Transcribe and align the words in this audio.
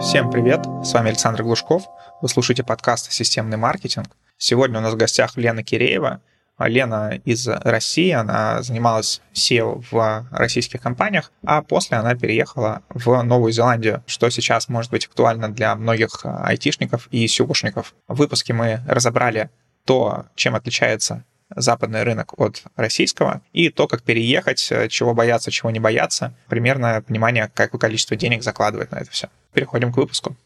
Всем 0.00 0.30
привет, 0.30 0.64
с 0.82 0.94
вами 0.94 1.10
Александр 1.10 1.42
Глушков, 1.42 1.84
вы 2.22 2.28
слушаете 2.30 2.62
подкаст 2.62 3.12
«Системный 3.12 3.58
маркетинг». 3.58 4.08
Сегодня 4.38 4.78
у 4.78 4.82
нас 4.82 4.94
в 4.94 4.96
гостях 4.96 5.36
Лена 5.36 5.62
Киреева. 5.62 6.22
Лена 6.58 7.20
из 7.26 7.46
России, 7.46 8.10
она 8.10 8.62
занималась 8.62 9.20
SEO 9.34 9.84
в 9.90 10.26
российских 10.30 10.80
компаниях, 10.80 11.30
а 11.44 11.60
после 11.60 11.98
она 11.98 12.14
переехала 12.14 12.82
в 12.88 13.22
Новую 13.22 13.52
Зеландию, 13.52 14.02
что 14.06 14.30
сейчас 14.30 14.70
может 14.70 14.90
быть 14.90 15.04
актуально 15.04 15.50
для 15.50 15.74
многих 15.76 16.24
айтишников 16.24 17.06
и 17.10 17.28
сеошников. 17.28 17.94
В 18.08 18.16
выпуске 18.16 18.54
мы 18.54 18.80
разобрали 18.88 19.50
то, 19.84 20.24
чем 20.34 20.54
отличается 20.54 21.24
западный 21.54 22.02
рынок 22.02 22.38
от 22.38 22.62
российского, 22.76 23.42
и 23.52 23.68
то, 23.68 23.86
как 23.86 24.02
переехать, 24.02 24.72
чего 24.88 25.14
бояться, 25.14 25.50
чего 25.50 25.70
не 25.70 25.80
бояться, 25.80 26.34
примерно 26.48 27.02
понимание, 27.06 27.50
какое 27.52 27.78
количество 27.78 28.16
денег 28.16 28.42
закладывать 28.42 28.90
на 28.90 28.96
это 28.96 29.10
все. 29.10 29.28
Переходим 29.52 29.92
к 29.92 29.96
выпуску. 29.96 30.36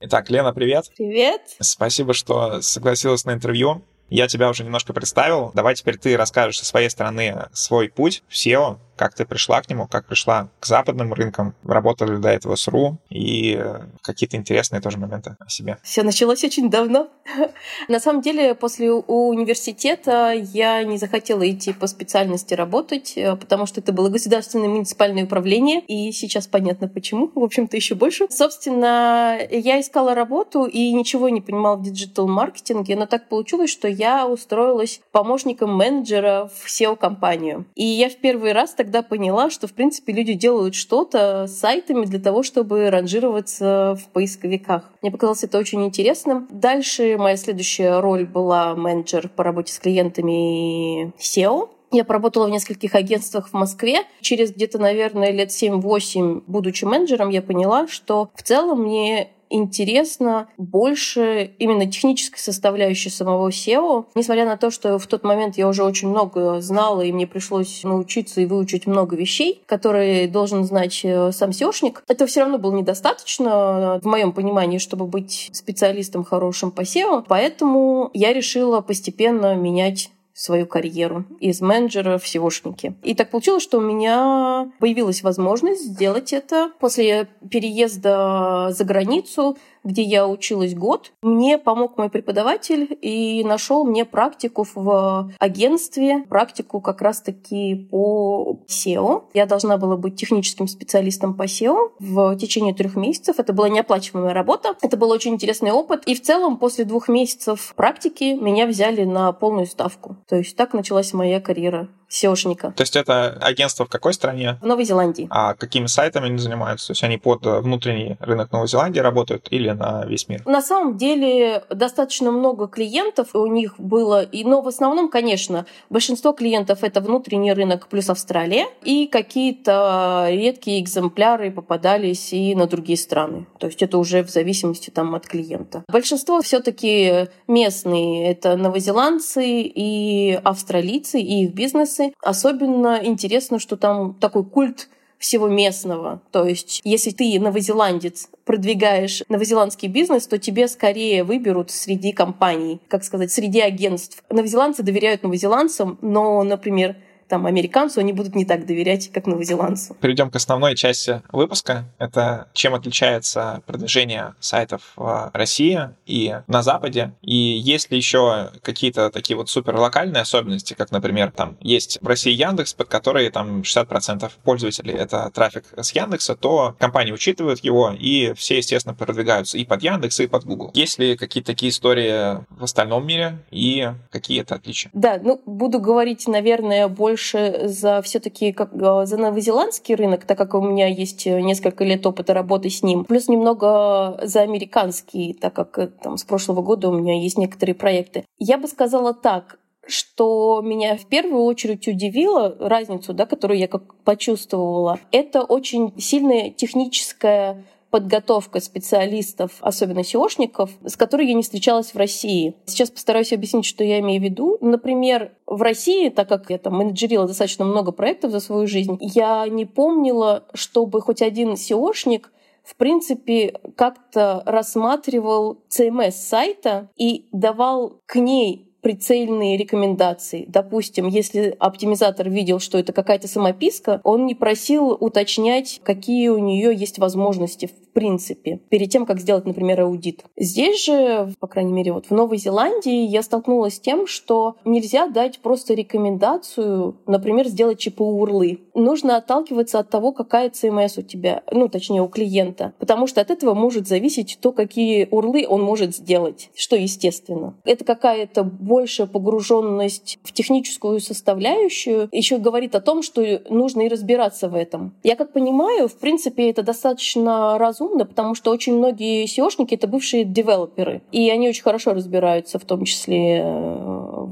Итак, 0.00 0.28
Лена, 0.30 0.52
привет. 0.52 0.90
Привет. 0.96 1.40
Спасибо, 1.60 2.12
что 2.12 2.60
согласилась 2.60 3.24
на 3.24 3.32
интервью. 3.32 3.82
Я 4.08 4.28
тебя 4.28 4.48
уже 4.50 4.62
немножко 4.62 4.92
представил. 4.92 5.50
Давай 5.54 5.74
теперь 5.74 5.96
ты 5.96 6.16
расскажешь 6.16 6.58
со 6.58 6.64
своей 6.64 6.90
стороны 6.90 7.48
свой 7.52 7.88
путь 7.88 8.22
в 8.28 8.34
SEO, 8.34 8.78
как 8.96 9.14
ты 9.14 9.24
пришла 9.24 9.62
к 9.62 9.68
нему, 9.68 9.86
как 9.86 10.06
пришла 10.06 10.48
к 10.60 10.66
западным 10.66 11.12
рынкам, 11.12 11.54
работали 11.64 12.16
до 12.16 12.28
этого 12.28 12.56
с 12.56 12.66
РУ 12.68 12.98
и 13.10 13.62
какие-то 14.02 14.36
интересные 14.36 14.80
тоже 14.80 14.98
моменты 14.98 15.36
о 15.38 15.48
себе. 15.48 15.78
Все 15.82 16.02
началось 16.02 16.42
очень 16.44 16.70
давно. 16.70 17.08
На 17.88 18.00
самом 18.00 18.22
деле, 18.22 18.54
после 18.54 18.92
университета 18.92 20.32
я 20.32 20.82
не 20.84 20.98
захотела 20.98 21.48
идти 21.48 21.72
по 21.72 21.86
специальности 21.86 22.54
работать, 22.54 23.12
э, 23.16 23.36
потому 23.36 23.66
что 23.66 23.80
это 23.80 23.92
было 23.92 24.08
государственное 24.08 24.68
муниципальное 24.68 25.24
управление, 25.24 25.80
и 25.80 26.12
сейчас 26.12 26.46
понятно 26.46 26.88
почему, 26.88 27.30
в 27.34 27.42
общем-то, 27.42 27.76
еще 27.76 27.94
больше. 27.94 28.26
Собственно, 28.30 29.38
я 29.50 29.80
искала 29.80 30.14
работу 30.14 30.64
и 30.64 30.92
ничего 30.92 31.28
не 31.28 31.40
понимала 31.40 31.76
в 31.76 31.82
диджитал-маркетинге, 31.82 32.96
но 32.96 33.06
так 33.06 33.28
получилось, 33.28 33.70
что 33.70 33.88
я 33.88 34.26
устроилась 34.26 35.00
помощником 35.12 35.74
менеджера 35.74 36.50
в 36.54 36.68
SEO-компанию. 36.68 37.66
И 37.74 37.84
я 37.84 38.08
в 38.08 38.16
первый 38.16 38.52
раз 38.52 38.74
так 38.74 38.85
тогда 38.86 39.02
поняла, 39.02 39.50
что, 39.50 39.66
в 39.66 39.72
принципе, 39.72 40.12
люди 40.12 40.34
делают 40.34 40.76
что-то 40.76 41.48
с 41.48 41.58
сайтами 41.58 42.04
для 42.04 42.20
того, 42.20 42.44
чтобы 42.44 42.88
ранжироваться 42.88 43.98
в 44.00 44.12
поисковиках. 44.12 44.92
Мне 45.02 45.10
показалось 45.10 45.42
это 45.42 45.58
очень 45.58 45.84
интересным. 45.84 46.46
Дальше 46.52 47.16
моя 47.18 47.36
следующая 47.36 47.98
роль 47.98 48.26
была 48.26 48.76
менеджер 48.76 49.28
по 49.28 49.42
работе 49.42 49.72
с 49.72 49.80
клиентами 49.80 51.12
SEO. 51.18 51.70
Я 51.90 52.04
поработала 52.04 52.46
в 52.46 52.50
нескольких 52.50 52.94
агентствах 52.94 53.48
в 53.48 53.52
Москве. 53.54 54.02
Через 54.20 54.52
где-то, 54.52 54.78
наверное, 54.78 55.32
лет 55.32 55.50
7-8, 55.50 56.44
будучи 56.46 56.84
менеджером, 56.84 57.30
я 57.30 57.42
поняла, 57.42 57.88
что 57.88 58.30
в 58.34 58.42
целом 58.44 58.82
мне 58.82 59.30
интересно 59.50 60.48
больше 60.56 61.52
именно 61.58 61.86
технической 61.86 62.38
составляющей 62.38 63.10
самого 63.10 63.48
SEO. 63.48 64.06
Несмотря 64.14 64.44
на 64.44 64.56
то, 64.56 64.70
что 64.70 64.98
в 64.98 65.06
тот 65.06 65.24
момент 65.24 65.56
я 65.56 65.68
уже 65.68 65.84
очень 65.84 66.08
много 66.08 66.60
знала, 66.60 67.02
и 67.02 67.12
мне 67.12 67.26
пришлось 67.26 67.82
научиться 67.84 68.40
и 68.40 68.46
выучить 68.46 68.86
много 68.86 69.16
вещей, 69.16 69.62
которые 69.66 70.28
должен 70.28 70.64
знать 70.64 71.00
э, 71.04 71.32
сам 71.32 71.50
SEOшник, 71.50 72.02
это 72.08 72.26
все 72.26 72.40
равно 72.40 72.58
было 72.58 72.74
недостаточно 72.74 74.00
в 74.02 74.06
моем 74.06 74.32
понимании, 74.32 74.78
чтобы 74.78 75.06
быть 75.06 75.50
специалистом 75.52 76.24
хорошим 76.24 76.70
по 76.70 76.82
SEO. 76.82 77.24
Поэтому 77.28 78.10
я 78.14 78.32
решила 78.32 78.80
постепенно 78.80 79.54
менять 79.54 80.10
свою 80.36 80.66
карьеру 80.66 81.24
из 81.40 81.62
менеджера 81.62 82.18
в 82.18 82.24
SEOшники. 82.24 82.92
И 83.02 83.14
так 83.14 83.30
получилось, 83.30 83.62
что 83.62 83.78
у 83.78 83.80
меня 83.80 84.70
появилась 84.80 85.22
возможность 85.22 85.82
сделать 85.82 86.34
это 86.34 86.70
после 86.78 87.26
переезда 87.50 88.68
за 88.70 88.84
границу 88.84 89.56
где 89.86 90.02
я 90.02 90.26
училась 90.26 90.74
год. 90.74 91.12
Мне 91.22 91.58
помог 91.58 91.96
мой 91.96 92.10
преподаватель 92.10 92.98
и 93.00 93.44
нашел 93.44 93.84
мне 93.84 94.04
практику 94.04 94.66
в 94.74 95.30
агентстве, 95.38 96.24
практику 96.28 96.80
как 96.80 97.00
раз-таки 97.00 97.88
по 97.90 98.60
SEO. 98.68 99.24
Я 99.32 99.46
должна 99.46 99.78
была 99.78 99.96
быть 99.96 100.16
техническим 100.16 100.66
специалистом 100.66 101.34
по 101.34 101.44
SEO 101.44 101.92
в 102.00 102.36
течение 102.36 102.74
трех 102.74 102.96
месяцев. 102.96 103.38
Это 103.38 103.52
была 103.52 103.68
неоплачиваемая 103.68 104.34
работа. 104.34 104.74
Это 104.82 104.96
был 104.96 105.10
очень 105.10 105.34
интересный 105.34 105.70
опыт. 105.70 106.02
И 106.06 106.14
в 106.14 106.22
целом 106.22 106.58
после 106.58 106.84
двух 106.84 107.08
месяцев 107.08 107.72
практики 107.76 108.34
меня 108.34 108.66
взяли 108.66 109.04
на 109.04 109.32
полную 109.32 109.66
ставку. 109.66 110.16
То 110.28 110.36
есть 110.36 110.56
так 110.56 110.74
началась 110.74 111.12
моя 111.12 111.40
карьера 111.40 111.88
SEOшника. 112.10 112.72
То 112.72 112.82
есть 112.82 112.96
это 112.96 113.38
агентство 113.40 113.84
в 113.84 113.88
какой 113.88 114.14
стране? 114.14 114.58
В 114.62 114.66
Новой 114.66 114.84
Зеландии. 114.84 115.26
А 115.30 115.54
какими 115.54 115.86
сайтами 115.86 116.26
они 116.26 116.38
занимаются? 116.38 116.88
То 116.88 116.90
есть 116.92 117.02
они 117.02 117.18
под 117.18 117.44
внутренний 117.44 118.16
рынок 118.20 118.52
Новой 118.52 118.68
Зеландии 118.68 119.00
работают 119.00 119.48
или 119.50 119.70
на 119.70 120.04
весь 120.04 120.28
мир? 120.28 120.42
На 120.46 120.62
самом 120.62 120.96
деле 120.96 121.64
достаточно 121.70 122.30
много 122.30 122.68
клиентов 122.68 123.34
у 123.34 123.46
них 123.46 123.74
было, 123.78 124.22
и, 124.22 124.44
но 124.44 124.62
в 124.62 124.68
основном, 124.68 125.08
конечно, 125.08 125.66
большинство 125.90 126.32
клиентов 126.32 126.82
это 126.82 127.00
внутренний 127.00 127.52
рынок 127.52 127.88
плюс 127.88 128.08
Австралия, 128.08 128.66
и 128.84 129.06
какие-то 129.06 130.26
редкие 130.30 130.80
экземпляры 130.80 131.50
попадались 131.50 132.32
и 132.32 132.54
на 132.54 132.66
другие 132.66 132.98
страны. 132.98 133.46
То 133.58 133.66
есть 133.66 133.82
это 133.82 133.98
уже 133.98 134.22
в 134.22 134.30
зависимости 134.30 134.90
там 134.90 135.14
от 135.14 135.26
клиента. 135.26 135.82
Большинство 135.88 136.40
все-таки 136.40 137.28
местные, 137.48 138.30
это 138.30 138.56
новозеландцы 138.56 139.44
и 139.46 140.38
австралийцы, 140.44 141.20
и 141.20 141.44
их 141.44 141.54
бизнес 141.54 141.96
бизнесы. 142.06 142.14
Особенно 142.22 143.00
интересно, 143.02 143.58
что 143.58 143.76
там 143.76 144.14
такой 144.14 144.44
культ 144.44 144.88
всего 145.18 145.48
местного. 145.48 146.20
То 146.30 146.44
есть, 146.44 146.82
если 146.84 147.10
ты 147.10 147.40
новозеландец, 147.40 148.28
продвигаешь 148.44 149.22
новозеландский 149.28 149.88
бизнес, 149.88 150.26
то 150.26 150.38
тебе 150.38 150.68
скорее 150.68 151.24
выберут 151.24 151.70
среди 151.70 152.12
компаний, 152.12 152.80
как 152.88 153.02
сказать, 153.02 153.32
среди 153.32 153.60
агентств. 153.60 154.22
Новозеландцы 154.30 154.82
доверяют 154.82 155.22
новозеландцам, 155.22 155.98
но, 156.02 156.42
например, 156.42 156.96
там, 157.28 157.46
американцу 157.46 158.00
они 158.00 158.12
будут 158.12 158.34
не 158.34 158.44
так 158.44 158.66
доверять, 158.66 159.10
как 159.12 159.26
новозеландцу. 159.26 159.94
Перейдем 160.00 160.30
к 160.30 160.36
основной 160.36 160.76
части 160.76 161.22
выпуска. 161.32 161.84
Это 161.98 162.48
чем 162.52 162.74
отличается 162.74 163.62
продвижение 163.66 164.34
сайтов 164.40 164.92
в 164.96 165.30
России 165.34 165.90
и 166.06 166.36
на 166.46 166.62
Западе. 166.62 167.12
И 167.22 167.34
есть 167.34 167.90
ли 167.90 167.96
еще 167.96 168.50
какие-то 168.62 169.10
такие 169.10 169.36
вот 169.36 169.50
супер 169.50 169.76
локальные 169.76 170.22
особенности, 170.22 170.74
как, 170.74 170.90
например, 170.90 171.30
там 171.30 171.56
есть 171.60 171.98
в 172.00 172.06
России 172.06 172.32
Яндекс, 172.32 172.74
под 172.74 172.88
который 172.88 173.28
там 173.30 173.62
60% 173.62 174.30
пользователей— 174.44 174.94
это 174.96 175.30
трафик 175.34 175.64
с 175.76 175.92
Яндекса, 175.92 176.36
то 176.36 176.74
компании 176.78 177.12
учитывают 177.12 177.60
его, 177.60 177.92
и 177.98 178.32
все, 178.34 178.58
естественно, 178.58 178.94
продвигаются 178.94 179.58
и 179.58 179.64
под 179.64 179.82
Яндекс, 179.82 180.20
и 180.20 180.26
под 180.26 180.44
Google. 180.44 180.70
Есть 180.74 180.98
ли 180.98 181.16
какие-то 181.16 181.52
такие 181.52 181.70
истории 181.70 182.44
в 182.50 182.64
остальном 182.64 183.06
мире, 183.06 183.38
и 183.50 183.90
какие 184.10 184.40
это 184.40 184.54
отличия? 184.54 184.90
Да, 184.94 185.18
ну, 185.22 185.40
буду 185.46 185.80
говорить, 185.80 186.26
наверное, 186.28 186.88
больше 186.88 187.15
больше 187.16 187.62
за 187.64 188.02
все-таки 188.02 188.52
как 188.52 188.74
э, 188.74 189.06
за 189.06 189.16
новозеландский 189.16 189.94
рынок, 189.94 190.26
так 190.26 190.36
как 190.36 190.52
у 190.52 190.60
меня 190.60 190.86
есть 190.86 191.26
э, 191.26 191.40
несколько 191.40 191.82
лет 191.82 192.06
опыта 192.06 192.34
работы 192.34 192.68
с 192.68 192.82
ним, 192.82 193.06
плюс 193.06 193.28
немного 193.28 194.20
за 194.22 194.42
американский, 194.42 195.32
так 195.32 195.54
как 195.54 195.78
э, 195.78 195.86
там, 195.86 196.18
с 196.18 196.24
прошлого 196.24 196.60
года 196.60 196.90
у 196.90 196.92
меня 196.92 197.18
есть 197.18 197.38
некоторые 197.38 197.74
проекты. 197.74 198.24
Я 198.38 198.58
бы 198.58 198.68
сказала 198.68 199.14
так, 199.14 199.58
что 199.86 200.60
меня 200.62 200.98
в 200.98 201.06
первую 201.06 201.44
очередь 201.44 201.88
удивило, 201.88 202.54
разницу, 202.60 203.14
да, 203.14 203.24
которую 203.24 203.58
я 203.58 203.68
как 203.68 203.94
почувствовала, 204.04 204.98
это 205.10 205.42
очень 205.42 205.98
сильная 205.98 206.50
техническая 206.50 207.64
подготовка 207.96 208.60
специалистов, 208.60 209.52
особенно 209.60 210.00
SEOшников, 210.00 210.68
с 210.84 210.98
которой 210.98 211.28
я 211.28 211.32
не 211.32 211.42
встречалась 211.42 211.94
в 211.94 211.96
России. 211.96 212.54
Сейчас 212.66 212.90
постараюсь 212.90 213.32
объяснить, 213.32 213.64
что 213.64 213.82
я 213.84 214.00
имею 214.00 214.20
в 214.20 214.24
виду. 214.24 214.58
Например, 214.60 215.32
в 215.46 215.62
России, 215.62 216.10
так 216.10 216.28
как 216.28 216.50
я 216.50 216.58
там 216.58 216.74
менеджерила 216.76 217.26
достаточно 217.26 217.64
много 217.64 217.92
проектов 217.92 218.32
за 218.32 218.40
свою 218.40 218.66
жизнь, 218.66 218.98
я 219.00 219.48
не 219.48 219.64
помнила, 219.64 220.44
чтобы 220.52 221.00
хоть 221.00 221.22
один 221.22 221.54
SEOшник 221.54 222.26
в 222.62 222.74
принципе, 222.74 223.54
как-то 223.76 224.42
рассматривал 224.44 225.58
CMS 225.70 226.10
сайта 226.10 226.90
и 226.96 227.28
давал 227.30 228.00
к 228.06 228.16
ней 228.16 228.66
прицельные 228.86 229.56
рекомендации. 229.56 230.44
Допустим, 230.46 231.08
если 231.08 231.56
оптимизатор 231.58 232.30
видел, 232.30 232.60
что 232.60 232.78
это 232.78 232.92
какая-то 232.92 233.26
самописка, 233.26 234.00
он 234.04 234.26
не 234.26 234.36
просил 234.36 234.90
уточнять, 234.92 235.80
какие 235.82 236.28
у 236.28 236.38
нее 236.38 236.72
есть 236.72 237.00
возможности 237.00 237.68
принципе, 237.96 238.60
перед 238.68 238.90
тем, 238.90 239.06
как 239.06 239.20
сделать, 239.20 239.46
например, 239.46 239.80
аудит. 239.80 240.22
Здесь 240.36 240.84
же, 240.84 241.32
по 241.40 241.46
крайней 241.46 241.72
мере, 241.72 241.94
вот 241.94 242.04
в 242.04 242.10
Новой 242.10 242.36
Зеландии 242.36 243.06
я 243.06 243.22
столкнулась 243.22 243.76
с 243.76 243.80
тем, 243.80 244.06
что 244.06 244.56
нельзя 244.66 245.06
дать 245.06 245.38
просто 245.38 245.72
рекомендацию, 245.72 246.98
например, 247.06 247.48
сделать 247.48 247.78
ЧПУ 247.78 248.04
урлы. 248.04 248.60
Нужно 248.74 249.16
отталкиваться 249.16 249.78
от 249.78 249.88
того, 249.88 250.12
какая 250.12 250.50
CMS 250.50 251.00
у 251.00 251.02
тебя, 251.02 251.42
ну, 251.50 251.70
точнее, 251.70 252.02
у 252.02 252.08
клиента. 252.08 252.74
Потому 252.78 253.06
что 253.06 253.22
от 253.22 253.30
этого 253.30 253.54
может 253.54 253.88
зависеть 253.88 254.36
то, 254.42 254.52
какие 254.52 255.08
урлы 255.10 255.46
он 255.48 255.62
может 255.62 255.96
сделать, 255.96 256.50
что 256.54 256.76
естественно. 256.76 257.54
Это 257.64 257.86
какая-то 257.86 258.44
большая 258.44 259.06
погруженность 259.06 260.18
в 260.22 260.34
техническую 260.34 261.00
составляющую. 261.00 262.10
Еще 262.12 262.36
говорит 262.36 262.74
о 262.74 262.82
том, 262.82 263.02
что 263.02 263.40
нужно 263.48 263.80
и 263.80 263.88
разбираться 263.88 264.50
в 264.50 264.54
этом. 264.54 264.94
Я 265.02 265.16
как 265.16 265.32
понимаю, 265.32 265.88
в 265.88 265.94
принципе, 265.94 266.50
это 266.50 266.62
достаточно 266.62 267.56
разумно, 267.56 267.85
разумно, 267.86 268.06
потому 268.06 268.34
что 268.34 268.50
очень 268.50 268.76
многие 268.76 269.24
SEOшники— 269.26 269.74
это 269.74 269.86
бывшие 269.86 270.24
девелоперы, 270.24 271.02
и 271.12 271.30
они 271.30 271.48
очень 271.48 271.62
хорошо 271.62 271.94
разбираются, 271.94 272.58
в 272.58 272.64
том 272.64 272.84
числе 272.84 273.38
э, 273.38 273.44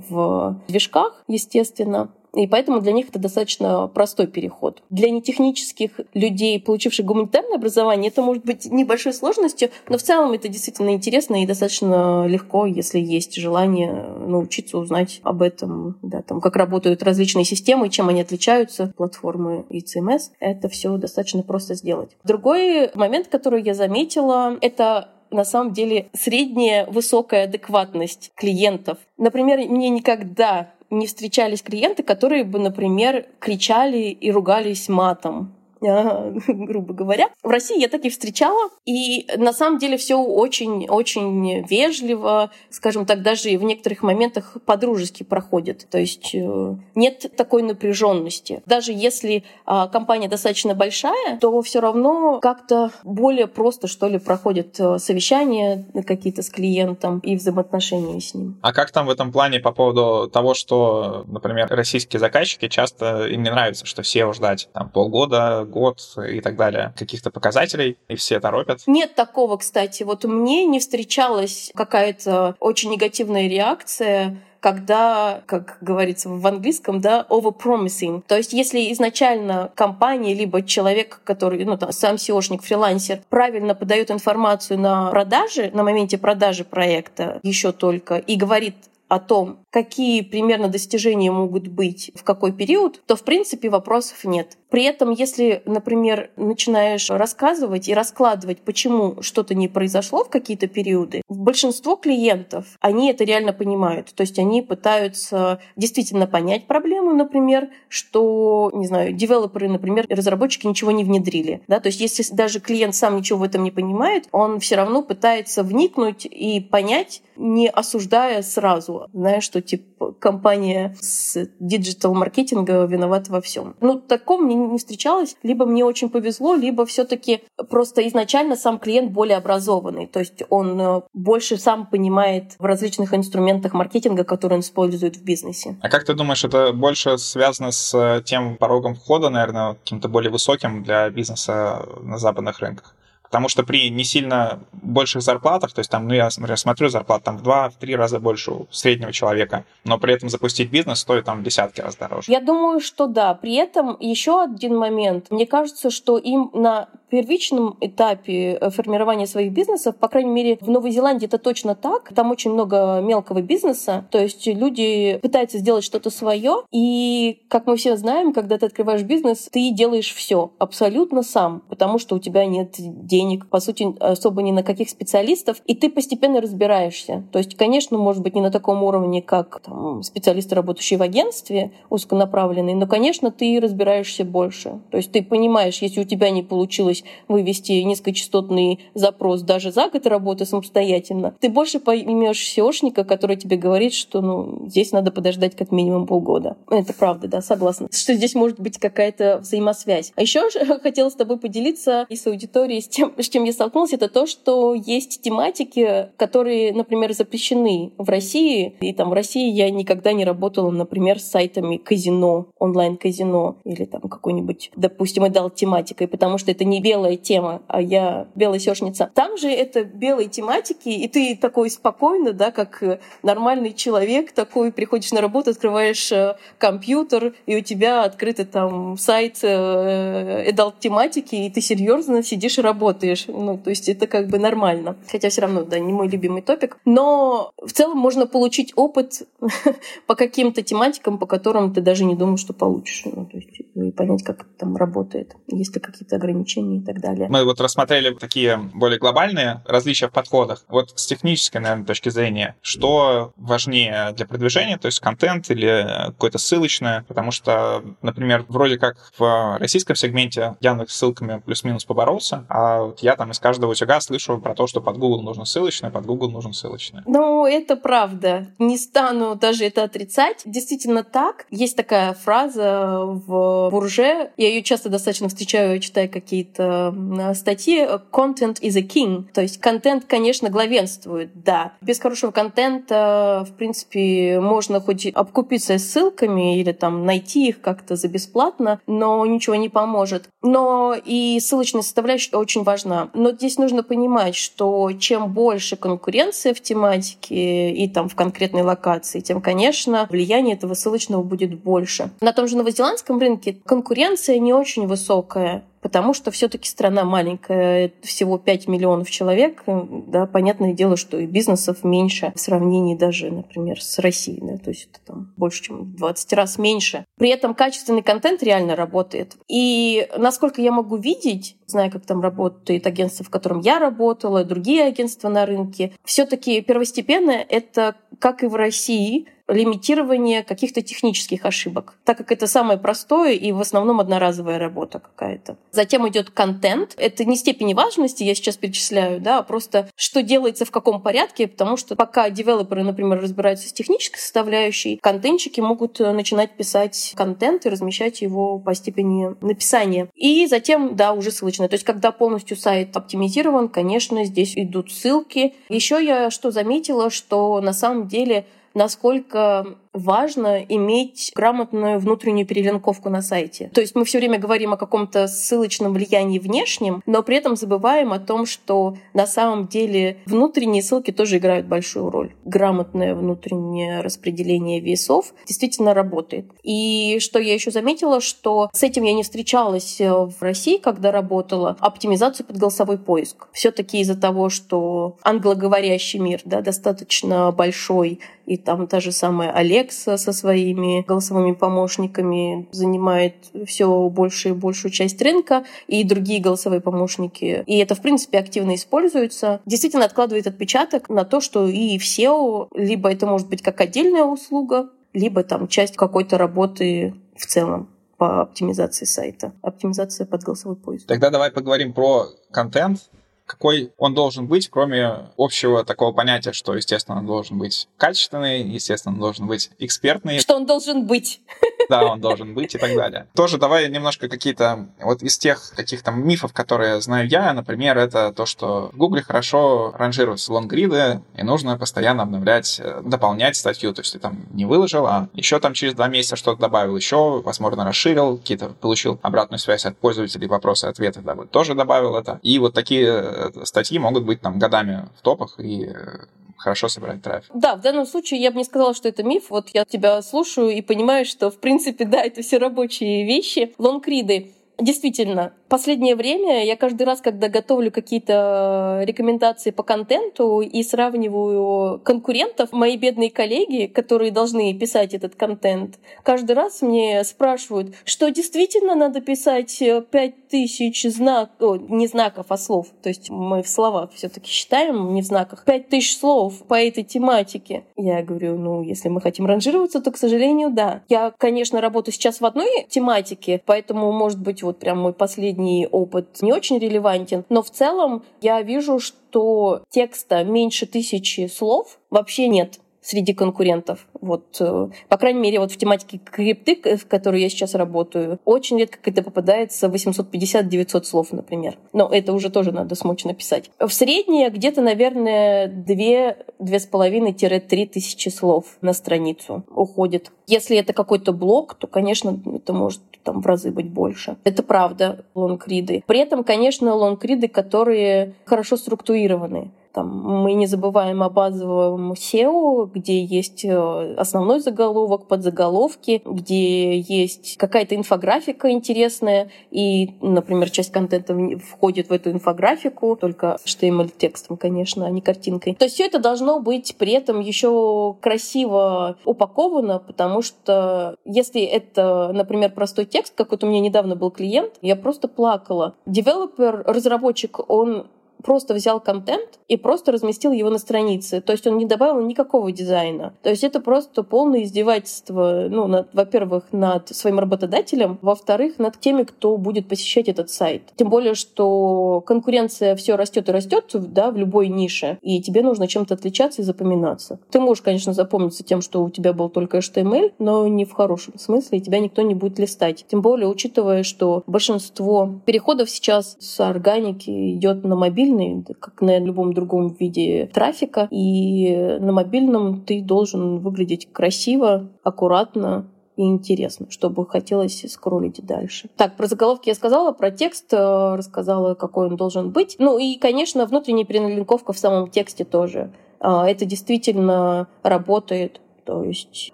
в 0.08 0.60
движках, 0.68 1.22
естественно. 1.28 2.10
И 2.34 2.46
поэтому 2.46 2.80
для 2.80 2.92
них 2.92 3.08
это 3.08 3.18
достаточно 3.18 3.86
простой 3.88 4.26
переход. 4.26 4.82
Для 4.90 5.10
нетехнических 5.10 6.00
людей, 6.14 6.60
получивших 6.60 7.06
гуманитарное 7.06 7.56
образование, 7.56 8.10
это 8.10 8.22
может 8.22 8.44
быть 8.44 8.66
небольшой 8.66 9.12
сложностью, 9.12 9.70
но 9.88 9.98
в 9.98 10.02
целом 10.02 10.32
это 10.32 10.48
действительно 10.48 10.90
интересно 10.90 11.42
и 11.42 11.46
достаточно 11.46 12.26
легко, 12.26 12.66
если 12.66 12.98
есть 12.98 13.36
желание 13.36 13.92
научиться 13.92 14.78
узнать 14.78 15.20
об 15.22 15.42
этом, 15.42 15.98
да, 16.02 16.22
там, 16.22 16.40
как 16.40 16.56
работают 16.56 17.02
различные 17.02 17.44
системы, 17.44 17.88
чем 17.88 18.08
они 18.08 18.20
отличаются, 18.20 18.92
платформы 18.96 19.64
и 19.70 19.80
CMS. 19.80 20.30
Это 20.40 20.68
все 20.68 20.96
достаточно 20.96 21.42
просто 21.42 21.74
сделать. 21.74 22.16
Другой 22.24 22.90
момент, 22.94 23.28
который 23.28 23.62
я 23.62 23.74
заметила, 23.74 24.56
это 24.60 25.08
на 25.30 25.44
самом 25.44 25.72
деле 25.72 26.08
средняя 26.12 26.86
высокая 26.86 27.44
адекватность 27.44 28.30
клиентов. 28.34 28.98
Например, 29.18 29.58
мне 29.58 29.88
никогда 29.88 30.70
не 30.90 31.06
встречались 31.06 31.62
клиенты, 31.62 32.02
которые 32.02 32.44
бы, 32.44 32.58
например, 32.58 33.26
кричали 33.38 34.08
и 34.08 34.30
ругались 34.30 34.88
матом. 34.88 35.54
грубо 36.46 36.94
говоря. 36.94 37.28
В 37.42 37.48
России 37.48 37.80
я 37.80 37.88
таких 37.88 38.12
встречала, 38.12 38.70
и 38.84 39.26
на 39.36 39.52
самом 39.52 39.78
деле 39.78 39.96
все 39.96 40.16
очень-очень 40.16 41.64
вежливо, 41.68 42.50
скажем 42.70 43.06
так, 43.06 43.22
даже 43.22 43.56
в 43.58 43.62
некоторых 43.64 44.02
моментах 44.02 44.56
по-дружески 44.66 45.22
проходит. 45.22 45.86
То 45.90 45.98
есть 45.98 46.34
э, 46.34 46.74
нет 46.94 47.32
такой 47.36 47.62
напряженности. 47.62 48.62
Даже 48.66 48.92
если 48.92 49.44
а, 49.66 49.88
компания 49.88 50.28
достаточно 50.28 50.74
большая, 50.74 51.38
то 51.40 51.60
все 51.62 51.80
равно 51.80 52.40
как-то 52.40 52.90
более 53.02 53.46
просто, 53.46 53.88
что 53.88 54.08
ли, 54.08 54.18
проходят 54.18 54.78
э, 54.78 54.98
совещания 54.98 55.86
какие-то 56.06 56.42
с 56.42 56.50
клиентом 56.50 57.18
и 57.20 57.36
взаимоотношения 57.36 58.20
с 58.20 58.34
ним. 58.34 58.58
А 58.62 58.72
как 58.72 58.90
там 58.90 59.06
в 59.06 59.10
этом 59.10 59.32
плане 59.32 59.60
по 59.60 59.72
поводу 59.72 60.28
того, 60.30 60.54
что, 60.54 61.24
например, 61.26 61.68
российские 61.70 62.20
заказчики 62.20 62.68
часто 62.68 63.26
им 63.26 63.42
не 63.42 63.50
нравится, 63.50 63.86
что 63.86 64.02
SEO 64.02 64.32
ждать 64.34 64.68
там, 64.72 64.88
полгода, 64.88 65.66
год 65.74 65.98
и 66.28 66.40
так 66.40 66.56
далее, 66.56 66.94
каких-то 66.96 67.30
показателей, 67.30 67.98
и 68.08 68.14
все 68.14 68.40
торопят. 68.40 68.80
Нет 68.86 69.14
такого, 69.14 69.56
кстати. 69.56 70.04
Вот 70.04 70.24
мне 70.24 70.64
не 70.64 70.78
встречалась 70.80 71.72
какая-то 71.74 72.56
очень 72.60 72.90
негативная 72.90 73.48
реакция 73.48 74.40
когда, 74.64 75.42
как 75.44 75.76
говорится 75.82 76.30
в 76.30 76.46
английском, 76.46 76.98
да, 77.02 77.26
overpromising. 77.28 78.22
То 78.26 78.38
есть 78.38 78.54
если 78.54 78.90
изначально 78.94 79.70
компания 79.74 80.32
либо 80.32 80.62
человек, 80.62 81.20
который, 81.22 81.62
ну, 81.66 81.76
там, 81.76 81.92
сам 81.92 82.14
SEOшник, 82.14 82.62
фрилансер, 82.62 83.20
правильно 83.28 83.74
подает 83.74 84.10
информацию 84.10 84.80
на 84.80 85.10
продаже, 85.10 85.70
на 85.74 85.82
моменте 85.82 86.16
продажи 86.16 86.64
проекта 86.64 87.40
еще 87.42 87.72
только, 87.72 88.16
и 88.16 88.36
говорит 88.36 88.76
о 89.08 89.18
том, 89.18 89.58
какие 89.74 90.20
примерно 90.20 90.68
достижения 90.68 91.32
могут 91.32 91.66
быть 91.66 92.12
в 92.14 92.22
какой 92.22 92.52
период, 92.52 93.02
то 93.06 93.16
в 93.16 93.24
принципе 93.24 93.68
вопросов 93.68 94.24
нет. 94.24 94.56
При 94.70 94.84
этом, 94.84 95.10
если, 95.10 95.62
например, 95.66 96.30
начинаешь 96.36 97.10
рассказывать 97.10 97.88
и 97.88 97.94
раскладывать, 97.94 98.60
почему 98.60 99.20
что-то 99.20 99.56
не 99.56 99.66
произошло 99.66 100.22
в 100.22 100.30
какие-то 100.30 100.68
периоды, 100.68 101.22
большинство 101.28 101.96
клиентов, 101.96 102.66
они 102.80 103.10
это 103.10 103.24
реально 103.24 103.52
понимают. 103.52 104.14
То 104.14 104.20
есть 104.20 104.38
они 104.38 104.62
пытаются 104.62 105.60
действительно 105.74 106.28
понять 106.28 106.68
проблему, 106.68 107.12
например, 107.12 107.70
что, 107.88 108.70
не 108.74 108.86
знаю, 108.86 109.12
девелоперы, 109.12 109.68
например, 109.68 110.06
разработчики 110.08 110.68
ничего 110.68 110.92
не 110.92 111.02
внедрили. 111.02 111.62
Да? 111.66 111.80
То 111.80 111.88
есть 111.88 112.00
если 112.00 112.24
даже 112.32 112.60
клиент 112.60 112.94
сам 112.94 113.16
ничего 113.16 113.40
в 113.40 113.42
этом 113.42 113.64
не 113.64 113.72
понимает, 113.72 114.28
он 114.30 114.60
все 114.60 114.76
равно 114.76 115.02
пытается 115.02 115.64
вникнуть 115.64 116.26
и 116.26 116.60
понять, 116.60 117.22
не 117.36 117.68
осуждая 117.68 118.42
сразу, 118.42 119.08
зная, 119.12 119.40
что 119.40 119.63
типа 119.64 120.12
компания 120.12 120.96
с 121.00 121.48
диджитал-маркетинга 121.60 122.84
виновата 122.84 123.32
во 123.32 123.40
всем. 123.40 123.76
Ну, 123.80 124.00
таком 124.00 124.44
мне 124.44 124.54
не 124.54 124.78
встречалось. 124.78 125.36
Либо 125.42 125.66
мне 125.66 125.84
очень 125.84 126.08
повезло, 126.08 126.54
либо 126.54 126.86
все 126.86 127.04
таки 127.04 127.42
просто 127.70 128.06
изначально 128.08 128.56
сам 128.56 128.78
клиент 128.78 129.12
более 129.12 129.36
образованный. 129.36 130.06
То 130.06 130.20
есть 130.20 130.42
он 130.50 130.80
э, 130.80 131.02
больше 131.12 131.56
сам 131.56 131.86
понимает 131.86 132.54
в 132.58 132.64
различных 132.64 133.14
инструментах 133.14 133.74
маркетинга, 133.74 134.24
которые 134.24 134.56
он 134.56 134.60
использует 134.60 135.16
в 135.16 135.24
бизнесе. 135.24 135.76
А 135.80 135.88
как 135.88 136.04
ты 136.04 136.14
думаешь, 136.14 136.44
это 136.44 136.72
больше 136.72 137.18
связано 137.18 137.70
с 137.70 137.94
э, 137.94 138.22
тем 138.24 138.56
порогом 138.56 138.94
входа, 138.94 139.30
наверное, 139.30 139.74
каким-то 139.74 140.08
более 140.08 140.30
высоким 140.30 140.82
для 140.82 141.08
бизнеса 141.10 141.86
на 142.02 142.18
западных 142.18 142.60
рынках? 142.60 142.94
Потому 143.34 143.48
что 143.48 143.64
при 143.64 143.90
не 143.90 144.04
сильно 144.04 144.60
больших 144.70 145.20
зарплатах, 145.20 145.72
то 145.72 145.80
есть 145.80 145.90
там, 145.90 146.06
ну 146.06 146.14
я 146.14 146.28
например, 146.36 146.56
смотрю 146.56 146.88
зарплат 146.88 147.24
там 147.24 147.36
в 147.36 147.42
два, 147.42 147.68
в 147.68 147.74
три 147.74 147.96
раза 147.96 148.20
больше 148.20 148.52
у 148.52 148.68
среднего 148.70 149.12
человека, 149.12 149.64
но 149.84 149.98
при 149.98 150.14
этом 150.14 150.28
запустить 150.28 150.70
бизнес 150.70 151.00
стоит 151.00 151.24
там 151.24 151.40
в 151.40 151.42
десятки 151.42 151.80
раз 151.80 151.96
дороже. 151.96 152.30
Я 152.30 152.38
думаю, 152.38 152.78
что 152.78 153.08
да. 153.08 153.34
При 153.34 153.56
этом 153.56 153.96
еще 153.98 154.40
один 154.40 154.76
момент. 154.76 155.32
Мне 155.32 155.46
кажется, 155.46 155.90
что 155.90 156.16
им 156.16 156.50
на 156.52 156.88
первичном 157.14 157.76
этапе 157.80 158.58
э, 158.60 158.70
формирования 158.70 159.26
своих 159.26 159.52
бизнесов, 159.52 159.96
по 159.96 160.08
крайней 160.08 160.30
мере, 160.30 160.58
в 160.60 160.68
Новой 160.68 160.90
Зеландии 160.90 161.26
это 161.26 161.38
точно 161.38 161.76
так. 161.76 162.12
Там 162.12 162.32
очень 162.32 162.52
много 162.52 163.00
мелкого 163.00 163.40
бизнеса, 163.40 164.04
то 164.10 164.18
есть 164.18 164.46
люди 164.46 165.18
пытаются 165.22 165.58
сделать 165.58 165.84
что-то 165.84 166.10
свое, 166.10 166.64
и, 166.72 167.42
как 167.48 167.66
мы 167.66 167.76
все 167.76 167.96
знаем, 167.96 168.32
когда 168.32 168.58
ты 168.58 168.66
открываешь 168.66 169.02
бизнес, 169.02 169.48
ты 169.52 169.70
делаешь 169.70 170.12
все 170.12 170.52
абсолютно 170.58 171.22
сам, 171.22 171.62
потому 171.68 172.00
что 172.00 172.16
у 172.16 172.18
тебя 172.18 172.46
нет 172.46 172.74
денег, 172.78 173.23
по 173.50 173.60
сути, 173.60 173.94
особо 174.00 174.42
ни 174.42 174.52
на 174.52 174.62
каких 174.62 174.88
специалистов, 174.90 175.60
и 175.66 175.74
ты 175.74 175.90
постепенно 175.90 176.40
разбираешься. 176.40 177.24
То 177.32 177.38
есть, 177.38 177.56
конечно, 177.56 177.98
может 177.98 178.22
быть, 178.22 178.34
не 178.34 178.40
на 178.40 178.50
таком 178.50 178.82
уровне, 178.82 179.22
как 179.22 179.60
там, 179.60 180.02
специалисты, 180.02 180.54
работающие 180.54 180.98
в 180.98 181.02
агентстве, 181.02 181.72
узконаправленные, 181.90 182.76
но, 182.76 182.86
конечно, 182.86 183.30
ты 183.30 183.58
разбираешься 183.60 184.24
больше. 184.24 184.80
То 184.90 184.96
есть 184.96 185.12
ты 185.12 185.22
понимаешь, 185.22 185.82
если 185.82 186.00
у 186.00 186.04
тебя 186.04 186.30
не 186.30 186.42
получилось 186.42 187.04
вывести 187.28 187.72
низкочастотный 187.72 188.80
запрос 188.94 189.42
даже 189.42 189.72
за 189.72 189.88
год 189.88 190.06
работы 190.06 190.46
самостоятельно, 190.46 191.34
ты 191.40 191.48
больше 191.48 191.80
поймешь 191.80 192.56
SEOшника, 192.56 193.04
который 193.04 193.36
тебе 193.36 193.56
говорит, 193.56 193.92
что 193.92 194.20
ну, 194.20 194.66
здесь 194.66 194.92
надо 194.92 195.10
подождать 195.10 195.56
как 195.56 195.72
минимум 195.72 196.06
полгода. 196.06 196.56
Это 196.70 196.92
правда, 196.92 197.28
да, 197.28 197.40
согласна. 197.40 197.88
Что 197.92 198.14
здесь 198.14 198.34
может 198.34 198.60
быть 198.60 198.78
какая-то 198.78 199.38
взаимосвязь. 199.38 200.12
А 200.16 200.22
еще 200.22 200.48
хотела 200.82 201.08
с 201.08 201.14
тобой 201.14 201.38
поделиться 201.38 202.06
и 202.08 202.16
с 202.16 202.26
аудиторией 202.26 202.80
с 202.80 202.88
тем, 202.88 203.03
с 203.18 203.28
чем 203.28 203.44
я 203.44 203.52
столкнулась, 203.52 203.92
это 203.92 204.08
то, 204.08 204.26
что 204.26 204.74
есть 204.74 205.22
тематики, 205.22 206.08
которые, 206.16 206.72
например, 206.72 207.12
запрещены 207.12 207.92
в 207.98 208.08
России. 208.08 208.76
И 208.80 208.92
там 208.92 209.10
в 209.10 209.12
России 209.12 209.50
я 209.50 209.70
никогда 209.70 210.12
не 210.12 210.24
работала, 210.24 210.70
например, 210.70 211.20
с 211.20 211.30
сайтами 211.30 211.76
казино, 211.76 212.46
онлайн-казино 212.58 213.56
или 213.64 213.84
там 213.84 214.02
какой-нибудь, 214.02 214.70
допустим, 214.76 215.26
идал 215.26 215.50
тематикой, 215.50 216.08
потому 216.08 216.38
что 216.38 216.50
это 216.50 216.64
не 216.64 216.80
белая 216.80 217.16
тема, 217.16 217.62
а 217.68 217.80
я 217.80 218.28
белая 218.34 218.58
сёшница. 218.58 219.10
Там 219.14 219.36
же 219.36 219.48
это 219.48 219.84
белые 219.84 220.28
тематики, 220.28 220.88
и 220.88 221.08
ты 221.08 221.36
такой 221.36 221.70
спокойно, 221.70 222.32
да, 222.32 222.50
как 222.50 223.00
нормальный 223.22 223.72
человек, 223.72 224.32
такой 224.32 224.72
приходишь 224.72 225.12
на 225.12 225.20
работу, 225.20 225.50
открываешь 225.50 226.10
э, 226.12 226.36
компьютер, 226.58 227.34
и 227.46 227.56
у 227.56 227.60
тебя 227.60 228.04
открытый 228.04 228.44
там 228.44 228.96
сайт 228.96 229.38
э, 229.42 230.52
тематики, 230.80 231.34
и 231.34 231.50
ты 231.50 231.60
серьезно 231.60 232.22
сидишь 232.22 232.58
и 232.58 232.62
работаешь. 232.62 232.93
Ну, 233.28 233.58
то 233.58 233.70
есть 233.70 233.88
это 233.88 234.06
как 234.06 234.28
бы 234.28 234.38
нормально. 234.38 234.96
Хотя 235.10 235.28
все 235.28 235.42
равно, 235.42 235.62
да, 235.62 235.78
не 235.78 235.92
мой 235.92 236.08
любимый 236.08 236.42
топик. 236.42 236.78
Но 236.84 237.52
в 237.62 237.72
целом 237.72 237.98
можно 237.98 238.26
получить 238.26 238.72
опыт 238.76 239.22
по 240.06 240.14
каким-то 240.14 240.62
тематикам, 240.62 241.18
по 241.18 241.26
которым 241.26 241.72
ты 241.72 241.80
даже 241.80 242.04
не 242.04 242.14
думал, 242.14 242.36
что 242.36 242.52
получишь. 242.52 243.02
Ну, 243.04 243.26
то 243.26 243.36
есть 243.36 243.50
и 243.74 243.90
понять, 243.90 244.22
как 244.22 244.42
это 244.42 244.50
там 244.58 244.76
работает, 244.76 245.34
есть 245.48 245.74
ли 245.74 245.80
какие-то 245.80 246.16
ограничения 246.16 246.78
и 246.78 246.80
так 246.80 247.00
далее. 247.00 247.28
Мы 247.28 247.44
вот 247.44 247.60
рассмотрели 247.60 248.14
такие 248.14 248.56
более 248.74 248.98
глобальные 248.98 249.62
различия 249.66 250.08
в 250.08 250.12
подходах. 250.12 250.64
Вот 250.68 250.92
с 250.94 251.06
технической, 251.06 251.60
наверное, 251.60 251.86
точки 251.86 252.08
зрения, 252.08 252.56
что 252.62 253.32
важнее 253.36 254.12
для 254.16 254.26
продвижения, 254.26 254.78
то 254.78 254.86
есть 254.86 255.00
контент 255.00 255.50
или 255.50 255.86
какое-то 256.06 256.38
ссылочное, 256.38 257.04
потому 257.08 257.30
что, 257.30 257.82
например, 258.02 258.44
вроде 258.48 258.78
как 258.78 258.96
в 259.18 259.58
российском 259.58 259.96
сегменте 259.96 260.56
Яндекс 260.60 260.94
ссылками 260.94 261.40
плюс-минус 261.44 261.84
поборолся, 261.84 262.44
а 262.48 262.83
вот 262.84 263.00
я 263.00 263.16
там 263.16 263.30
из 263.30 263.38
каждого 263.38 263.72
утюга 263.72 264.00
слышу 264.00 264.38
про 264.38 264.54
то, 264.54 264.66
что 264.66 264.80
под 264.80 264.98
Google 264.98 265.22
нужно 265.22 265.44
ссылочное, 265.44 265.90
под 265.90 266.06
Google 266.06 266.30
нужно 266.30 266.52
ссылочное. 266.52 267.02
Ну, 267.06 267.46
это 267.46 267.76
правда. 267.76 268.48
Не 268.58 268.78
стану 268.78 269.34
даже 269.34 269.64
это 269.64 269.84
отрицать. 269.84 270.42
Действительно 270.44 271.02
так. 271.04 271.46
Есть 271.50 271.76
такая 271.76 272.14
фраза 272.14 273.00
в 273.04 273.68
Бурже, 273.70 274.30
я 274.36 274.48
ее 274.48 274.62
часто 274.62 274.88
достаточно 274.88 275.28
встречаю, 275.28 275.78
читая 275.80 276.08
какие-то 276.08 276.94
статьи, 277.34 277.80
content 278.12 278.60
is 278.60 278.76
a 278.76 278.82
king. 278.82 279.24
То 279.32 279.42
есть 279.42 279.58
контент, 279.58 280.04
конечно, 280.04 280.50
главенствует, 280.50 281.30
да. 281.34 281.72
Без 281.80 281.98
хорошего 281.98 282.30
контента, 282.30 283.46
в 283.48 283.52
принципе, 283.54 284.40
можно 284.40 284.80
хоть 284.80 285.06
обкупиться 285.06 285.78
ссылками 285.78 286.60
или 286.60 286.72
там 286.72 287.04
найти 287.04 287.48
их 287.48 287.60
как-то 287.60 287.96
за 287.96 288.08
бесплатно, 288.08 288.80
но 288.86 289.24
ничего 289.26 289.56
не 289.56 289.68
поможет. 289.68 290.28
Но 290.42 290.94
и 290.94 291.38
ссылочная 291.40 291.82
составляющая 291.82 292.36
очень 292.36 292.62
важна. 292.62 292.73
Но 293.14 293.32
здесь 293.32 293.58
нужно 293.58 293.82
понимать, 293.82 294.34
что 294.34 294.90
чем 294.92 295.32
больше 295.32 295.76
конкуренция 295.76 296.54
в 296.54 296.60
тематике 296.60 297.70
и 297.70 297.88
там 297.88 298.08
в 298.08 298.14
конкретной 298.14 298.62
локации, 298.62 299.20
тем, 299.20 299.40
конечно, 299.40 300.06
влияние 300.10 300.56
этого 300.56 300.74
ссылочного 300.74 301.22
будет 301.22 301.58
больше. 301.58 302.10
На 302.20 302.32
том 302.32 302.48
же 302.48 302.56
новозеландском 302.56 303.18
рынке 303.18 303.56
конкуренция 303.64 304.38
не 304.38 304.52
очень 304.52 304.86
высокая 304.86 305.62
потому 305.84 306.14
что 306.14 306.30
все-таки 306.30 306.66
страна 306.66 307.04
маленькая, 307.04 307.92
всего 308.02 308.38
5 308.38 308.68
миллионов 308.68 309.10
человек, 309.10 309.64
да, 309.66 310.24
понятное 310.24 310.72
дело, 310.72 310.96
что 310.96 311.18
и 311.18 311.26
бизнесов 311.26 311.84
меньше 311.84 312.32
в 312.34 312.40
сравнении 312.40 312.96
даже, 312.96 313.30
например, 313.30 313.82
с 313.82 313.98
Россией, 313.98 314.40
да, 314.40 314.56
то 314.56 314.70
есть 314.70 314.88
это 314.90 315.00
там 315.04 315.34
больше, 315.36 315.64
чем 315.64 315.82
в 315.82 315.96
20 315.96 316.32
раз 316.32 316.56
меньше. 316.56 317.04
При 317.18 317.28
этом 317.28 317.54
качественный 317.54 318.00
контент 318.00 318.42
реально 318.42 318.76
работает. 318.76 319.36
И 319.46 320.08
насколько 320.16 320.62
я 320.62 320.72
могу 320.72 320.96
видеть, 320.96 321.58
зная, 321.66 321.90
как 321.90 322.06
там 322.06 322.22
работает 322.22 322.86
агентство, 322.86 323.22
в 323.22 323.30
котором 323.30 323.60
я 323.60 323.78
работала, 323.78 324.42
другие 324.42 324.84
агентства 324.84 325.28
на 325.28 325.44
рынке, 325.44 325.92
все-таки 326.02 326.62
первостепенное 326.62 327.44
это, 327.46 327.94
как 328.18 328.42
и 328.42 328.46
в 328.46 328.54
России, 328.54 329.26
лимитирование 329.48 330.42
каких-то 330.42 330.82
технических 330.82 331.44
ошибок, 331.44 331.94
так 332.04 332.18
как 332.18 332.32
это 332.32 332.46
самое 332.46 332.78
простое 332.78 333.32
и 333.32 333.52
в 333.52 333.60
основном 333.60 334.00
одноразовая 334.00 334.58
работа 334.58 335.00
какая-то. 335.00 335.56
Затем 335.70 336.08
идет 336.08 336.30
контент. 336.30 336.94
Это 336.96 337.24
не 337.24 337.36
степени 337.36 337.74
важности, 337.74 338.22
я 338.22 338.34
сейчас 338.34 338.56
перечисляю, 338.56 339.20
да, 339.20 339.38
а 339.38 339.42
просто 339.42 339.90
что 339.96 340.22
делается 340.22 340.64
в 340.64 340.70
каком 340.70 341.02
порядке, 341.02 341.46
потому 341.46 341.76
что 341.76 341.96
пока 341.96 342.30
девелоперы, 342.30 342.84
например, 342.84 343.20
разбираются 343.20 343.68
с 343.68 343.72
технической 343.72 344.20
составляющей, 344.20 344.98
контентчики 345.02 345.60
могут 345.60 346.00
э, 346.00 346.12
начинать 346.12 346.56
писать 346.56 347.12
контент 347.16 347.66
и 347.66 347.68
размещать 347.68 348.22
его 348.22 348.58
по 348.58 348.74
степени 348.74 349.34
написания. 349.40 350.08
И 350.14 350.46
затем, 350.46 350.96
да, 350.96 351.12
уже 351.12 351.30
ссылочная. 351.30 351.68
То 351.68 351.74
есть, 351.74 351.84
когда 351.84 352.12
полностью 352.12 352.56
сайт 352.56 352.96
оптимизирован, 352.96 353.68
конечно, 353.68 354.24
здесь 354.24 354.56
идут 354.56 354.90
ссылки. 354.90 355.54
Еще 355.68 356.02
я 356.04 356.30
что 356.30 356.50
заметила, 356.50 357.10
что 357.10 357.60
на 357.60 357.72
самом 357.72 358.08
деле 358.08 358.46
насколько 358.74 359.78
важно 359.94 360.62
иметь 360.68 361.32
грамотную 361.34 361.98
внутреннюю 361.98 362.46
перелинковку 362.46 363.08
на 363.08 363.22
сайте. 363.22 363.70
То 363.72 363.80
есть 363.80 363.94
мы 363.94 364.04
все 364.04 364.18
время 364.18 364.38
говорим 364.38 364.72
о 364.72 364.76
каком-то 364.76 365.28
ссылочном 365.28 365.94
влиянии 365.94 366.38
внешнем, 366.38 367.02
но 367.06 367.22
при 367.22 367.36
этом 367.36 367.56
забываем 367.56 368.12
о 368.12 368.18
том, 368.18 368.44
что 368.44 368.96
на 369.14 369.26
самом 369.26 369.68
деле 369.68 370.18
внутренние 370.26 370.82
ссылки 370.82 371.12
тоже 371.12 371.38
играют 371.38 371.66
большую 371.66 372.10
роль. 372.10 372.34
Грамотное 372.44 373.14
внутреннее 373.14 374.00
распределение 374.00 374.80
весов 374.80 375.32
действительно 375.46 375.94
работает. 375.94 376.46
И 376.62 377.18
что 377.20 377.38
я 377.38 377.54
еще 377.54 377.70
заметила, 377.70 378.20
что 378.20 378.68
с 378.72 378.82
этим 378.82 379.04
я 379.04 379.12
не 379.12 379.22
встречалась 379.22 380.00
э, 380.00 380.10
в 380.10 380.34
России, 380.40 380.78
когда 380.78 381.12
работала, 381.12 381.76
оптимизацию 381.78 382.46
под 382.46 382.58
голосовой 382.58 382.98
поиск. 382.98 383.46
Все-таки 383.52 384.00
из-за 384.00 384.16
того, 384.16 384.48
что 384.48 385.16
англоговорящий 385.22 386.18
мир 386.18 386.40
да, 386.44 386.60
достаточно 386.60 387.52
большой, 387.52 388.20
и 388.46 388.56
там 388.56 388.86
та 388.86 389.00
же 389.00 389.12
самая 389.12 389.52
Олег 389.52 389.83
Alexa 389.84 390.16
со 390.16 390.32
своими 390.32 391.02
голосовыми 391.02 391.52
помощниками 391.52 392.68
занимает 392.72 393.34
все 393.66 394.08
большую 394.08 394.54
и 394.54 394.58
большую 394.58 394.92
часть 394.92 395.20
рынка, 395.22 395.64
и 395.86 396.04
другие 396.04 396.40
голосовые 396.40 396.80
помощники. 396.80 397.62
И 397.66 397.78
это, 397.78 397.94
в 397.94 398.00
принципе, 398.00 398.38
активно 398.38 398.74
используется. 398.74 399.60
Действительно 399.66 400.04
откладывает 400.04 400.46
отпечаток 400.46 401.08
на 401.08 401.24
то, 401.24 401.40
что 401.40 401.66
и 401.66 401.98
в 401.98 402.02
SEO, 402.02 402.68
либо 402.74 403.10
это 403.10 403.26
может 403.26 403.48
быть 403.48 403.62
как 403.62 403.80
отдельная 403.80 404.24
услуга, 404.24 404.90
либо 405.12 405.42
там 405.42 405.68
часть 405.68 405.96
какой-то 405.96 406.38
работы 406.38 407.14
в 407.36 407.46
целом 407.46 407.88
по 408.16 408.42
оптимизации 408.42 409.04
сайта. 409.04 409.52
Оптимизация 409.62 410.26
под 410.26 410.42
голосовой 410.42 410.76
поиск. 410.76 411.06
Тогда 411.06 411.30
давай 411.30 411.50
поговорим 411.50 411.92
про 411.92 412.26
контент 412.50 413.10
какой 413.46 413.92
он 413.98 414.14
должен 414.14 414.46
быть, 414.46 414.68
кроме 414.70 415.30
общего 415.36 415.84
такого 415.84 416.12
понятия, 416.12 416.52
что, 416.52 416.74
естественно, 416.74 417.18
он 417.18 417.26
должен 417.26 417.58
быть 417.58 417.88
качественный, 417.98 418.62
естественно, 418.62 419.14
он 419.14 419.20
должен 419.20 419.46
быть 419.46 419.70
экспертный. 419.78 420.38
Что 420.38 420.56
он 420.56 420.66
должен 420.66 421.06
быть. 421.06 421.40
Да, 421.90 422.02
он 422.02 422.18
должен 422.18 422.54
быть 422.54 422.74
и 422.74 422.78
так 422.78 422.96
далее. 422.96 423.26
Тоже 423.34 423.58
давай 423.58 423.86
немножко 423.90 424.26
какие-то 424.30 424.88
вот 425.02 425.22
из 425.22 425.36
тех 425.36 425.60
каких-то 425.76 426.12
мифов, 426.12 426.54
которые 426.54 426.98
знаю 427.02 427.28
я, 427.28 427.52
например, 427.52 427.98
это 427.98 428.32
то, 428.32 428.46
что 428.46 428.88
в 428.94 428.96
Гугле 428.96 429.20
хорошо 429.20 429.92
ранжируются 429.94 430.50
лонгриды, 430.54 431.20
и 431.36 431.42
нужно 431.42 431.76
постоянно 431.76 432.22
обновлять, 432.22 432.80
э, 432.82 433.02
дополнять 433.04 433.56
статью. 433.56 433.92
То 433.92 434.00
есть 434.00 434.14
ты 434.14 434.18
там 434.18 434.46
не 434.54 434.64
выложил, 434.64 435.06
а 435.06 435.28
еще 435.34 435.60
там 435.60 435.74
через 435.74 435.92
два 435.92 436.08
месяца 436.08 436.36
что-то 436.36 436.58
добавил, 436.62 436.96
еще, 436.96 437.42
возможно, 437.42 437.84
расширил, 437.84 438.38
какие-то 438.38 438.70
получил 438.70 439.18
обратную 439.20 439.58
связь 439.58 439.84
от 439.84 439.98
пользователей, 439.98 440.46
вопросы-ответы, 440.46 441.20
да, 441.20 441.34
вот 441.34 441.50
тоже 441.50 441.74
добавил 441.74 442.16
это. 442.16 442.40
И 442.42 442.58
вот 442.58 442.72
такие 442.72 443.33
статьи 443.64 443.98
могут 443.98 444.24
быть 444.24 444.40
там 444.40 444.58
годами 444.58 445.08
в 445.18 445.22
топах 445.22 445.58
и 445.58 445.86
э, 445.86 446.26
хорошо 446.56 446.88
собирать 446.88 447.22
трафик. 447.22 447.50
Да, 447.54 447.76
в 447.76 447.80
данном 447.82 448.06
случае 448.06 448.40
я 448.40 448.50
бы 448.50 448.56
не 448.56 448.64
сказала, 448.64 448.94
что 448.94 449.08
это 449.08 449.22
миф. 449.22 449.50
Вот 449.50 449.68
я 449.74 449.84
тебя 449.84 450.20
слушаю 450.22 450.70
и 450.70 450.80
понимаю, 450.80 451.26
что, 451.26 451.50
в 451.50 451.58
принципе, 451.58 452.04
да, 452.04 452.22
это 452.22 452.42
все 452.42 452.58
рабочие 452.58 453.26
вещи. 453.26 453.74
Лонгриды 453.78 454.53
Действительно, 454.78 455.52
последнее 455.68 456.16
время 456.16 456.64
я 456.64 456.76
каждый 456.76 457.04
раз, 457.04 457.20
когда 457.20 457.48
готовлю 457.48 457.92
какие-то 457.92 459.02
рекомендации 459.04 459.70
по 459.70 459.84
контенту 459.84 460.60
и 460.60 460.82
сравниваю 460.82 462.00
конкурентов, 462.00 462.72
мои 462.72 462.96
бедные 462.96 463.30
коллеги, 463.30 463.86
которые 463.86 464.32
должны 464.32 464.74
писать 464.74 465.14
этот 465.14 465.36
контент, 465.36 466.00
каждый 466.24 466.56
раз 466.56 466.82
мне 466.82 467.22
спрашивают, 467.22 467.94
что 468.04 468.30
действительно 468.30 468.96
надо 468.96 469.20
писать 469.20 469.78
5000 469.78 471.06
знаков, 471.06 471.80
не 471.88 472.08
знаков, 472.08 472.46
а 472.48 472.56
слов. 472.56 472.88
То 473.00 473.08
есть 473.08 473.30
мы 473.30 473.62
в 473.62 473.68
словах 473.68 474.10
все 474.12 474.28
таки 474.28 474.50
считаем, 474.50 475.14
не 475.14 475.22
в 475.22 475.24
знаках. 475.24 475.64
5000 475.64 476.16
слов 476.18 476.64
по 476.66 476.74
этой 476.74 477.04
тематике. 477.04 477.84
Я 477.96 478.22
говорю, 478.22 478.58
ну, 478.58 478.82
если 478.82 479.08
мы 479.08 479.20
хотим 479.20 479.46
ранжироваться, 479.46 480.00
то, 480.00 480.10
к 480.10 480.16
сожалению, 480.16 480.70
да. 480.70 481.02
Я, 481.08 481.32
конечно, 481.38 481.80
работаю 481.80 482.12
сейчас 482.12 482.40
в 482.40 482.44
одной 482.44 482.86
тематике, 482.88 483.62
поэтому, 483.64 484.10
может 484.10 484.40
быть, 484.40 484.63
вот 484.64 484.78
прям 484.78 484.98
мой 484.98 485.12
последний 485.12 485.86
опыт 485.86 486.42
не 486.42 486.52
очень 486.52 486.78
релевантен, 486.78 487.44
но 487.48 487.62
в 487.62 487.70
целом 487.70 488.24
я 488.40 488.60
вижу, 488.62 488.98
что 488.98 489.82
текста 489.90 490.44
меньше 490.44 490.86
тысячи 490.86 491.46
слов 491.46 491.98
вообще 492.10 492.48
нет 492.48 492.80
среди 493.04 493.34
конкурентов. 493.34 494.08
Вот, 494.20 494.56
э, 494.60 494.88
по 495.08 495.16
крайней 495.18 495.40
мере, 495.40 495.60
вот 495.60 495.70
в 495.70 495.76
тематике 495.76 496.18
крипты, 496.18 496.96
в 496.96 497.06
которой 497.06 497.42
я 497.42 497.50
сейчас 497.50 497.74
работаю, 497.74 498.40
очень 498.44 498.78
редко 498.78 498.98
когда 499.02 499.22
попадается 499.22 499.88
850-900 499.88 501.04
слов, 501.04 501.32
например. 501.32 501.76
Но 501.92 502.08
это 502.10 502.32
уже 502.32 502.48
тоже 502.50 502.72
надо 502.72 502.94
смочь 502.94 503.24
написать. 503.24 503.70
В 503.78 503.90
среднее 503.90 504.48
где-то, 504.48 504.80
наверное, 504.80 505.68
2-2,5-3 505.68 507.86
тысячи 507.86 508.30
слов 508.30 508.78
на 508.80 508.94
страницу 508.94 509.64
уходит. 509.74 510.32
Если 510.46 510.78
это 510.78 510.94
какой-то 510.94 511.32
блог, 511.32 511.74
то, 511.74 511.86
конечно, 511.86 512.40
это 512.54 512.72
может 512.72 513.02
там 513.22 513.40
в 513.40 513.46
разы 513.46 513.70
быть 513.70 513.90
больше. 513.90 514.36
Это 514.44 514.62
правда, 514.62 515.24
лонгриды. 515.34 516.02
При 516.06 516.20
этом, 516.20 516.44
конечно, 516.44 516.94
лонгриды, 516.94 517.48
которые 517.48 518.34
хорошо 518.44 518.76
структурированы. 518.76 519.70
Там, 519.94 520.08
мы 520.08 520.54
не 520.54 520.66
забываем 520.66 521.22
о 521.22 521.30
базовом 521.30 522.14
SEO, 522.14 522.90
где 522.92 523.22
есть 523.22 523.64
э, 523.64 524.14
основной 524.16 524.58
заголовок, 524.58 525.28
подзаголовки, 525.28 526.20
где 526.24 526.98
есть 526.98 527.56
какая-то 527.58 527.94
инфографика 527.94 528.72
интересная, 528.72 529.50
и, 529.70 530.16
например, 530.20 530.70
часть 530.70 530.90
контента 530.90 531.36
входит 531.64 532.08
в 532.08 532.12
эту 532.12 532.32
инфографику, 532.32 533.14
только 533.14 533.56
HTML-текстом, 533.64 534.56
конечно, 534.56 535.06
а 535.06 535.10
не 535.10 535.20
картинкой. 535.20 535.76
То 535.76 535.84
есть 535.84 535.94
все 535.94 536.06
это 536.06 536.18
должно 536.18 536.58
быть 536.58 536.96
при 536.98 537.12
этом 537.12 537.38
еще 537.38 538.16
красиво 538.20 539.16
упаковано, 539.24 540.00
потому 540.00 540.42
что 540.42 541.14
если 541.24 541.62
это, 541.62 542.32
например, 542.34 542.72
простой 542.72 543.04
текст, 543.04 543.32
как 543.36 543.52
вот 543.52 543.62
у 543.62 543.68
меня 543.68 543.78
недавно 543.78 544.16
был 544.16 544.32
клиент, 544.32 544.72
я 544.82 544.96
просто 544.96 545.28
плакала. 545.28 545.94
Девелопер, 546.04 546.82
разработчик, 546.84 547.60
он 547.70 548.08
просто 548.44 548.74
взял 548.74 549.00
контент 549.00 549.58
и 549.68 549.76
просто 549.76 550.12
разместил 550.12 550.52
его 550.52 550.70
на 550.70 550.78
странице. 550.78 551.40
То 551.40 551.52
есть 551.52 551.66
он 551.66 551.78
не 551.78 551.86
добавил 551.86 552.20
никакого 552.20 552.70
дизайна. 552.70 553.34
То 553.42 553.50
есть 553.50 553.64
это 553.64 553.80
просто 553.80 554.22
полное 554.22 554.62
издевательство, 554.62 555.66
ну, 555.70 555.86
над, 555.86 556.08
во-первых, 556.12 556.64
над 556.72 557.08
своим 557.08 557.38
работодателем, 557.38 558.18
во-вторых, 558.22 558.78
над 558.78 559.00
теми, 559.00 559.22
кто 559.24 559.56
будет 559.56 559.88
посещать 559.88 560.28
этот 560.28 560.50
сайт. 560.50 560.82
Тем 560.96 561.08
более, 561.08 561.34
что 561.34 562.22
конкуренция 562.26 562.94
все 562.96 563.16
растет 563.16 563.48
и 563.48 563.52
растет, 563.52 563.90
да, 563.94 564.30
в 564.30 564.36
любой 564.36 564.68
нише, 564.68 565.18
и 565.22 565.40
тебе 565.40 565.62
нужно 565.62 565.88
чем-то 565.88 566.14
отличаться 566.14 566.62
и 566.62 566.64
запоминаться. 566.64 567.38
Ты 567.50 567.60
можешь, 567.60 567.82
конечно, 567.82 568.12
запомниться 568.12 568.62
тем, 568.64 568.82
что 568.82 569.02
у 569.02 569.10
тебя 569.10 569.32
был 569.32 569.48
только 569.48 569.78
HTML, 569.78 570.32
но 570.38 570.68
не 570.68 570.84
в 570.84 570.92
хорошем 570.92 571.38
смысле, 571.38 571.78
и 571.78 571.80
тебя 571.80 571.98
никто 571.98 572.22
не 572.22 572.34
будет 572.34 572.58
листать. 572.58 573.04
Тем 573.08 573.22
более, 573.22 573.48
учитывая, 573.48 574.02
что 574.02 574.42
большинство 574.46 575.40
переходов 575.46 575.88
сейчас 575.88 576.36
с 576.40 576.60
органики 576.60 577.54
идет 577.54 577.84
на 577.84 577.96
мобильный, 577.96 578.33
как 578.80 579.00
на 579.00 579.18
любом 579.18 579.52
другом 579.52 579.94
виде 579.98 580.50
трафика, 580.52 581.08
и 581.10 581.98
на 582.00 582.12
мобильном 582.12 582.82
ты 582.82 583.02
должен 583.02 583.58
выглядеть 583.58 584.12
красиво, 584.12 584.88
аккуратно, 585.02 585.86
и 586.16 586.22
интересно, 586.22 586.86
чтобы 586.90 587.26
хотелось 587.26 587.84
скроллить 587.90 588.44
дальше. 588.44 588.88
Так, 588.96 589.16
про 589.16 589.26
заголовки 589.26 589.68
я 589.68 589.74
сказала, 589.74 590.12
про 590.12 590.30
текст 590.30 590.72
э, 590.72 591.14
рассказала, 591.16 591.74
какой 591.74 592.06
он 592.06 592.16
должен 592.16 592.50
быть. 592.50 592.76
Ну 592.78 592.98
и, 592.98 593.18
конечно, 593.18 593.66
внутренняя 593.66 594.04
переналинковка 594.04 594.72
в 594.72 594.78
самом 594.78 595.10
тексте 595.10 595.44
тоже. 595.44 595.90
А, 596.20 596.48
это 596.48 596.64
действительно 596.64 597.68
работает 597.82 598.60
то 598.84 599.02
есть 599.02 599.52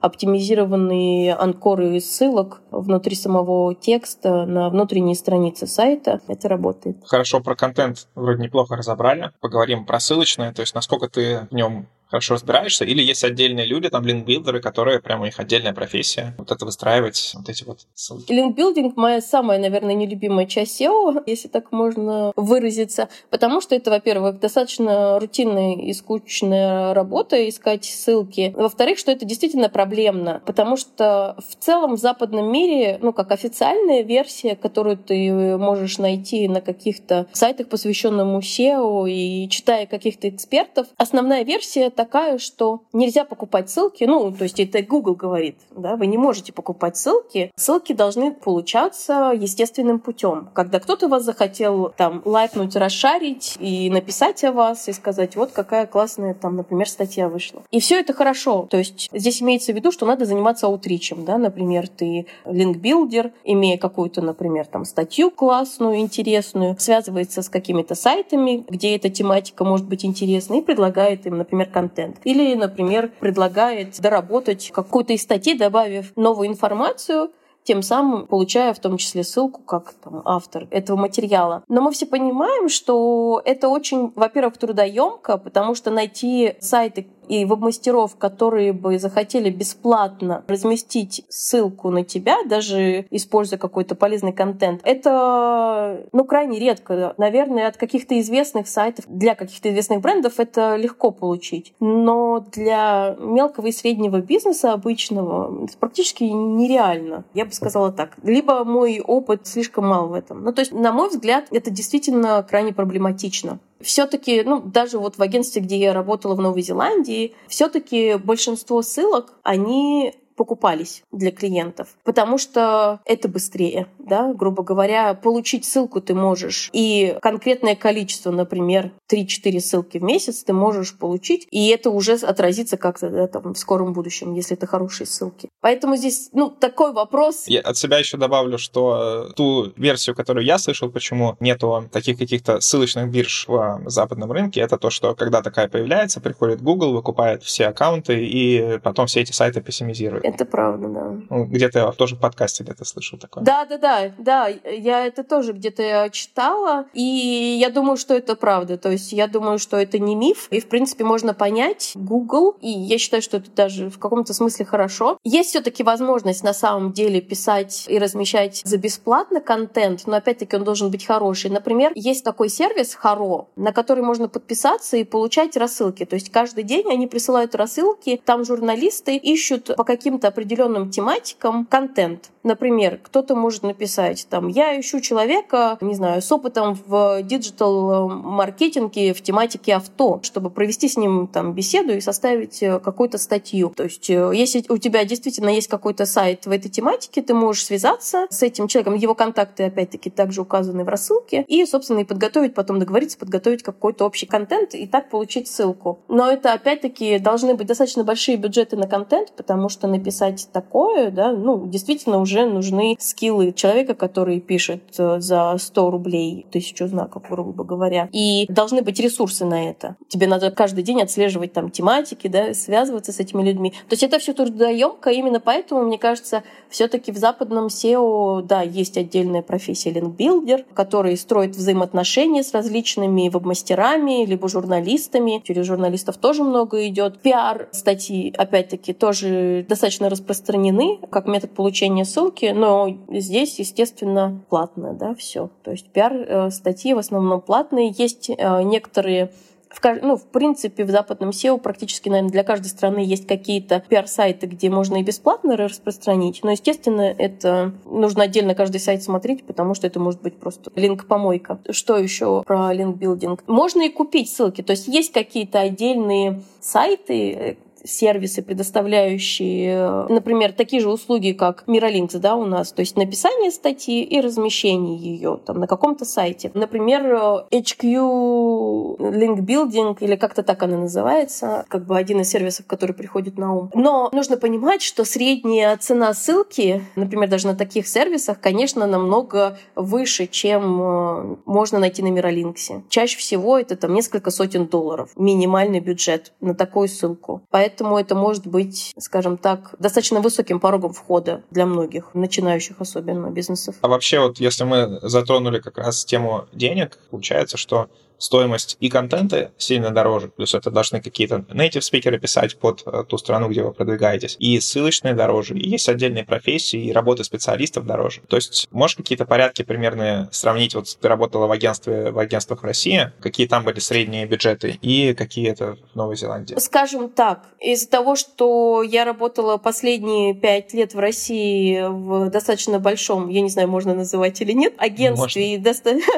оптимизированные 0.00 1.34
анкоры 1.34 2.00
ссылок 2.00 2.62
внутри 2.70 3.14
самого 3.14 3.74
текста 3.74 4.46
на 4.46 4.70
внутренней 4.70 5.14
странице 5.14 5.66
сайта. 5.66 6.20
Это 6.28 6.48
работает. 6.48 6.96
Хорошо, 7.04 7.40
про 7.40 7.54
контент 7.54 8.08
вроде 8.14 8.42
неплохо 8.42 8.76
разобрали. 8.76 9.32
Поговорим 9.40 9.84
про 9.84 10.00
ссылочное, 10.00 10.52
то 10.52 10.62
есть 10.62 10.74
насколько 10.74 11.08
ты 11.08 11.46
в 11.50 11.54
нем 11.54 11.86
хорошо 12.10 12.34
разбираешься, 12.34 12.84
или 12.84 13.02
есть 13.02 13.24
отдельные 13.24 13.66
люди, 13.66 13.88
там, 13.88 14.04
линкбилдеры, 14.04 14.60
которые 14.60 15.00
прямо 15.00 15.22
у 15.22 15.24
них 15.26 15.38
отдельная 15.38 15.72
профессия, 15.72 16.34
вот 16.38 16.50
это 16.50 16.64
выстраивать, 16.64 17.32
вот 17.34 17.48
эти 17.48 17.64
вот 17.64 17.80
ссылки. 17.94 18.32
Линкбилдинг— 18.32 18.96
моя 18.96 19.20
самая, 19.20 19.58
наверное, 19.58 19.94
нелюбимая 19.94 20.46
часть 20.46 20.80
SEO, 20.80 21.22
если 21.26 21.48
так 21.48 21.72
можно 21.72 22.32
выразиться, 22.36 23.08
потому 23.30 23.60
что 23.60 23.74
это, 23.74 23.90
во-первых, 23.90 24.40
достаточно 24.40 25.18
рутинная 25.18 25.76
и 25.76 25.92
скучная 25.92 26.94
работа 26.94 27.48
искать 27.48 27.84
ссылки. 27.84 28.54
Во-вторых, 28.56 28.98
что 28.98 29.12
это 29.12 29.24
действительно 29.24 29.68
проблемно, 29.68 30.42
потому 30.46 30.76
что 30.76 31.36
в 31.38 31.62
целом 31.62 31.96
в 31.96 32.00
западном 32.00 32.50
мире, 32.50 32.98
ну, 33.02 33.12
как 33.12 33.32
официальная 33.32 34.02
версия, 34.02 34.56
которую 34.56 34.96
ты 34.96 35.56
можешь 35.58 35.98
найти 35.98 36.48
на 36.48 36.60
каких-то 36.60 37.26
сайтах, 37.32 37.68
посвященных 37.68 38.08
SEO, 38.42 39.08
и 39.08 39.48
читая 39.48 39.86
каких-то 39.86 40.28
экспертов, 40.28 40.86
основная 40.96 41.44
версия 41.44 41.90
такая, 41.98 42.38
что 42.38 42.82
нельзя 42.92 43.24
покупать 43.24 43.68
ссылки, 43.70 44.04
ну, 44.04 44.30
то 44.30 44.44
есть 44.44 44.60
это 44.60 44.80
Google 44.82 45.16
говорит, 45.16 45.56
да, 45.76 45.96
вы 45.96 46.06
не 46.06 46.16
можете 46.16 46.52
покупать 46.52 46.96
ссылки. 46.96 47.50
Ссылки 47.56 47.92
должны 47.92 48.30
получаться 48.30 49.32
естественным 49.34 49.98
путем. 49.98 50.48
Когда 50.54 50.78
кто-то 50.78 51.08
вас 51.08 51.24
захотел 51.24 51.92
там 51.96 52.22
лайкнуть, 52.24 52.76
расшарить 52.76 53.56
и 53.58 53.90
написать 53.90 54.44
о 54.44 54.52
вас 54.52 54.88
и 54.88 54.92
сказать, 54.92 55.34
вот 55.34 55.50
какая 55.50 55.86
классная 55.86 56.34
там, 56.34 56.54
например, 56.54 56.88
статья 56.88 57.28
вышла. 57.28 57.64
И 57.72 57.80
все 57.80 57.98
это 57.98 58.12
хорошо. 58.12 58.68
То 58.70 58.76
есть 58.76 59.08
здесь 59.12 59.42
имеется 59.42 59.72
в 59.72 59.74
виду, 59.74 59.90
что 59.90 60.06
надо 60.06 60.24
заниматься 60.24 60.66
аутричем, 60.66 61.24
да, 61.24 61.36
например, 61.36 61.88
ты 61.88 62.26
линкбилдер, 62.44 63.32
имея 63.42 63.76
какую-то, 63.76 64.22
например, 64.22 64.66
там 64.66 64.84
статью 64.84 65.32
классную, 65.32 65.96
интересную, 65.96 66.76
связывается 66.78 67.42
с 67.42 67.48
какими-то 67.48 67.96
сайтами, 67.96 68.64
где 68.68 68.94
эта 68.94 69.10
тематика 69.10 69.64
может 69.64 69.88
быть 69.88 70.04
интересна 70.04 70.54
и 70.54 70.62
предлагает 70.62 71.26
им, 71.26 71.38
например, 71.38 71.66
контент 71.66 71.87
контент. 71.88 72.18
Или, 72.24 72.54
например, 72.54 73.12
предлагает 73.20 74.00
доработать 74.00 74.70
какую-то 74.72 75.12
из 75.12 75.22
статей, 75.22 75.56
добавив 75.56 76.12
новую 76.16 76.48
информацию, 76.48 77.30
тем 77.64 77.82
самым 77.82 78.26
получая 78.26 78.72
в 78.72 78.78
том 78.78 78.96
числе 78.96 79.22
ссылку 79.24 79.60
как 79.62 79.92
там, 79.92 80.22
автор 80.24 80.66
этого 80.70 80.96
материала. 80.96 81.64
Но 81.68 81.82
мы 81.82 81.92
все 81.92 82.06
понимаем, 82.06 82.68
что 82.68 83.42
это 83.44 83.68
очень, 83.68 84.12
во-первых, 84.14 84.56
трудоемко, 84.56 85.36
потому 85.36 85.74
что 85.74 85.90
найти 85.90 86.54
сайты, 86.60 87.08
и 87.28 87.44
веб-мастеров, 87.44 88.16
которые 88.16 88.72
бы 88.72 88.98
захотели 88.98 89.50
бесплатно 89.50 90.44
разместить 90.48 91.24
ссылку 91.28 91.90
на 91.90 92.04
тебя, 92.04 92.38
даже 92.44 93.06
используя 93.10 93.58
какой-то 93.58 93.94
полезный 93.94 94.32
контент, 94.32 94.80
это 94.84 96.06
ну, 96.12 96.24
крайне 96.24 96.58
редко. 96.58 97.14
Наверное, 97.18 97.68
от 97.68 97.76
каких-то 97.76 98.18
известных 98.20 98.68
сайтов, 98.68 99.04
для 99.08 99.34
каких-то 99.34 99.70
известных 99.70 100.00
брендов 100.00 100.40
это 100.40 100.76
легко 100.76 101.10
получить. 101.10 101.74
Но 101.80 102.44
для 102.52 103.16
мелкого 103.18 103.66
и 103.66 103.72
среднего 103.72 104.20
бизнеса 104.20 104.72
обычного 104.72 105.64
это 105.64 105.76
практически 105.78 106.24
нереально. 106.24 107.24
Я 107.34 107.44
бы 107.44 107.52
сказала 107.52 107.92
так. 107.92 108.16
Либо 108.22 108.64
мой 108.64 109.00
опыт 109.00 109.46
слишком 109.46 109.86
мал 109.88 110.08
в 110.08 110.14
этом. 110.14 110.42
Ну, 110.42 110.52
то 110.52 110.60
есть, 110.60 110.72
на 110.72 110.92
мой 110.92 111.08
взгляд, 111.08 111.46
это 111.50 111.70
действительно 111.70 112.44
крайне 112.48 112.72
проблематично 112.72 113.58
все-таки, 113.80 114.42
ну, 114.42 114.60
даже 114.60 114.98
вот 114.98 115.18
в 115.18 115.22
агентстве, 115.22 115.62
где 115.62 115.78
я 115.78 115.92
работала 115.92 116.34
в 116.34 116.40
Новой 116.40 116.62
Зеландии, 116.62 117.34
все-таки 117.48 118.16
большинство 118.16 118.82
ссылок, 118.82 119.34
они 119.42 120.14
покупались 120.38 121.02
для 121.12 121.32
клиентов, 121.32 121.88
потому 122.04 122.38
что 122.38 123.00
это 123.04 123.28
быстрее, 123.28 123.88
да, 123.98 124.32
грубо 124.32 124.62
говоря, 124.62 125.12
получить 125.14 125.64
ссылку 125.64 126.00
ты 126.00 126.14
можешь, 126.14 126.70
и 126.72 127.18
конкретное 127.20 127.74
количество, 127.74 128.30
например, 128.30 128.92
3-4 129.12 129.60
ссылки 129.60 129.98
в 129.98 130.04
месяц 130.04 130.44
ты 130.44 130.52
можешь 130.52 130.96
получить, 130.96 131.46
и 131.50 131.68
это 131.68 131.90
уже 131.90 132.14
отразится 132.14 132.76
как-то 132.76 133.10
да, 133.10 133.26
там, 133.26 133.54
в 133.54 133.58
скором 133.58 133.92
будущем, 133.92 134.32
если 134.34 134.56
это 134.56 134.66
хорошие 134.66 135.06
ссылки. 135.06 135.48
Поэтому 135.60 135.96
здесь, 135.96 136.30
ну, 136.32 136.50
такой 136.50 136.92
вопрос. 136.92 137.48
Я 137.48 137.60
от 137.60 137.76
себя 137.76 137.98
еще 137.98 138.16
добавлю, 138.16 138.58
что 138.58 139.28
э, 139.30 139.32
ту 139.34 139.72
версию, 139.76 140.14
которую 140.14 140.46
я 140.46 140.58
слышал, 140.58 140.88
почему 140.88 141.36
нету 141.40 141.88
таких 141.90 142.16
каких-то 142.16 142.60
ссылочных 142.60 143.10
бирж 143.10 143.46
в 143.48 143.82
западном 143.86 144.30
рынке, 144.30 144.60
это 144.60 144.78
то, 144.78 144.90
что 144.90 145.16
когда 145.16 145.42
такая 145.42 145.68
появляется, 145.68 146.20
приходит 146.20 146.62
Google, 146.62 146.92
выкупает 146.92 147.42
все 147.42 147.66
аккаунты, 147.66 148.24
и 148.24 148.78
потом 148.84 149.06
все 149.06 149.20
эти 149.20 149.32
сайты 149.32 149.60
пессимизируют. 149.60 150.27
Это 150.28 150.44
правда, 150.44 150.88
да. 150.88 151.16
Ну, 151.30 151.44
где-то 151.46 151.78
я 151.78 151.92
тоже 151.92 152.16
в 152.16 152.20
подкасте 152.20 152.62
где-то 152.62 152.84
слышал 152.84 153.18
такое. 153.18 153.44
Да, 153.44 153.64
да, 153.64 153.78
да, 153.78 154.12
да. 154.18 154.48
Я 154.48 155.06
это 155.06 155.24
тоже 155.24 155.52
где-то 155.52 156.10
читала, 156.12 156.86
и 156.92 157.02
я 157.02 157.70
думаю, 157.70 157.96
что 157.96 158.14
это 158.14 158.36
правда. 158.36 158.76
То 158.76 158.90
есть 158.90 159.12
я 159.12 159.26
думаю, 159.26 159.58
что 159.58 159.78
это 159.78 159.98
не 159.98 160.14
миф, 160.14 160.48
и 160.50 160.60
в 160.60 160.68
принципе 160.68 161.04
можно 161.04 161.32
понять 161.32 161.92
Google, 161.94 162.56
и 162.60 162.68
я 162.68 162.98
считаю, 162.98 163.22
что 163.22 163.38
это 163.38 163.50
даже 163.50 163.88
в 163.88 163.98
каком-то 163.98 164.34
смысле 164.34 164.66
хорошо. 164.66 165.18
Есть 165.24 165.50
все-таки 165.50 165.82
возможность 165.82 166.44
на 166.44 166.52
самом 166.52 166.92
деле 166.92 167.22
писать 167.22 167.86
и 167.88 167.98
размещать 167.98 168.60
за 168.64 168.76
бесплатно 168.76 169.40
контент, 169.40 170.06
но 170.06 170.16
опять-таки 170.16 170.56
он 170.56 170.64
должен 170.64 170.90
быть 170.90 171.06
хороший. 171.06 171.50
Например, 171.50 171.92
есть 171.94 172.22
такой 172.22 172.50
сервис 172.50 172.94
Харо, 172.94 173.46
на 173.56 173.72
который 173.72 174.04
можно 174.04 174.28
подписаться 174.28 174.98
и 174.98 175.04
получать 175.04 175.56
рассылки. 175.56 176.04
То 176.04 176.14
есть 176.14 176.30
каждый 176.30 176.64
день 176.64 176.84
они 176.90 177.06
присылают 177.06 177.54
рассылки, 177.54 178.20
там 178.22 178.44
журналисты 178.44 179.16
ищут 179.16 179.74
по 179.74 179.84
каким 179.84 180.17
каким-то 180.18 180.28
определенным 180.28 180.90
тематикам 180.90 181.64
контент. 181.64 182.30
Например, 182.42 182.98
кто-то 183.02 183.34
может 183.34 183.62
написать, 183.62 184.26
там, 184.30 184.48
я 184.48 184.80
ищу 184.80 185.00
человека, 185.00 185.76
не 185.80 185.94
знаю, 185.94 186.22
с 186.22 186.32
опытом 186.32 186.78
в 186.86 187.22
диджитал-маркетинге 187.22 189.12
в 189.12 189.20
тематике 189.20 189.74
авто, 189.74 190.20
чтобы 190.22 190.48
провести 190.48 190.88
с 190.88 190.96
ним 190.96 191.26
там 191.26 191.52
беседу 191.52 191.92
и 191.92 192.00
составить 192.00 192.62
э, 192.62 192.78
какую-то 192.78 193.18
статью. 193.18 193.72
То 193.76 193.84
есть, 193.84 194.08
э, 194.08 194.30
если 194.34 194.64
у 194.68 194.78
тебя 194.78 195.04
действительно 195.04 195.50
есть 195.50 195.68
какой-то 195.68 196.06
сайт 196.06 196.46
в 196.46 196.50
этой 196.50 196.70
тематике, 196.70 197.20
ты 197.22 197.34
можешь 197.34 197.66
связаться 197.66 198.26
с 198.30 198.42
этим 198.42 198.66
человеком, 198.66 198.94
его 198.94 199.14
контакты, 199.14 199.64
опять-таки, 199.64 200.08
также 200.08 200.40
указаны 200.40 200.84
в 200.84 200.88
рассылке, 200.88 201.44
и, 201.48 201.66
собственно, 201.66 201.98
и 201.98 202.04
подготовить, 202.04 202.54
потом 202.54 202.78
договориться, 202.78 203.18
подготовить 203.18 203.62
какой-то 203.62 204.06
общий 204.06 204.26
контент 204.26 204.74
и 204.74 204.86
так 204.86 205.10
получить 205.10 205.48
ссылку. 205.48 205.98
Но 206.08 206.30
это, 206.30 206.54
опять-таки, 206.54 207.18
должны 207.18 207.54
быть 207.54 207.66
достаточно 207.66 208.04
большие 208.04 208.38
бюджеты 208.38 208.76
на 208.76 208.86
контент, 208.86 209.32
потому 209.36 209.68
что 209.68 209.86
написать 209.86 210.07
такое, 210.52 211.10
да, 211.10 211.32
ну, 211.32 211.66
действительно 211.66 212.20
уже 212.20 212.46
нужны 212.46 212.96
скиллы 212.98 213.52
человека, 213.52 213.94
который 213.94 214.40
пишет 214.40 214.82
э, 214.98 215.20
за 215.20 215.56
100 215.58 215.90
рублей 215.90 216.46
тысячу 216.50 216.86
знаков, 216.86 217.24
грубо 217.28 217.64
говоря. 217.64 218.08
И 218.12 218.46
должны 218.48 218.82
быть 218.82 219.00
ресурсы 219.00 219.44
на 219.44 219.70
это. 219.70 219.96
Тебе 220.08 220.26
надо 220.26 220.50
каждый 220.50 220.82
день 220.82 221.02
отслеживать 221.02 221.52
там 221.52 221.70
тематики, 221.70 222.28
да, 222.28 222.54
связываться 222.54 223.12
с 223.12 223.20
этими 223.20 223.42
людьми. 223.42 223.70
То 223.70 223.92
есть 223.92 224.02
это 224.02 224.18
все 224.18 224.32
трудоемко, 224.32 225.10
именно 225.10 225.40
поэтому, 225.40 225.82
мне 225.82 225.98
кажется, 225.98 226.42
все-таки 226.68 227.12
в 227.12 227.16
западном 227.16 227.66
SEO, 227.66 228.42
да, 228.42 228.62
есть 228.62 228.96
отдельная 228.96 229.42
профессия 229.42 229.90
линкбилдер, 229.90 230.64
который 230.74 231.16
строит 231.16 231.56
взаимоотношения 231.56 232.42
с 232.42 232.52
различными 232.52 233.28
веб-мастерами, 233.28 234.24
либо 234.24 234.48
журналистами. 234.48 235.42
Через 235.44 235.66
журналистов 235.66 236.16
тоже 236.16 236.44
много 236.44 236.86
идет. 236.88 237.20
Пиар 237.20 237.68
статьи, 237.72 238.34
опять-таки, 238.36 238.92
тоже 238.92 239.64
достаточно 239.68 239.97
достаточно 239.98 240.08
распространены 240.08 240.98
как 241.10 241.26
метод 241.26 241.54
получения 241.54 242.04
ссылки, 242.04 242.52
но 242.54 242.96
здесь, 243.10 243.58
естественно, 243.58 244.40
платно, 244.48 244.94
да, 244.94 245.14
все. 245.14 245.50
То 245.62 245.72
есть 245.72 245.90
пиар-статьи 245.90 246.94
в 246.94 246.98
основном 246.98 247.40
платные. 247.40 247.92
Есть 247.96 248.28
некоторые 248.28 249.32
в, 249.68 249.80
ну, 250.02 250.16
в 250.16 250.24
принципе, 250.24 250.84
в 250.84 250.90
западном 250.90 251.28
SEO 251.28 251.58
практически, 251.58 252.08
наверное, 252.08 252.30
для 252.30 252.42
каждой 252.42 252.68
страны 252.68 253.00
есть 253.00 253.26
какие-то 253.26 253.84
пиар-сайты, 253.88 254.46
где 254.46 254.70
можно 254.70 254.96
и 254.96 255.02
бесплатно 255.02 255.58
распространить, 255.58 256.40
но, 256.42 256.52
естественно, 256.52 257.02
это 257.02 257.72
нужно 257.84 258.24
отдельно 258.24 258.54
каждый 258.54 258.80
сайт 258.80 259.02
смотреть, 259.02 259.44
потому 259.44 259.74
что 259.74 259.86
это 259.86 260.00
может 260.00 260.22
быть 260.22 260.38
просто 260.38 260.70
линк-помойка. 260.74 261.58
Что 261.70 261.98
еще 261.98 262.42
про 262.46 262.72
линк-билдинг? 262.72 263.44
Можно 263.46 263.82
и 263.82 263.90
купить 263.90 264.30
ссылки, 264.30 264.62
то 264.62 264.70
есть 264.70 264.88
есть 264.88 265.12
какие-то 265.12 265.60
отдельные 265.60 266.42
сайты, 266.60 267.58
сервисы, 267.88 268.42
предоставляющие, 268.42 270.06
например, 270.08 270.52
такие 270.52 270.80
же 270.80 270.90
услуги, 270.90 271.32
как 271.32 271.64
Miralinks, 271.66 272.18
да, 272.18 272.36
у 272.36 272.44
нас, 272.44 272.72
то 272.72 272.80
есть 272.80 272.96
написание 272.96 273.50
статьи 273.50 274.02
и 274.02 274.20
размещение 274.20 274.96
ее 274.96 275.38
там 275.44 275.58
на 275.58 275.66
каком-то 275.66 276.04
сайте. 276.04 276.50
Например, 276.54 277.46
HQ 277.50 278.98
Link 278.98 279.38
Building, 279.40 279.96
или 280.00 280.16
как-то 280.16 280.42
так 280.42 280.62
она 280.62 280.76
называется, 280.76 281.64
как 281.68 281.86
бы 281.86 281.96
один 281.96 282.20
из 282.20 282.28
сервисов, 282.28 282.66
который 282.66 282.94
приходит 282.94 283.38
на 283.38 283.54
ум. 283.54 283.70
Но 283.74 284.10
нужно 284.12 284.36
понимать, 284.36 284.82
что 284.82 285.04
средняя 285.04 285.76
цена 285.76 286.12
ссылки, 286.14 286.84
например, 286.96 287.28
даже 287.28 287.46
на 287.46 287.54
таких 287.54 287.86
сервисах, 287.86 288.40
конечно, 288.40 288.86
намного 288.86 289.58
выше, 289.74 290.26
чем 290.26 290.80
э, 290.80 291.36
можно 291.46 291.78
найти 291.78 292.02
на 292.02 292.08
Миролинксе. 292.08 292.82
Чаще 292.88 293.18
всего 293.18 293.58
это 293.58 293.76
там 293.76 293.94
несколько 293.94 294.30
сотен 294.30 294.66
долларов, 294.66 295.10
минимальный 295.16 295.80
бюджет 295.80 296.32
на 296.40 296.54
такую 296.54 296.88
ссылку. 296.88 297.42
Поэтому 297.50 297.77
Поэтому 297.78 297.96
это 297.96 298.16
может 298.16 298.44
быть, 298.44 298.92
скажем 298.98 299.36
так, 299.36 299.76
достаточно 299.78 300.18
высоким 300.20 300.58
порогом 300.58 300.92
входа 300.92 301.44
для 301.52 301.64
многих, 301.64 302.12
начинающих 302.12 302.80
особенно 302.80 303.30
бизнесов. 303.30 303.76
А 303.82 303.86
вообще 303.88 304.18
вот 304.18 304.40
если 304.40 304.64
мы 304.64 304.98
затронули 305.02 305.60
как 305.60 305.78
раз 305.78 306.04
тему 306.04 306.46
денег, 306.52 306.98
получается, 307.10 307.56
что 307.56 307.88
стоимость 308.18 308.76
и 308.80 308.88
контента 308.88 309.52
сильно 309.56 309.90
дороже, 309.90 310.28
плюс 310.28 310.54
это 310.54 310.70
должны 310.70 311.00
какие-то 311.00 311.44
native 311.48 311.80
спикеры 311.80 312.18
писать 312.18 312.58
под 312.58 312.82
э, 312.86 313.04
ту 313.08 313.18
страну, 313.18 313.48
где 313.48 313.62
вы 313.62 313.72
продвигаетесь, 313.72 314.36
и 314.38 314.58
ссылочные 314.60 315.14
дороже, 315.14 315.54
и 315.54 315.68
есть 315.68 315.88
отдельные 315.88 316.24
профессии, 316.24 316.80
и 316.80 316.92
работа 316.92 317.24
специалистов 317.24 317.86
дороже. 317.86 318.20
То 318.28 318.36
есть 318.36 318.68
можешь 318.70 318.96
какие-то 318.96 319.24
порядки 319.24 319.62
примерно 319.62 320.28
сравнить, 320.32 320.74
вот 320.74 320.96
ты 321.00 321.08
работала 321.08 321.46
в 321.46 321.52
агентстве, 321.52 322.10
в 322.10 322.18
агентствах 322.18 322.62
в 322.62 322.64
России, 322.64 323.12
какие 323.20 323.46
там 323.46 323.64
были 323.64 323.78
средние 323.78 324.26
бюджеты 324.26 324.78
и 324.82 325.14
какие 325.14 325.50
это 325.50 325.76
в 325.92 325.96
Новой 325.96 326.16
Зеландии? 326.16 326.56
Скажем 326.58 327.08
так, 327.08 327.44
из-за 327.60 327.88
того, 327.88 328.16
что 328.16 328.82
я 328.82 329.04
работала 329.04 329.56
последние 329.56 330.34
пять 330.34 330.74
лет 330.74 330.94
в 330.94 330.98
России 330.98 331.82
в 331.88 332.30
достаточно 332.30 332.78
большом, 332.78 333.28
я 333.28 333.40
не 333.40 333.48
знаю, 333.48 333.68
можно 333.68 333.94
называть 333.94 334.40
или 334.40 334.52
нет, 334.52 334.74
агентстве 334.78 335.54
и 335.54 335.58
доста... 335.58 335.96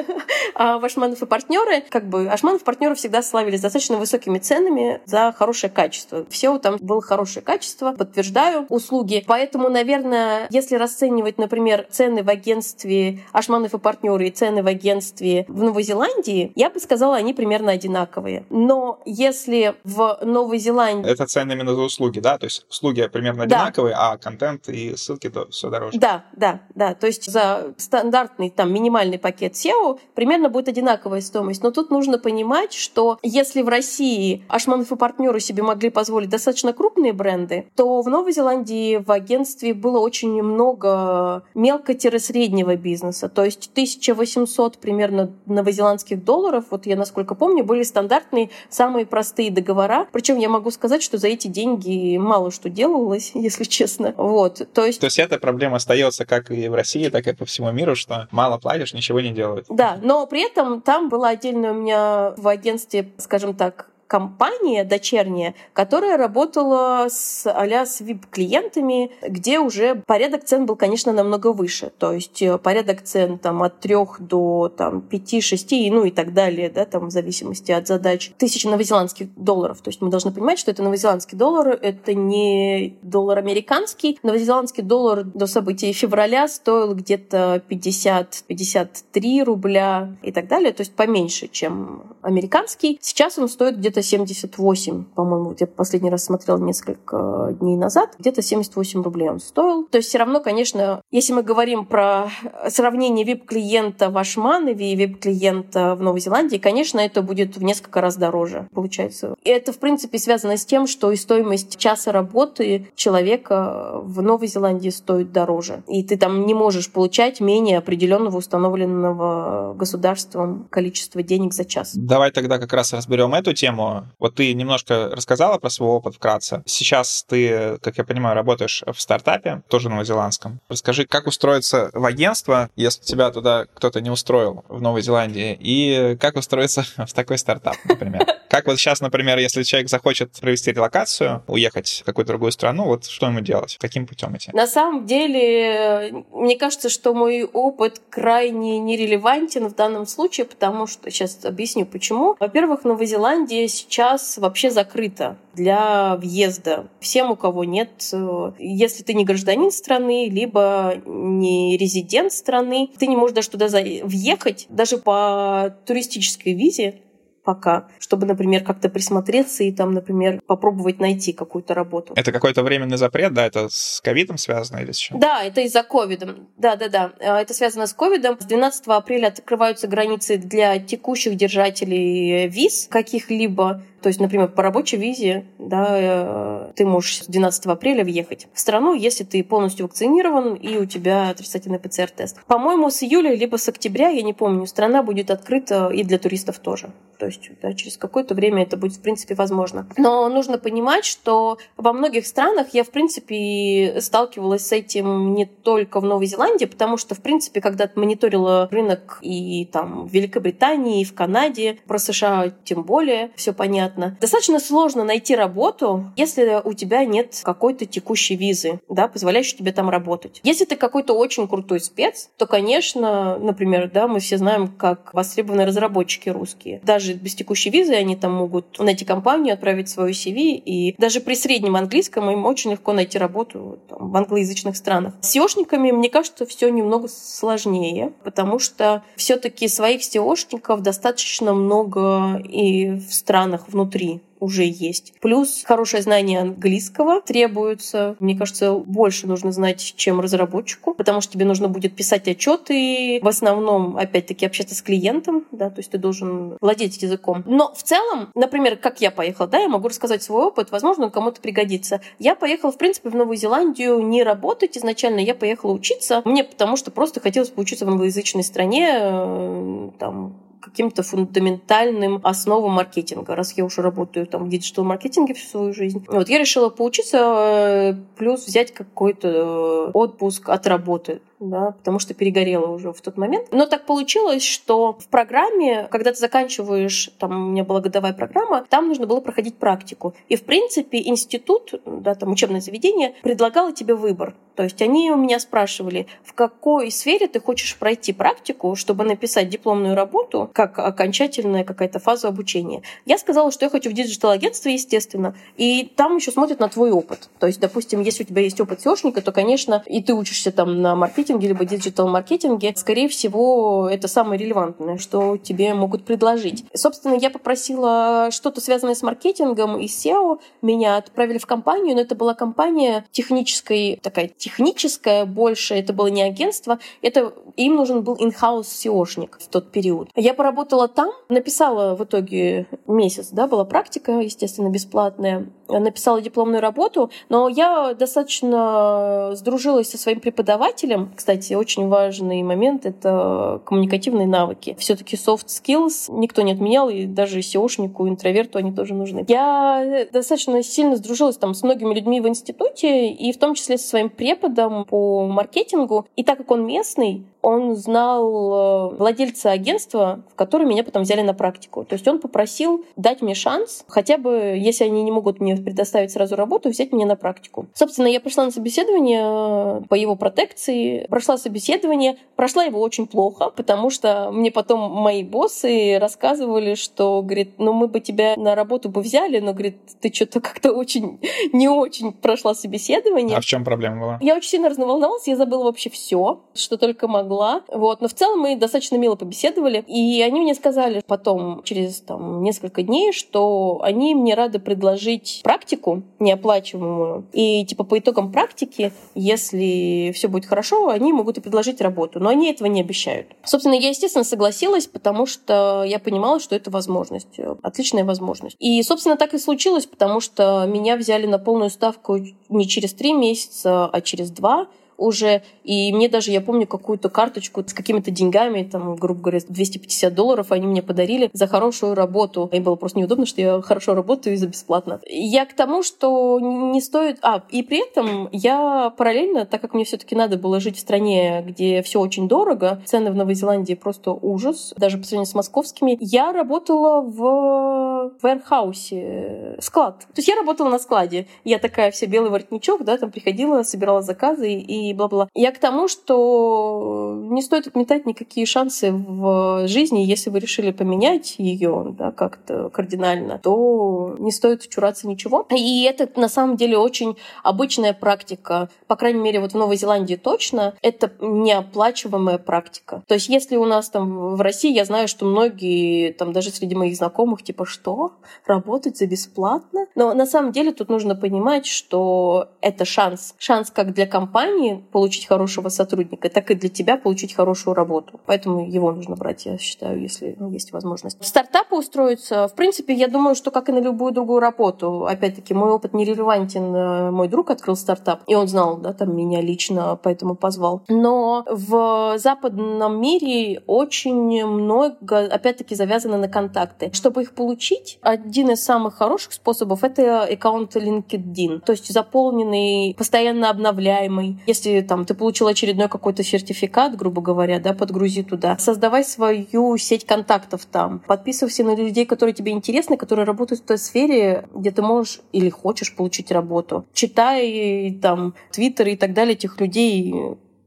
А 0.53 0.79
Вашманов 0.79 1.21
и 1.21 1.25
партнеры, 1.25 1.81
как 1.91 2.07
бы 2.07 2.27
Ашманов 2.27 2.63
партнеры 2.63 2.95
всегда 2.95 3.21
славились 3.21 3.61
достаточно 3.61 3.97
высокими 3.97 4.39
ценами 4.39 5.01
за 5.05 5.33
хорошее 5.37 5.71
качество. 5.71 6.25
Все 6.29 6.57
там 6.57 6.77
было 6.79 7.01
хорошее 7.01 7.43
качество, 7.43 7.91
подтверждаю, 7.91 8.65
услуги. 8.69 9.23
Поэтому, 9.27 9.69
наверное, 9.69 10.47
если 10.49 10.75
расценивать, 10.75 11.37
например, 11.37 11.85
цены 11.89 12.23
в 12.23 12.29
агентстве 12.29 13.19
Ашманов 13.33 13.73
и 13.73 13.77
партнеры 13.77 14.27
и 14.27 14.31
цены 14.31 14.63
в 14.63 14.67
агентстве 14.67 15.45
в 15.47 15.61
Новой 15.63 15.83
Зеландии, 15.83 16.53
я 16.55 16.69
бы 16.69 16.79
сказала, 16.79 17.17
они 17.17 17.33
примерно 17.33 17.71
одинаковые. 17.73 18.45
Но 18.49 19.01
если 19.05 19.75
в 19.83 20.19
Новой 20.21 20.57
Зеландии... 20.57 21.09
Это 21.09 21.25
цены 21.25 21.51
именно 21.53 21.75
за 21.75 21.81
услуги, 21.81 22.19
да? 22.19 22.37
То 22.37 22.45
есть 22.45 22.65
услуги 22.69 23.05
примерно 23.07 23.45
да. 23.45 23.57
одинаковые, 23.57 23.95
а 23.97 24.17
контент 24.17 24.69
и 24.69 24.95
ссылки 24.95 25.29
то 25.29 25.49
все 25.49 25.69
дороже. 25.69 25.99
Да, 25.99 26.25
да, 26.33 26.61
да. 26.73 26.93
То 26.95 27.07
есть 27.07 27.29
за 27.29 27.73
стандартный 27.77 28.49
там 28.49 28.73
минимальный 28.73 29.19
пакет 29.19 29.53
SEO 29.53 29.99
примерно 30.15 30.49
будет 30.49 30.69
одинаковая 30.69 31.21
стоимость. 31.21 31.63
Но 31.63 31.71
тут 31.71 31.80
тут 31.81 31.89
нужно 31.89 32.19
понимать, 32.19 32.73
что 32.73 33.17
если 33.23 33.63
в 33.63 33.67
России 33.67 34.43
Ашманов 34.47 34.91
и 34.91 34.95
партнеры 34.95 35.39
себе 35.39 35.63
могли 35.63 35.89
позволить 35.89 36.29
достаточно 36.29 36.73
крупные 36.73 37.11
бренды, 37.11 37.65
то 37.75 38.01
в 38.01 38.07
Новой 38.07 38.33
Зеландии 38.33 38.97
в 38.97 39.11
агентстве 39.11 39.73
было 39.73 39.99
очень 39.99 40.43
много 40.43 41.43
мелко-среднего 41.55 42.75
бизнеса. 42.75 43.29
То 43.29 43.43
есть 43.43 43.69
1800 43.71 44.77
примерно 44.77 45.31
новозеландских 45.47 46.23
долларов, 46.23 46.65
вот 46.69 46.85
я 46.85 46.95
насколько 46.95 47.33
помню, 47.33 47.63
были 47.63 47.81
стандартные, 47.81 48.51
самые 48.69 49.07
простые 49.07 49.49
договора. 49.49 50.07
Причем 50.11 50.37
я 50.37 50.49
могу 50.49 50.69
сказать, 50.69 51.01
что 51.01 51.17
за 51.17 51.29
эти 51.29 51.47
деньги 51.47 52.17
мало 52.17 52.51
что 52.51 52.69
делалось, 52.69 53.31
если 53.33 53.63
честно. 53.63 54.13
Вот, 54.17 54.67
то 54.73 54.85
есть... 54.85 54.99
То 54.99 55.07
есть 55.07 55.17
эта 55.17 55.39
проблема 55.39 55.77
остается 55.77 56.25
как 56.25 56.51
и 56.51 56.69
в 56.69 56.75
России, 56.75 57.09
так 57.09 57.25
и 57.25 57.33
по 57.33 57.45
всему 57.45 57.71
миру, 57.71 57.95
что 57.95 58.27
мало 58.29 58.59
платишь, 58.59 58.93
ничего 58.93 59.19
не 59.19 59.31
делают. 59.31 59.65
Да, 59.69 59.97
но 60.03 60.27
при 60.27 60.45
этом 60.45 60.81
там 60.81 61.09
была 61.09 61.29
отдельная 61.29 61.70
у 61.71 61.73
меня 61.73 62.33
в 62.37 62.47
агентстве, 62.47 63.11
скажем 63.17 63.55
так, 63.55 63.90
компания 64.11 64.83
дочерняя, 64.83 65.55
которая 65.71 66.17
работала 66.17 67.07
с 67.09 67.49
а 67.49 67.85
с 67.85 68.01
VIP-клиентами, 68.01 69.11
где 69.25 69.59
уже 69.59 70.03
порядок 70.05 70.43
цен 70.43 70.65
был, 70.65 70.75
конечно, 70.75 71.13
намного 71.13 71.53
выше. 71.53 71.93
То 71.97 72.11
есть 72.11 72.41
э, 72.41 72.57
порядок 72.57 73.03
цен 73.03 73.39
там 73.39 73.63
от 73.63 73.79
3 73.79 73.95
до 74.19 74.67
там, 74.75 75.01
5-6, 75.09 75.91
ну 75.91 76.03
и 76.03 76.11
так 76.11 76.33
далее, 76.33 76.69
да, 76.69 76.83
там 76.83 77.07
в 77.07 77.11
зависимости 77.11 77.71
от 77.71 77.87
задач, 77.87 78.33
тысячи 78.37 78.67
новозеландских 78.67 79.33
долларов. 79.35 79.79
То 79.81 79.89
есть 79.91 80.01
мы 80.01 80.09
должны 80.09 80.33
понимать, 80.33 80.59
что 80.59 80.71
это 80.71 80.83
новозеландский 80.83 81.37
доллар, 81.37 81.69
это 81.81 82.13
не 82.13 82.97
доллар 83.01 83.37
американский. 83.37 84.19
Новозеландский 84.23 84.83
доллар 84.83 85.23
до 85.23 85.47
событий 85.47 85.93
февраля 85.93 86.49
стоил 86.49 86.95
где-то 86.95 87.63
50-53 87.69 89.43
рубля 89.45 90.17
и 90.21 90.33
так 90.33 90.49
далее, 90.49 90.73
то 90.73 90.81
есть 90.81 90.95
поменьше, 90.95 91.47
чем 91.47 92.03
американский. 92.21 92.99
Сейчас 93.01 93.37
он 93.37 93.47
стоит 93.47 93.77
где-то 93.77 94.00
где-то 94.01 94.03
78, 94.03 95.03
по-моему, 95.15 95.55
я 95.59 95.67
последний 95.67 96.09
раз 96.09 96.25
смотрела 96.25 96.57
несколько 96.57 97.55
дней 97.59 97.77
назад, 97.77 98.15
где-то 98.19 98.41
78 98.41 99.03
рублей 99.03 99.29
он 99.29 99.39
стоил. 99.39 99.87
То 99.87 99.97
есть 99.97 100.09
все 100.09 100.17
равно, 100.17 100.39
конечно, 100.41 101.01
если 101.11 101.33
мы 101.33 101.43
говорим 101.43 101.85
про 101.85 102.29
сравнение 102.69 103.25
VIP-клиента 103.25 104.09
в 104.09 104.17
Ашманове 104.17 104.93
и 104.93 104.95
VIP-клиента 104.95 105.95
в 105.95 106.01
Новой 106.01 106.19
Зеландии, 106.19 106.57
конечно, 106.57 106.99
это 106.99 107.21
будет 107.21 107.57
в 107.57 107.63
несколько 107.63 108.01
раз 108.01 108.17
дороже, 108.17 108.67
получается. 108.73 109.35
И 109.43 109.49
это, 109.49 109.71
в 109.71 109.79
принципе, 109.79 110.17
связано 110.17 110.57
с 110.57 110.65
тем, 110.65 110.87
что 110.87 111.11
и 111.11 111.15
стоимость 111.15 111.77
часа 111.77 112.11
работы 112.11 112.87
человека 112.95 113.91
в 114.01 114.21
Новой 114.21 114.47
Зеландии 114.47 114.89
стоит 114.89 115.31
дороже. 115.31 115.83
И 115.87 116.03
ты 116.03 116.17
там 116.17 116.45
не 116.45 116.53
можешь 116.53 116.91
получать 116.91 117.39
менее 117.39 117.77
определенного 117.77 118.37
установленного 118.37 119.73
государством 119.75 120.67
количества 120.69 121.23
денег 121.23 121.53
за 121.53 121.65
час. 121.65 121.91
Давай 121.95 122.31
тогда 122.31 122.57
как 122.57 122.73
раз 122.73 122.93
разберем 122.93 123.33
эту 123.33 123.53
тему. 123.53 123.90
Вот 124.19 124.35
ты 124.35 124.53
немножко 124.53 125.09
рассказала 125.11 125.57
про 125.57 125.69
свой 125.69 125.89
опыт 125.89 126.15
вкратце. 126.15 126.63
Сейчас 126.65 127.25
ты, 127.27 127.77
как 127.81 127.97
я 127.97 128.03
понимаю, 128.03 128.35
работаешь 128.35 128.83
в 128.85 128.99
стартапе, 128.99 129.63
тоже 129.67 129.89
новозеландском. 129.89 130.59
Расскажи, 130.69 131.05
как 131.05 131.27
устроиться 131.27 131.89
в 131.93 132.05
агентство, 132.05 132.69
если 132.75 133.03
тебя 133.03 133.31
туда 133.31 133.65
кто-то 133.73 134.01
не 134.01 134.09
устроил 134.09 134.63
в 134.67 134.81
Новой 134.81 135.01
Зеландии, 135.01 135.57
и 135.59 136.17
как 136.19 136.35
устроиться 136.35 136.83
в 136.97 137.13
такой 137.13 137.37
стартап, 137.37 137.75
например. 137.85 138.25
Как 138.51 138.67
вот 138.67 138.77
сейчас, 138.77 138.99
например, 138.99 139.37
если 139.37 139.63
человек 139.63 139.89
захочет 139.89 140.33
провести 140.41 140.73
релокацию, 140.73 141.41
уехать 141.47 142.01
в 142.01 142.03
какую-то 142.03 142.33
другую 142.33 142.51
страну, 142.51 142.83
вот 142.83 143.05
что 143.05 143.27
ему 143.27 143.39
делать? 143.39 143.77
Каким 143.79 144.05
путем 144.05 144.35
идти? 144.35 144.51
На 144.51 144.67
самом 144.67 145.05
деле, 145.05 146.25
мне 146.33 146.57
кажется, 146.57 146.89
что 146.89 147.13
мой 147.13 147.45
опыт 147.45 148.01
крайне 148.09 148.77
нерелевантен 148.79 149.67
в 149.67 149.75
данном 149.75 150.05
случае, 150.05 150.45
потому 150.45 150.85
что 150.85 151.09
сейчас 151.09 151.45
объясню 151.45 151.85
почему. 151.85 152.35
Во-первых, 152.41 152.83
Новая 152.83 153.05
Зеландия 153.05 153.69
сейчас 153.69 154.37
вообще 154.37 154.69
закрыта 154.69 155.37
для 155.53 156.17
въезда 156.17 156.87
всем, 156.99 157.31
у 157.31 157.37
кого 157.37 157.63
нет, 157.63 157.89
э, 158.11 158.51
если 158.59 159.03
ты 159.03 159.13
не 159.13 159.23
гражданин 159.23 159.71
страны, 159.71 160.27
либо 160.29 160.95
не 161.05 161.77
резидент 161.77 162.33
страны, 162.33 162.89
ты 162.97 163.07
не 163.07 163.15
можешь 163.15 163.33
даже 163.33 163.49
туда 163.49 163.67
въехать, 164.03 164.65
даже 164.69 164.97
по 164.97 165.73
туристической 165.85 166.53
визе, 166.53 166.95
пока, 167.43 167.87
чтобы, 167.99 168.25
например, 168.25 168.63
как-то 168.63 168.89
присмотреться 168.89 169.63
и 169.63 169.71
там, 169.71 169.93
например, 169.93 170.41
попробовать 170.45 170.99
найти 170.99 171.33
какую-то 171.33 171.73
работу. 171.73 172.13
Это 172.15 172.31
какой-то 172.31 172.63
временный 172.63 172.97
запрет, 172.97 173.33
да? 173.33 173.45
Это 173.45 173.67
с 173.69 174.01
ковидом 174.01 174.37
связано 174.37 174.79
или 174.79 174.91
с 174.91 174.97
чем? 174.97 175.19
Да, 175.19 175.43
это 175.43 175.61
из-за 175.61 175.83
ковидом. 175.83 176.47
Да-да-да, 176.57 177.13
а, 177.19 177.41
это 177.41 177.53
связано 177.53 177.87
с 177.87 177.93
ковидом. 177.93 178.39
С 178.39 178.45
12 178.45 178.87
апреля 178.87 179.27
открываются 179.27 179.87
границы 179.87 180.37
для 180.37 180.79
текущих 180.79 181.35
держателей 181.35 182.47
виз 182.47 182.87
каких-либо. 182.89 183.81
То 184.01 184.07
есть, 184.07 184.19
например, 184.19 184.47
по 184.49 184.63
рабочей 184.63 184.97
визе 184.97 185.45
да, 185.59 185.87
э, 185.91 186.71
ты 186.75 186.85
можешь 186.85 187.23
с 187.23 187.27
12 187.27 187.67
апреля 187.67 188.03
въехать 188.03 188.47
в 188.53 188.59
страну, 188.59 188.95
если 188.95 189.23
ты 189.23 189.43
полностью 189.43 189.85
вакцинирован 189.85 190.55
и 190.55 190.77
у 190.77 190.85
тебя 190.85 191.29
отрицательный 191.29 191.79
ПЦР-тест. 191.79 192.43
По-моему, 192.45 192.89
с 192.89 193.03
июля 193.03 193.35
либо 193.35 193.57
с 193.57 193.69
октября, 193.69 194.09
я 194.09 194.23
не 194.23 194.33
помню, 194.33 194.65
страна 194.65 195.03
будет 195.03 195.29
открыта 195.29 195.89
и 195.89 196.03
для 196.03 196.17
туристов 196.17 196.59
тоже. 196.59 196.89
То 197.21 197.27
есть 197.27 197.51
да, 197.61 197.71
через 197.73 197.97
какое-то 197.97 198.33
время 198.33 198.63
это 198.63 198.77
будет, 198.77 198.93
в 198.93 199.01
принципе, 199.01 199.35
возможно. 199.35 199.87
Но 199.95 200.27
нужно 200.27 200.57
понимать, 200.57 201.05
что 201.05 201.59
во 201.77 201.93
многих 201.93 202.25
странах 202.25 202.69
я, 202.73 202.83
в 202.83 202.89
принципе, 202.89 203.97
сталкивалась 204.01 204.65
с 204.65 204.71
этим 204.71 205.35
не 205.35 205.45
только 205.45 205.99
в 205.99 206.03
Новой 206.03 206.25
Зеландии, 206.25 206.65
потому 206.65 206.97
что, 206.97 207.13
в 207.13 207.21
принципе, 207.21 207.61
когда 207.61 207.87
мониторила 207.93 208.67
рынок 208.71 209.19
и 209.21 209.65
там 209.71 210.07
в 210.07 210.11
Великобритании, 210.11 211.01
и 211.01 211.03
в 211.03 211.13
Канаде, 211.13 211.77
про 211.85 211.99
США 211.99 212.51
тем 212.63 212.81
более, 212.81 213.29
все 213.35 213.53
понятно. 213.53 214.17
Достаточно 214.19 214.59
сложно 214.59 215.03
найти 215.03 215.35
работу, 215.35 216.11
если 216.15 216.59
у 216.63 216.73
тебя 216.73 217.05
нет 217.05 217.39
какой-то 217.43 217.85
текущей 217.85 218.35
визы, 218.35 218.79
да, 218.89 219.07
позволяющей 219.07 219.57
тебе 219.57 219.73
там 219.73 219.91
работать. 219.91 220.39
Если 220.41 220.65
ты 220.65 220.75
какой-то 220.75 221.13
очень 221.13 221.47
крутой 221.47 221.81
спец, 221.81 222.31
то, 222.37 222.47
конечно, 222.47 223.37
например, 223.37 223.91
да, 223.93 224.07
мы 224.07 224.21
все 224.21 224.39
знаем, 224.39 224.69
как 224.69 225.13
востребованы 225.13 225.67
разработчики 225.67 226.31
русские. 226.31 226.79
Даже 226.83 227.10
без 227.13 227.35
текущей 227.35 227.69
визы 227.69 227.93
они 227.93 228.15
там 228.15 228.33
могут 228.33 228.79
найти 228.79 229.05
компанию, 229.05 229.53
отправить 229.53 229.89
свою 229.89 230.11
CV, 230.11 230.55
и 230.55 230.95
даже 230.97 231.21
при 231.21 231.35
среднем 231.35 231.75
английском 231.75 232.29
им 232.29 232.45
очень 232.45 232.71
легко 232.71 232.93
найти 232.93 233.17
работу 233.17 233.79
там, 233.89 234.11
в 234.11 234.17
англоязычных 234.17 234.75
странах. 234.75 235.13
С 235.21 235.35
SEOшниками, 235.35 235.91
мне 235.91 236.09
кажется, 236.09 236.45
все 236.45 236.69
немного 236.69 237.07
сложнее, 237.07 238.13
потому 238.23 238.59
что 238.59 239.03
все-таки 239.15 239.67
своих 239.67 240.01
SEOшников 240.01 240.81
достаточно 240.81 241.53
много 241.53 242.41
и 242.47 242.91
в 242.91 243.13
странах 243.13 243.67
внутри 243.67 244.21
уже 244.41 244.63
есть. 244.65 245.13
Плюс 245.21 245.63
хорошее 245.63 246.03
знание 246.03 246.41
английского 246.41 247.21
требуется. 247.21 248.15
Мне 248.19 248.37
кажется, 248.37 248.73
больше 248.73 249.27
нужно 249.27 249.51
знать, 249.51 249.93
чем 249.95 250.19
разработчику, 250.19 250.93
потому 250.93 251.21
что 251.21 251.33
тебе 251.33 251.45
нужно 251.45 251.69
будет 251.69 251.95
писать 251.95 252.27
отчеты, 252.27 253.19
в 253.21 253.27
основном, 253.27 253.95
опять-таки, 253.95 254.45
общаться 254.45 254.75
с 254.75 254.81
клиентом, 254.81 255.45
да, 255.51 255.69
то 255.69 255.79
есть 255.79 255.91
ты 255.91 255.97
должен 255.97 256.57
владеть 256.59 257.01
языком. 257.01 257.43
Но 257.45 257.73
в 257.73 257.83
целом, 257.83 258.29
например, 258.35 258.77
как 258.77 258.99
я 258.99 259.11
поехала, 259.11 259.47
да, 259.47 259.59
я 259.59 259.69
могу 259.69 259.87
рассказать 259.87 260.23
свой 260.23 260.45
опыт, 260.45 260.71
возможно, 260.71 261.05
он 261.05 261.11
кому-то 261.11 261.39
пригодится. 261.39 262.01
Я 262.19 262.35
поехала, 262.35 262.71
в 262.71 262.77
принципе, 262.77 263.09
в 263.09 263.15
Новую 263.15 263.37
Зеландию 263.37 263.99
не 264.01 264.23
работать 264.23 264.77
изначально, 264.77 265.19
я 265.19 265.35
поехала 265.35 265.71
учиться. 265.71 266.21
Мне 266.25 266.43
потому 266.43 266.75
что 266.75 266.89
просто 266.91 267.19
хотелось 267.19 267.49
поучиться 267.49 267.85
в 267.85 267.89
англоязычной 267.89 268.43
стране, 268.43 268.89
э, 268.99 269.89
там, 269.99 270.35
каким-то 270.61 271.03
фундаментальным 271.03 272.21
основам 272.23 272.71
маркетинга, 272.71 273.35
раз 273.35 273.53
я 273.57 273.65
уже 273.65 273.81
работаю 273.81 274.27
там 274.27 274.45
в 274.45 274.49
digital-маркетинге 274.49 275.33
всю 275.33 275.49
свою 275.49 275.73
жизнь. 275.73 276.05
Вот 276.07 276.29
я 276.29 276.37
решила 276.37 276.69
поучиться, 276.69 277.17
э, 277.17 277.93
плюс 278.17 278.45
взять 278.45 278.73
какой-то 278.73 279.27
э, 279.27 279.91
отпуск 279.93 280.49
от 280.49 280.67
работы 280.67 281.21
да, 281.41 281.71
потому 281.71 281.99
что 281.99 282.13
перегорела 282.13 282.67
уже 282.67 282.93
в 282.93 283.01
тот 283.01 283.17
момент. 283.17 283.47
Но 283.51 283.65
так 283.65 283.85
получилось, 283.85 284.43
что 284.43 284.93
в 284.93 285.07
программе, 285.07 285.87
когда 285.89 286.11
ты 286.11 286.17
заканчиваешь, 286.17 287.11
там 287.19 287.31
у 287.31 287.51
меня 287.51 287.63
была 287.63 287.81
годовая 287.81 288.13
программа, 288.13 288.63
там 288.69 288.87
нужно 288.87 289.07
было 289.07 289.19
проходить 289.19 289.57
практику. 289.57 290.13
И, 290.29 290.35
в 290.35 290.43
принципе, 290.43 291.01
институт, 291.01 291.73
да, 291.85 292.15
там 292.15 292.31
учебное 292.31 292.61
заведение 292.61 293.15
предлагало 293.23 293.73
тебе 293.73 293.95
выбор. 293.95 294.35
То 294.55 294.63
есть 294.63 294.81
они 294.81 295.09
у 295.11 295.15
меня 295.15 295.39
спрашивали, 295.39 296.07
в 296.23 296.33
какой 296.33 296.91
сфере 296.91 297.27
ты 297.27 297.39
хочешь 297.39 297.75
пройти 297.77 298.13
практику, 298.13 298.75
чтобы 298.75 299.03
написать 299.03 299.49
дипломную 299.49 299.95
работу, 299.95 300.49
как 300.53 300.77
окончательная 300.77 301.63
какая-то 301.63 301.99
фаза 301.99 302.27
обучения. 302.27 302.83
Я 303.05 303.17
сказала, 303.17 303.51
что 303.51 303.65
я 303.65 303.69
хочу 303.69 303.89
в 303.89 303.93
digital-агентстве, 303.93 304.73
естественно, 304.73 305.35
и 305.57 305.91
там 305.95 306.17
еще 306.17 306.31
смотрят 306.31 306.59
на 306.59 306.69
твой 306.69 306.91
опыт. 306.91 307.29
То 307.39 307.47
есть, 307.47 307.59
допустим, 307.59 308.01
если 308.01 308.23
у 308.23 308.27
тебя 308.27 308.43
есть 308.43 308.59
опыт 308.61 308.85
SEO 308.85 308.96
шника, 308.96 309.21
то, 309.21 309.31
конечно, 309.31 309.83
и 309.87 310.03
ты 310.03 310.13
учишься 310.13 310.51
там 310.51 310.81
на 310.81 310.95
маркетинге, 310.95 311.30
маркетинге, 311.31 311.47
либо 311.47 311.65
диджитал-маркетинге, 311.65 312.73
скорее 312.75 313.07
всего, 313.07 313.87
это 313.89 314.07
самое 314.07 314.39
релевантное, 314.39 314.97
что 314.97 315.37
тебе 315.37 315.73
могут 315.73 316.03
предложить. 316.03 316.65
Собственно, 316.73 317.15
я 317.15 317.29
попросила 317.29 318.29
что-то 318.31 318.61
связанное 318.61 318.95
с 318.95 319.01
маркетингом 319.01 319.79
и 319.79 319.85
SEO. 319.85 320.39
Меня 320.61 320.97
отправили 320.97 321.37
в 321.37 321.45
компанию, 321.45 321.95
но 321.95 322.01
это 322.01 322.15
была 322.15 322.33
компания 322.33 323.05
технической, 323.11 323.99
такая 324.01 324.27
техническая 324.27 325.25
больше, 325.25 325.75
это 325.75 325.93
было 325.93 326.07
не 326.07 326.21
агентство, 326.21 326.79
это 327.01 327.33
им 327.55 327.75
нужен 327.75 328.03
был 328.03 328.15
in-house 328.15 328.61
SEOшник 328.63 329.37
в 329.39 329.47
тот 329.47 329.71
период. 329.71 330.09
Я 330.15 330.33
поработала 330.33 330.87
там, 330.87 331.11
написала 331.29 331.95
в 331.95 332.03
итоге 332.03 332.67
месяц, 332.87 333.29
да, 333.31 333.47
была 333.47 333.65
практика, 333.65 334.11
естественно, 334.19 334.69
бесплатная, 334.69 335.47
написала 335.67 336.21
дипломную 336.21 336.61
работу, 336.61 337.11
но 337.29 337.47
я 337.47 337.93
достаточно 337.93 339.31
сдружилась 339.33 339.89
со 339.89 339.97
своим 339.97 340.19
преподавателем, 340.19 341.11
кстати, 341.21 341.53
очень 341.53 341.87
важный 341.87 342.41
момент— 342.41 342.83
это 342.87 343.61
коммуникативные 343.65 344.25
навыки. 344.25 344.75
все 344.79 344.95
таки 344.95 345.15
soft 345.15 345.45
skills 345.49 346.11
никто 346.11 346.41
не 346.41 346.51
отменял, 346.51 346.89
и 346.89 347.05
даже 347.05 347.41
SEOшнику, 347.41 348.09
интроверту 348.09 348.57
они 348.57 348.71
тоже 348.71 348.95
нужны. 348.95 349.23
Я 349.27 350.07
достаточно 350.11 350.63
сильно 350.63 350.95
сдружилась 350.95 351.37
там 351.37 351.53
с 351.53 351.61
многими 351.61 351.93
людьми 351.93 352.21
в 352.21 352.27
институте, 352.27 353.09
и 353.09 353.31
в 353.31 353.37
том 353.37 353.53
числе 353.53 353.77
со 353.77 353.87
своим 353.87 354.09
преподом 354.09 354.83
по 354.83 355.27
маркетингу. 355.27 356.07
И 356.15 356.23
так 356.23 356.39
как 356.39 356.49
он 356.49 356.65
местный, 356.65 357.23
он 357.41 357.75
знал 357.75 358.91
э, 358.91 358.95
владельца 358.97 359.51
агентства, 359.51 360.23
в 360.31 360.35
которое 360.35 360.65
меня 360.65 360.83
потом 360.83 361.03
взяли 361.03 361.21
на 361.21 361.33
практику. 361.33 361.83
То 361.83 361.93
есть 361.93 362.07
он 362.07 362.19
попросил 362.19 362.85
дать 362.95 363.21
мне 363.21 363.35
шанс, 363.35 363.83
хотя 363.87 364.17
бы, 364.17 364.57
если 364.57 364.85
они 364.85 365.03
не 365.03 365.11
могут 365.11 365.39
мне 365.39 365.55
предоставить 365.57 366.11
сразу 366.11 366.35
работу, 366.35 366.69
взять 366.69 366.91
меня 366.91 367.05
на 367.05 367.15
практику. 367.15 367.67
Собственно, 367.73 368.07
я 368.07 368.19
пришла 368.19 368.45
на 368.45 368.51
собеседование 368.51 369.23
э, 369.23 369.81
по 369.89 369.95
его 369.95 370.15
протекции, 370.15 371.05
прошла 371.11 371.37
собеседование, 371.37 372.17
прошла 372.37 372.63
его 372.63 372.79
очень 372.79 373.05
плохо, 373.05 373.51
потому 373.51 373.89
что 373.89 374.31
мне 374.31 374.49
потом 374.49 374.91
мои 374.91 375.23
боссы 375.23 375.99
рассказывали, 375.99 376.75
что, 376.75 377.21
говорит, 377.21 377.55
ну 377.59 377.73
мы 377.73 377.87
бы 377.87 377.99
тебя 377.99 378.33
на 378.37 378.55
работу 378.55 378.89
бы 378.89 379.01
взяли, 379.01 379.39
но, 379.39 379.51
говорит, 379.51 379.77
ты 379.99 380.11
что-то 380.11 380.39
как-то 380.39 380.71
очень, 380.71 381.19
не 381.53 381.67
очень 381.67 382.13
прошла 382.13 382.55
собеседование. 382.55 383.37
А 383.37 383.41
в 383.41 383.45
чем 383.45 383.65
проблема 383.65 383.99
была? 383.99 384.19
Я 384.21 384.35
очень 384.35 384.49
сильно 384.49 384.69
разноволновалась, 384.69 385.27
я 385.27 385.35
забыла 385.35 385.65
вообще 385.65 385.89
все, 385.89 386.41
что 386.53 386.77
только 386.77 387.09
могла. 387.09 387.61
Вот. 387.67 387.99
Но 388.01 388.07
в 388.07 388.13
целом 388.13 388.39
мы 388.39 388.55
достаточно 388.55 388.95
мило 388.95 389.15
побеседовали. 389.15 389.83
И 389.87 390.21
они 390.21 390.39
мне 390.39 390.55
сказали 390.55 391.03
потом, 391.05 391.61
через 391.63 391.99
там, 391.99 392.41
несколько 392.41 392.83
дней, 392.83 393.11
что 393.11 393.81
они 393.83 394.15
мне 394.15 394.33
рады 394.33 394.59
предложить 394.59 395.41
практику 395.43 396.03
неоплачиваемую. 396.19 397.25
И 397.33 397.65
типа 397.65 397.83
по 397.83 397.99
итогам 397.99 398.31
практики, 398.31 398.93
если 399.13 400.13
все 400.15 400.29
будет 400.29 400.45
хорошо, 400.45 400.90
они 400.91 401.13
могут 401.13 401.37
и 401.37 401.41
предложить 401.41 401.81
работу. 401.81 402.19
Но 402.19 402.29
они 402.29 402.49
этого 402.49 402.67
не 402.67 402.81
обещают. 402.81 403.27
Собственно, 403.43 403.73
я, 403.73 403.89
естественно, 403.89 404.23
согласилась, 404.23 404.87
потому 404.87 405.25
что 405.25 405.83
я 405.85 405.99
понимала, 405.99 406.39
что 406.39 406.55
это 406.55 406.69
возможность. 406.71 407.39
Отличная 407.61 408.03
возможность. 408.03 408.55
И, 408.59 408.81
собственно, 408.83 409.17
так 409.17 409.33
и 409.33 409.37
случилось, 409.37 409.85
потому 409.85 410.19
что 410.19 410.65
меня 410.67 410.97
взяли 410.97 411.25
на 411.25 411.39
полную 411.39 411.69
ставку 411.69 412.17
не 412.49 412.67
через 412.67 412.93
три 412.93 413.13
месяца, 413.13 413.85
а 413.85 414.01
через 414.01 414.31
два 414.31 414.67
уже, 415.01 415.41
и 415.63 415.91
мне 415.91 416.07
даже, 416.07 416.31
я 416.31 416.41
помню, 416.41 416.67
какую-то 416.67 417.09
карточку 417.09 417.63
с 417.65 417.73
какими-то 417.73 418.11
деньгами, 418.11 418.63
там, 418.63 418.95
грубо 418.95 419.21
говоря, 419.21 419.39
250 419.47 420.13
долларов 420.13 420.51
они 420.51 420.67
мне 420.67 420.83
подарили 420.83 421.29
за 421.33 421.47
хорошую 421.47 421.95
работу. 421.95 422.49
Им 422.51 422.63
было 422.63 422.75
просто 422.75 422.99
неудобно, 422.99 423.25
что 423.25 423.41
я 423.41 423.61
хорошо 423.61 423.95
работаю 423.95 424.35
и 424.35 424.37
за 424.37 424.47
бесплатно. 424.47 424.99
Я 425.07 425.45
к 425.45 425.53
тому, 425.53 425.81
что 425.83 426.39
не 426.39 426.79
стоит... 426.81 427.17
А, 427.23 427.43
и 427.49 427.63
при 427.63 427.79
этом 427.79 428.29
я 428.31 428.93
параллельно, 428.95 429.45
так 429.45 429.59
как 429.61 429.73
мне 429.73 429.85
все 429.85 429.97
таки 429.97 430.15
надо 430.15 430.37
было 430.37 430.59
жить 430.59 430.77
в 430.77 430.79
стране, 430.79 431.43
где 431.47 431.81
все 431.81 431.99
очень 431.99 432.27
дорого, 432.27 432.81
цены 432.85 433.11
в 433.11 433.15
Новой 433.15 433.33
Зеландии 433.33 433.73
просто 433.73 434.11
ужас, 434.11 434.73
даже 434.77 434.97
по 434.97 435.03
сравнению 435.03 435.31
с 435.31 435.33
московскими, 435.33 435.97
я 435.99 436.31
работала 436.31 437.01
в 437.01 438.11
вэрхаусе, 438.21 439.57
склад. 439.59 439.99
То 439.99 440.17
есть 440.17 440.27
я 440.27 440.35
работала 440.35 440.69
на 440.69 440.79
складе. 440.79 441.27
Я 441.43 441.57
такая 441.57 441.89
вся 441.91 442.05
белый 442.05 442.29
воротничок, 442.29 442.83
да, 442.83 442.97
там 442.97 443.09
приходила, 443.09 443.63
собирала 443.63 444.01
заказы 444.01 444.53
и 444.53 444.90
и 444.91 444.93
бла-бла. 444.93 445.27
Я 445.33 445.51
к 445.51 445.59
тому, 445.59 445.87
что 445.87 447.17
не 447.29 447.41
стоит 447.41 447.67
отметать 447.67 448.05
никакие 448.05 448.45
шансы 448.45 448.91
в 448.91 449.67
жизни, 449.67 449.99
если 449.99 450.29
вы 450.29 450.39
решили 450.39 450.71
поменять 450.71 451.35
ее 451.37 451.95
да, 451.97 452.11
как-то 452.11 452.69
кардинально, 452.69 453.39
то 453.39 454.15
не 454.19 454.31
стоит 454.31 454.67
чураться 454.67 455.07
ничего. 455.07 455.47
И 455.49 455.83
это 455.83 456.09
на 456.19 456.29
самом 456.29 456.55
деле 456.55 456.77
очень 456.77 457.17
обычная 457.43 457.93
практика, 457.93 458.69
по 458.87 458.95
крайней 458.95 459.19
мере, 459.19 459.39
вот 459.39 459.51
в 459.51 459.57
Новой 459.57 459.77
Зеландии 459.77 460.15
точно, 460.15 460.75
это 460.81 461.11
неоплачиваемая 461.19 462.37
практика. 462.37 463.03
То 463.07 463.13
есть 463.15 463.29
если 463.29 463.55
у 463.57 463.65
нас 463.65 463.89
там 463.89 464.35
в 464.35 464.41
России, 464.41 464.73
я 464.73 464.85
знаю, 464.85 465.07
что 465.07 465.25
многие, 465.25 466.13
там 466.13 466.33
даже 466.33 466.51
среди 466.51 466.75
моих 466.75 466.95
знакомых, 466.95 467.43
типа, 467.43 467.65
что? 467.65 468.13
Работать 468.45 468.97
за 468.97 469.07
бесплатно? 469.07 469.87
Но 469.95 470.13
на 470.13 470.25
самом 470.25 470.51
деле 470.51 470.71
тут 470.71 470.89
нужно 470.89 471.15
понимать, 471.15 471.65
что 471.65 472.49
это 472.61 472.85
шанс. 472.85 473.35
Шанс 473.37 473.71
как 473.71 473.93
для 473.93 474.07
компании 474.07 474.80
получить 474.91 475.27
хорошего 475.27 475.69
сотрудника, 475.69 476.29
так 476.29 476.51
и 476.51 476.55
для 476.55 476.69
тебя 476.69 476.97
получить 476.97 477.33
хорошую 477.33 477.73
работу. 477.73 478.19
Поэтому 478.25 478.67
его 478.67 478.91
нужно 478.91 479.15
брать, 479.15 479.45
я 479.45 479.57
считаю, 479.57 480.01
если 480.01 480.37
есть 480.51 480.71
возможность. 480.71 481.17
Стартапы 481.23 481.75
устроиться, 481.75 482.47
в 482.47 482.55
принципе, 482.55 482.93
я 482.93 483.07
думаю, 483.07 483.35
что 483.35 483.51
как 483.51 483.69
и 483.69 483.71
на 483.71 483.79
любую 483.79 484.11
другую 484.11 484.39
работу. 484.39 485.05
Опять-таки, 485.05 485.53
мой 485.53 485.71
опыт 485.71 485.93
не 485.93 486.05
релевантен. 486.05 487.11
Мой 487.13 487.27
друг 487.27 487.49
открыл 487.49 487.75
стартап, 487.75 488.21
и 488.27 488.35
он 488.35 488.47
знал, 488.47 488.77
да, 488.77 488.93
там 488.93 489.15
меня 489.15 489.41
лично, 489.41 489.99
поэтому 490.01 490.35
позвал. 490.35 490.83
Но 490.87 491.45
в 491.49 492.17
западном 492.17 493.01
мире 493.01 493.63
очень 493.67 494.45
много, 494.45 495.25
опять-таки, 495.25 495.75
завязано 495.75 496.17
на 496.17 496.27
контакты. 496.27 496.91
Чтобы 496.93 497.23
их 497.23 497.33
получить, 497.33 497.99
один 498.01 498.51
из 498.51 498.63
самых 498.63 498.95
хороших 498.95 499.33
способов— 499.33 499.83
это 499.83 500.23
аккаунт 500.23 500.75
LinkedIn. 500.75 501.59
То 501.61 501.73
есть 501.73 501.91
заполненный, 501.91 502.95
постоянно 502.97 503.49
обновляемый. 503.49 504.41
Если 504.47 504.70
там 504.79 505.05
ты 505.05 505.13
получил 505.13 505.47
очередной 505.47 505.89
какой-то 505.89 506.23
сертификат, 506.23 506.95
грубо 506.95 507.21
говоря, 507.21 507.59
да, 507.59 507.73
подгрузи 507.73 508.23
туда. 508.23 508.57
Создавай 508.57 509.03
свою 509.03 509.77
сеть 509.77 510.05
контактов 510.05 510.65
там. 510.65 511.01
Подписывайся 511.07 511.63
на 511.63 511.75
людей, 511.75 512.05
которые 512.05 512.33
тебе 512.33 512.51
интересны, 512.51 512.97
которые 512.97 513.25
работают 513.25 513.61
в 513.61 513.65
той 513.65 513.77
сфере, 513.77 514.45
где 514.55 514.71
ты 514.71 514.81
можешь 514.81 515.21
или 515.33 515.49
хочешь 515.49 515.95
получить 515.95 516.31
работу. 516.31 516.85
Читай 516.93 517.91
там 518.01 518.33
твиттеры 518.51 518.93
и 518.93 518.95
так 518.95 519.13
далее 519.13 519.33
этих 519.33 519.59
людей, 519.59 520.13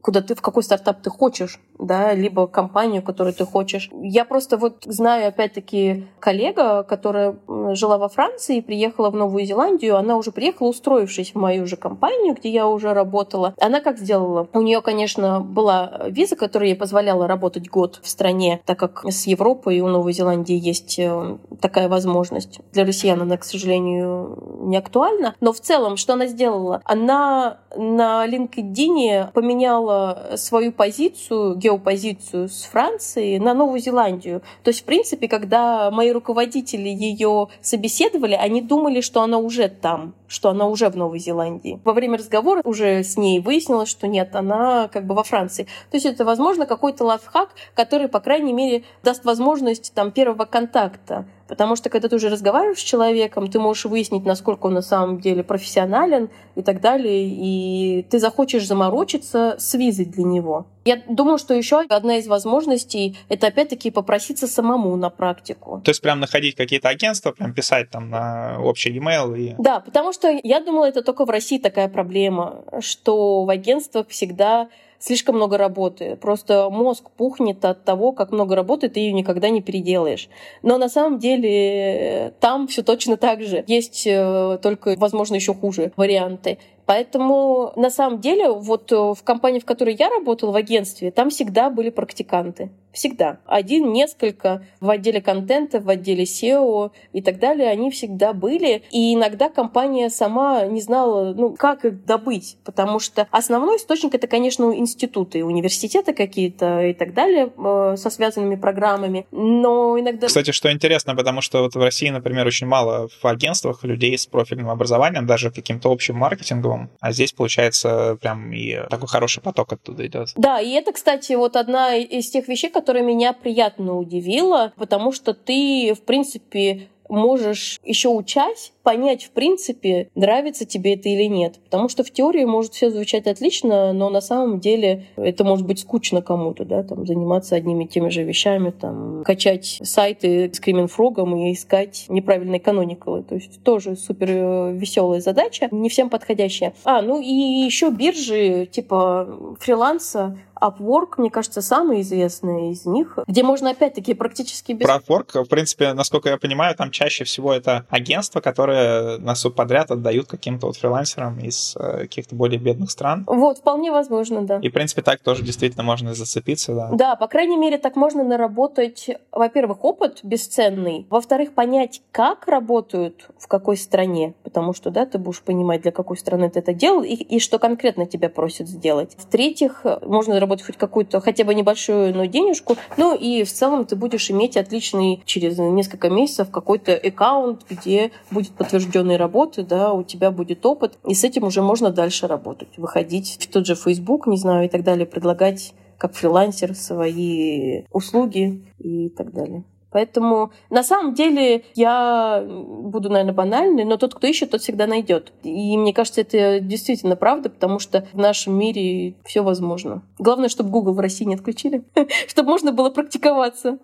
куда 0.05 0.21
ты, 0.21 0.35
в 0.35 0.41
какой 0.41 0.61
стартап 0.61 1.01
ты 1.01 1.09
хочешь 1.09 1.59
да, 1.79 2.13
либо 2.13 2.47
компанию, 2.47 3.01
которую 3.01 3.33
ты 3.33 3.45
хочешь. 3.45 3.89
Я 4.01 4.25
просто 4.25 4.57
вот 4.57 4.83
знаю, 4.85 5.27
опять-таки, 5.27 6.07
коллега, 6.19 6.83
которая 6.83 7.37
жила 7.73 7.97
во 7.97 8.07
Франции 8.07 8.57
и 8.57 8.61
приехала 8.61 9.09
в 9.09 9.15
Новую 9.15 9.45
Зеландию, 9.45 9.97
она 9.97 10.17
уже 10.17 10.31
приехала, 10.31 10.69
устроившись 10.69 11.31
в 11.31 11.35
мою 11.35 11.67
же 11.67 11.75
компанию, 11.75 12.35
где 12.35 12.49
я 12.49 12.67
уже 12.67 12.93
работала. 12.93 13.53
Она 13.59 13.81
как 13.81 13.97
сделала? 13.97 14.47
У 14.53 14.61
нее, 14.61 14.81
конечно, 14.81 15.39
была 15.41 16.01
виза, 16.07 16.35
которая 16.35 16.69
ей 16.69 16.75
позволяла 16.75 17.27
работать 17.27 17.69
год 17.69 17.99
в 18.01 18.09
стране, 18.09 18.61
так 18.65 18.79
как 18.79 19.03
с 19.05 19.27
Европой 19.27 19.79
у 19.81 19.87
Новой 19.87 20.13
Зеландии 20.13 20.55
есть 20.55 20.97
э, 20.99 21.37
такая 21.59 21.89
возможность. 21.89 22.59
Для 22.71 22.85
россиян 22.85 23.21
она, 23.21 23.37
к 23.37 23.43
сожалению, 23.43 24.39
не 24.61 24.77
актуальна. 24.77 25.35
Но 25.41 25.53
в 25.53 25.59
целом, 25.59 25.97
что 25.97 26.13
она 26.13 26.27
сделала? 26.27 26.81
Она 26.85 27.59
на 27.75 28.25
LinkedIn 28.27 29.31
поменяла 29.33 29.94
свою 30.35 30.71
позицию 30.71 31.55
геопозицию 31.55 32.49
с 32.49 32.63
Францией 32.63 33.39
на 33.39 33.53
Новую 33.53 33.79
Зеландию. 33.79 34.41
То 34.63 34.69
есть, 34.69 34.81
в 34.81 34.85
принципе, 34.85 35.27
когда 35.27 35.91
мои 35.91 36.11
руководители 36.11 36.89
ее 36.89 37.47
собеседовали, 37.61 38.33
они 38.33 38.61
думали, 38.61 39.01
что 39.01 39.21
она 39.21 39.37
уже 39.37 39.67
там, 39.67 40.13
что 40.27 40.49
она 40.49 40.67
уже 40.67 40.89
в 40.89 40.97
Новой 40.97 41.19
Зеландии. 41.19 41.79
Во 41.83 41.93
время 41.93 42.17
разговора 42.17 42.61
уже 42.63 43.03
с 43.03 43.17
ней 43.17 43.39
выяснилось, 43.39 43.89
что 43.89 44.07
нет, 44.07 44.35
она 44.35 44.89
как 44.91 45.05
бы 45.05 45.15
во 45.15 45.23
Франции. 45.23 45.65
То 45.91 45.97
есть 45.97 46.05
это, 46.05 46.25
возможно, 46.25 46.65
какой-то 46.65 47.03
лайфхак, 47.05 47.49
который, 47.73 48.07
по 48.07 48.19
крайней 48.19 48.53
мере, 48.53 48.83
даст 49.03 49.25
возможность 49.25 49.93
там 49.93 50.11
первого 50.11 50.45
контакта. 50.45 51.25
Потому 51.47 51.75
что 51.75 51.89
когда 51.89 52.07
ты 52.07 52.15
уже 52.15 52.29
разговариваешь 52.29 52.79
с 52.79 52.83
человеком, 52.83 53.49
ты 53.49 53.59
можешь 53.59 53.85
выяснить, 53.85 54.25
насколько 54.25 54.65
он 54.67 54.73
на 54.73 54.81
самом 54.81 55.19
деле 55.19 55.43
профессионален 55.43 56.29
и 56.55 56.63
так 56.63 56.81
далее, 56.81 57.27
и 57.27 58.03
ты 58.09 58.19
захочешь 58.19 58.65
заморочиться 58.67 59.55
с 59.59 59.73
визой 59.75 60.05
для 60.05 60.23
него. 60.23 60.65
Я 60.85 61.01
думаю, 61.09 61.39
что 61.39 61.53
еще 61.53 61.81
одна 61.89 62.17
из 62.17 62.27
возможностей— 62.27 63.17
это 63.29 63.47
опять-таки 63.47 63.89
попроситься 63.89 64.47
самому 64.47 64.95
на 64.95 65.09
практику. 65.09 65.81
То 65.83 65.89
есть 65.89 66.01
прям 66.01 66.19
находить 66.19 66.55
какие-то 66.55 66.89
агентства, 66.89 67.31
прям 67.31 67.53
писать 67.53 67.89
там 67.89 68.09
на 68.09 68.59
общий 68.61 68.91
e-mail 68.91 69.35
и... 69.37 69.55
Да, 69.57 69.79
потому 69.79 70.13
что 70.13 70.39
я 70.43 70.59
думала, 70.61 70.85
это 70.85 71.01
только 71.01 71.25
в 71.25 71.29
России 71.29 71.57
такая 71.57 71.89
проблема, 71.89 72.63
что 72.81 73.45
в 73.45 73.49
агентствах 73.49 74.07
всегда 74.09 74.69
слишком 75.05 75.35
много 75.35 75.57
работы. 75.57 76.17
Просто 76.19 76.67
мозг 76.71 77.11
пухнет 77.11 77.63
от 77.63 77.83
того, 77.83 78.11
как 78.11 78.31
много 78.31 78.55
работы, 78.55 78.89
ты 78.89 79.01
ее 79.01 79.13
никогда 79.13 79.49
не 79.49 79.61
переделаешь. 79.61 80.29
Но 80.63 80.79
на 80.79 80.89
самом 80.89 81.19
деле 81.19 81.49
э, 81.51 82.31
там 82.39 82.67
все 82.67 82.81
точно 82.81 83.15
так 83.15 83.43
же. 83.43 83.63
Есть 83.67 84.07
э, 84.07 84.57
только, 84.63 84.95
возможно, 84.97 85.35
еще 85.35 85.53
хуже 85.53 85.91
варианты. 85.95 86.57
Поэтому 86.87 87.71
на 87.75 87.91
самом 87.91 88.19
деле 88.19 88.49
вот 88.49 88.91
э, 88.91 88.95
в 88.95 89.21
компании, 89.23 89.59
в 89.59 89.65
которой 89.65 89.95
я 89.95 90.09
работала, 90.09 90.51
в 90.51 90.55
агентстве, 90.55 91.11
там 91.11 91.29
всегда 91.29 91.69
были 91.69 91.91
практиканты. 91.91 92.71
Всегда. 92.95 93.39
Один, 93.45 93.91
несколько 93.91 94.65
в 94.79 94.89
отделе 94.89 95.21
контента, 95.21 95.81
в 95.81 95.89
отделе 95.89 96.23
SEO 96.23 96.91
и 97.11 97.21
так 97.21 97.39
далее, 97.39 97.69
они 97.69 97.91
всегда 97.91 98.31
были. 98.31 98.83
И 98.89 99.13
иногда 99.13 99.49
компания 99.49 100.09
сама 100.09 100.65
не 100.65 100.79
знала, 100.79 101.33
ну, 101.33 101.55
как 101.55 101.83
их 101.83 102.05
добыть, 102.05 102.57
потому 102.63 102.99
что 102.99 103.27
основной 103.31 103.75
источник— 103.75 104.15
это, 104.15 104.27
конечно, 104.27 104.73
институты, 104.73 105.43
университеты 105.43 106.13
какие-то 106.13 106.83
и 106.83 106.93
так 106.93 107.13
далее 107.13 107.51
э, 107.57 107.95
со 107.97 108.09
связанными 108.09 108.55
программами. 108.55 109.27
Но 109.31 109.99
иногда... 109.99 110.27
Кстати, 110.27 110.51
что 110.51 110.71
интересно, 110.71 111.15
потому 111.15 111.41
что 111.41 111.63
вот 111.63 111.75
в 111.75 111.79
России, 111.79 112.09
например, 112.09 112.47
очень 112.47 112.67
мало 112.67 113.09
в 113.21 113.25
агентствах 113.27 113.83
людей 113.83 114.17
с 114.17 114.25
профильным 114.25 114.69
образованием, 114.69 115.27
даже 115.27 115.51
каким-то 115.51 115.91
общим 115.91 116.15
маркетинговым, 116.15 116.89
а 117.01 117.11
здесь, 117.11 117.33
получается, 117.33 118.17
прям 118.21 118.53
и 118.53 118.87
такой 118.89 119.09
хороший 119.09 119.43
поток 119.43 119.73
оттуда 119.73 120.07
идет. 120.07 120.29
Да, 120.37 120.61
и 120.61 120.71
это, 120.71 120.93
кстати, 120.93 121.33
вот 121.33 121.57
одна 121.57 121.95
из 121.95 122.29
тех 122.29 122.47
вещей, 122.47 122.69
которая 122.85 123.03
меня 123.03 123.33
приятно 123.33 123.97
удивила, 123.97 124.71
потому 124.77 125.11
что 125.11 125.33
ты, 125.33 125.95
в 125.95 126.01
принципе, 126.03 126.87
можешь 127.09 127.79
еще 127.83 128.09
учась 128.09 128.73
понять, 128.83 129.23
в 129.23 129.31
принципе, 129.31 130.09
нравится 130.13 130.65
тебе 130.65 130.93
это 130.93 131.09
или 131.09 131.23
нет. 131.23 131.55
Потому 131.65 131.89
что 131.89 132.03
в 132.03 132.11
теории 132.11 132.45
может 132.45 132.73
все 132.73 132.91
звучать 132.91 133.25
отлично, 133.25 133.91
но 133.93 134.09
на 134.09 134.21
самом 134.21 134.59
деле 134.59 135.07
это 135.15 135.43
может 135.43 135.65
быть 135.65 135.79
скучно 135.79 136.21
кому-то, 136.21 136.65
да, 136.65 136.83
там, 136.83 137.07
заниматься 137.07 137.55
одними 137.55 137.85
и 137.85 137.87
теми 137.87 138.09
же 138.09 138.23
вещами, 138.23 138.69
там, 138.69 139.23
качать 139.23 139.79
сайты 139.83 140.51
с 140.53 140.59
крименфрогом 140.59 141.35
и 141.35 141.53
искать 141.53 142.05
неправильные 142.09 142.59
каноникалы. 142.59 143.23
То 143.23 143.35
есть 143.35 143.63
тоже 143.63 143.95
супер 143.95 144.27
э, 144.29 144.73
веселая 144.73 145.19
задача, 145.19 145.67
не 145.71 145.89
всем 145.89 146.11
подходящая. 146.11 146.73
А, 146.83 147.01
ну 147.01 147.19
и 147.19 147.25
еще 147.25 147.89
биржи 147.89 148.67
типа 148.71 149.55
фриланса, 149.59 150.37
Upwork, 150.61 151.15
мне 151.17 151.29
кажется, 151.29 151.61
самый 151.61 152.01
известный 152.01 152.71
из 152.71 152.85
них, 152.85 153.19
где 153.27 153.43
можно 153.43 153.71
опять-таки 153.71 154.13
практически 154.13 154.71
без... 154.71 154.85
Про 154.85 154.97
Upwork, 154.97 155.43
в 155.43 155.49
принципе, 155.49 155.93
насколько 155.93 156.29
я 156.29 156.37
понимаю, 156.37 156.75
там 156.75 156.91
чаще 156.91 157.23
всего 157.23 157.53
это 157.53 157.85
агентства, 157.89 158.39
которые 158.41 159.17
на 159.17 159.35
субподряд 159.35 159.91
отдают 159.91 160.27
каким-то 160.27 160.67
вот 160.67 160.77
фрилансерам 160.77 161.39
из 161.39 161.75
э, 161.77 162.01
каких-то 162.01 162.35
более 162.35 162.59
бедных 162.59 162.91
стран. 162.91 163.23
Вот, 163.27 163.59
вполне 163.59 163.91
возможно, 163.91 164.41
да. 164.41 164.59
И, 164.61 164.69
в 164.69 164.73
принципе, 164.73 165.01
так 165.01 165.19
тоже 165.21 165.43
действительно 165.43 165.83
можно 165.83 166.13
зацепиться, 166.13 166.73
да. 166.73 166.89
Да, 166.91 167.15
по 167.15 167.27
крайней 167.27 167.57
мере, 167.57 167.77
так 167.77 167.95
можно 167.95 168.23
наработать, 168.23 169.09
во-первых, 169.31 169.83
опыт 169.83 170.19
бесценный, 170.23 171.05
во-вторых, 171.09 171.53
понять, 171.53 172.01
как 172.11 172.47
работают, 172.47 173.29
в 173.37 173.47
какой 173.47 173.77
стране, 173.77 174.33
потому 174.43 174.73
что, 174.73 174.89
да, 174.89 175.05
ты 175.05 175.17
будешь 175.17 175.41
понимать, 175.41 175.81
для 175.81 175.91
какой 175.91 176.17
страны 176.17 176.49
ты 176.49 176.59
это 176.59 176.73
делал 176.73 177.03
и, 177.03 177.13
и 177.13 177.39
что 177.39 177.59
конкретно 177.59 178.05
тебя 178.05 178.29
просят 178.29 178.67
сделать. 178.67 179.15
В-третьих, 179.17 179.85
можно 180.01 180.39
заработать 180.45 180.65
хоть 180.65 180.77
какую-то, 180.77 181.19
хотя 181.21 181.43
бы 181.43 181.53
небольшую, 181.55 182.15
но 182.15 182.25
денежку. 182.25 182.77
Ну 182.97 183.15
и 183.15 183.43
в 183.43 183.51
целом 183.51 183.85
ты 183.85 183.95
будешь 183.95 184.29
иметь 184.31 184.57
отличный 184.57 185.21
через 185.25 185.57
несколько 185.57 186.09
месяцев 186.09 186.51
какой-то 186.51 186.93
аккаунт, 186.93 187.65
где 187.69 188.11
будет 188.31 188.51
подтвержденные 188.51 189.17
работы, 189.17 189.63
да, 189.63 189.93
у 189.93 190.03
тебя 190.03 190.31
будет 190.31 190.65
опыт, 190.65 190.97
и 191.05 191.13
с 191.13 191.23
этим 191.23 191.43
уже 191.43 191.61
можно 191.61 191.89
дальше 191.89 192.27
работать, 192.27 192.77
выходить 192.77 193.37
в 193.39 193.51
тот 193.51 193.65
же 193.65 193.75
Facebook, 193.75 194.27
не 194.27 194.37
знаю, 194.37 194.65
и 194.65 194.69
так 194.69 194.83
далее, 194.83 195.05
предлагать 195.05 195.73
как 195.97 196.13
фрилансер 196.13 196.75
свои 196.75 197.83
услуги 197.91 198.65
и 198.79 199.09
так 199.09 199.33
далее. 199.33 199.63
Поэтому 199.95 200.51
на 200.69 200.83
самом 200.83 201.13
деле 201.13 201.63
я 201.73 202.45
буду, 202.45 203.09
наверное, 203.09 203.33
банальной, 203.33 203.85
но 203.85 203.95
тот, 203.95 204.13
кто 204.13 204.27
ищет, 204.27 204.51
тот 204.51 204.61
всегда 204.61 204.87
найдет. 204.87 205.31
И 205.41 205.77
мне 205.77 205.93
кажется, 205.93 206.19
это 206.19 206.59
действительно 206.59 207.15
правда, 207.15 207.49
потому 207.49 207.79
что 207.79 208.05
в 208.11 208.17
нашем 208.17 208.59
мире 208.59 209.15
все 209.23 209.41
возможно. 209.41 210.03
Главное, 210.19 210.49
чтобы 210.49 210.69
Google 210.69 210.95
в 210.95 210.99
России 210.99 211.23
не 211.23 211.35
отключили, 211.35 211.85
чтобы 212.27 212.49
можно 212.49 212.73
было 212.73 212.89
практиковаться. 212.89 213.77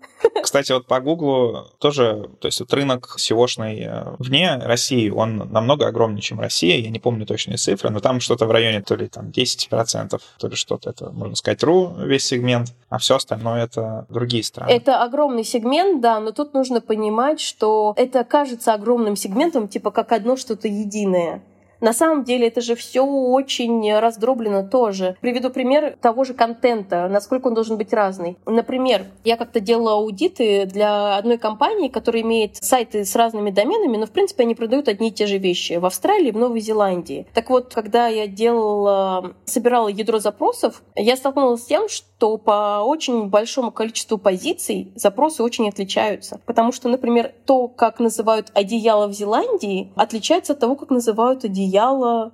Кстати, 0.43 0.74
вот 0.74 0.86
по 0.86 1.00
Google 1.00 1.69
тоже, 1.80 2.30
то 2.41 2.47
есть 2.50 2.60
вот 2.60 2.74
рынок 2.74 3.15
SEOшный 3.17 3.80
э, 3.80 4.15
вне 4.19 4.58
России, 4.58 5.10
он 5.10 5.38
намного 5.38 5.88
огромнее, 5.88 6.21
чем 6.21 6.41
Россия. 6.41 6.76
Я 6.76 6.89
не 6.89 7.00
помню 7.00 7.26
точные 7.26 7.56
цифры, 7.56 7.89
но 7.89 8.02
там 8.02 8.19
что-то 8.19 8.47
в 8.47 8.52
районе 8.52 8.82
то 8.82 8.95
ли 8.95 9.08
там 9.08 9.30
10%, 9.30 10.21
то 10.39 10.47
ли 10.50 10.56
что-то. 10.56 10.89
Это, 10.89 11.10
можно 11.12 11.38
сказать, 11.38 11.63
ру 11.63 11.93
весь 12.00 12.26
сегмент, 12.26 12.74
а 12.89 12.97
все 12.97 13.15
остальное 13.15 13.63
это 13.63 14.06
другие 14.10 14.43
страны. 14.43 14.69
Это 14.69 15.02
огромный 15.02 15.45
сегмент, 15.45 16.00
да, 16.01 16.19
но 16.19 16.31
тут 16.31 16.53
нужно 16.53 16.81
понимать, 16.81 17.39
что 17.39 17.93
это 17.95 18.23
кажется 18.23 18.73
огромным 18.73 19.15
сегментом, 19.15 19.67
типа 19.67 19.91
как 19.91 20.11
одно 20.11 20.35
что-то 20.35 20.67
единое. 20.67 21.43
На 21.81 21.93
самом 21.93 22.23
деле 22.23 22.47
это 22.47 22.61
же 22.61 22.75
все 22.75 23.03
очень 23.03 23.91
раздроблено 23.97 24.63
тоже. 24.63 25.17
Приведу 25.19 25.49
пример 25.49 25.97
того 25.99 26.23
же 26.23 26.35
контента, 26.35 27.07
насколько 27.09 27.47
он 27.47 27.55
должен 27.55 27.77
быть 27.77 27.91
разный. 27.91 28.37
Например, 28.45 29.05
я 29.23 29.35
как-то 29.35 29.59
делала 29.59 29.93
аудиты 29.93 30.67
для 30.67 31.17
одной 31.17 31.39
компании, 31.39 31.89
которая 31.89 32.21
имеет 32.21 32.57
сайты 32.57 33.03
с 33.03 33.15
разными 33.15 33.49
доменами, 33.49 33.97
но 33.97 34.05
в 34.05 34.11
принципе 34.11 34.43
они 34.43 34.53
продают 34.53 34.87
одни 34.87 35.09
и 35.09 35.11
те 35.11 35.25
же 35.25 35.39
вещи 35.39 35.73
в 35.73 35.85
Австралии 35.85 36.29
в 36.29 36.37
Новой 36.37 36.59
Зеландии. 36.59 37.25
Так 37.33 37.49
вот, 37.49 37.73
когда 37.73 38.07
я 38.07 38.27
делала, 38.27 39.33
собирала 39.45 39.87
ядро 39.87 40.19
запросов, 40.19 40.83
я 40.95 41.15
столкнулась 41.15 41.63
с 41.63 41.65
тем, 41.65 41.89
что 41.89 42.37
по 42.37 42.83
очень 42.83 43.29
большому 43.29 43.71
количеству 43.71 44.19
позиций 44.19 44.91
запросы 44.95 45.41
очень 45.41 45.67
отличаются. 45.67 46.39
Потому 46.45 46.71
что, 46.71 46.89
например, 46.89 47.33
то, 47.47 47.67
как 47.67 47.99
называют 47.99 48.51
одеяло 48.53 49.07
в 49.07 49.13
Зеландии, 49.13 49.91
отличается 49.95 50.53
от 50.53 50.59
того, 50.59 50.75
как 50.75 50.91
называют 50.91 51.43
одеяло 51.43 51.70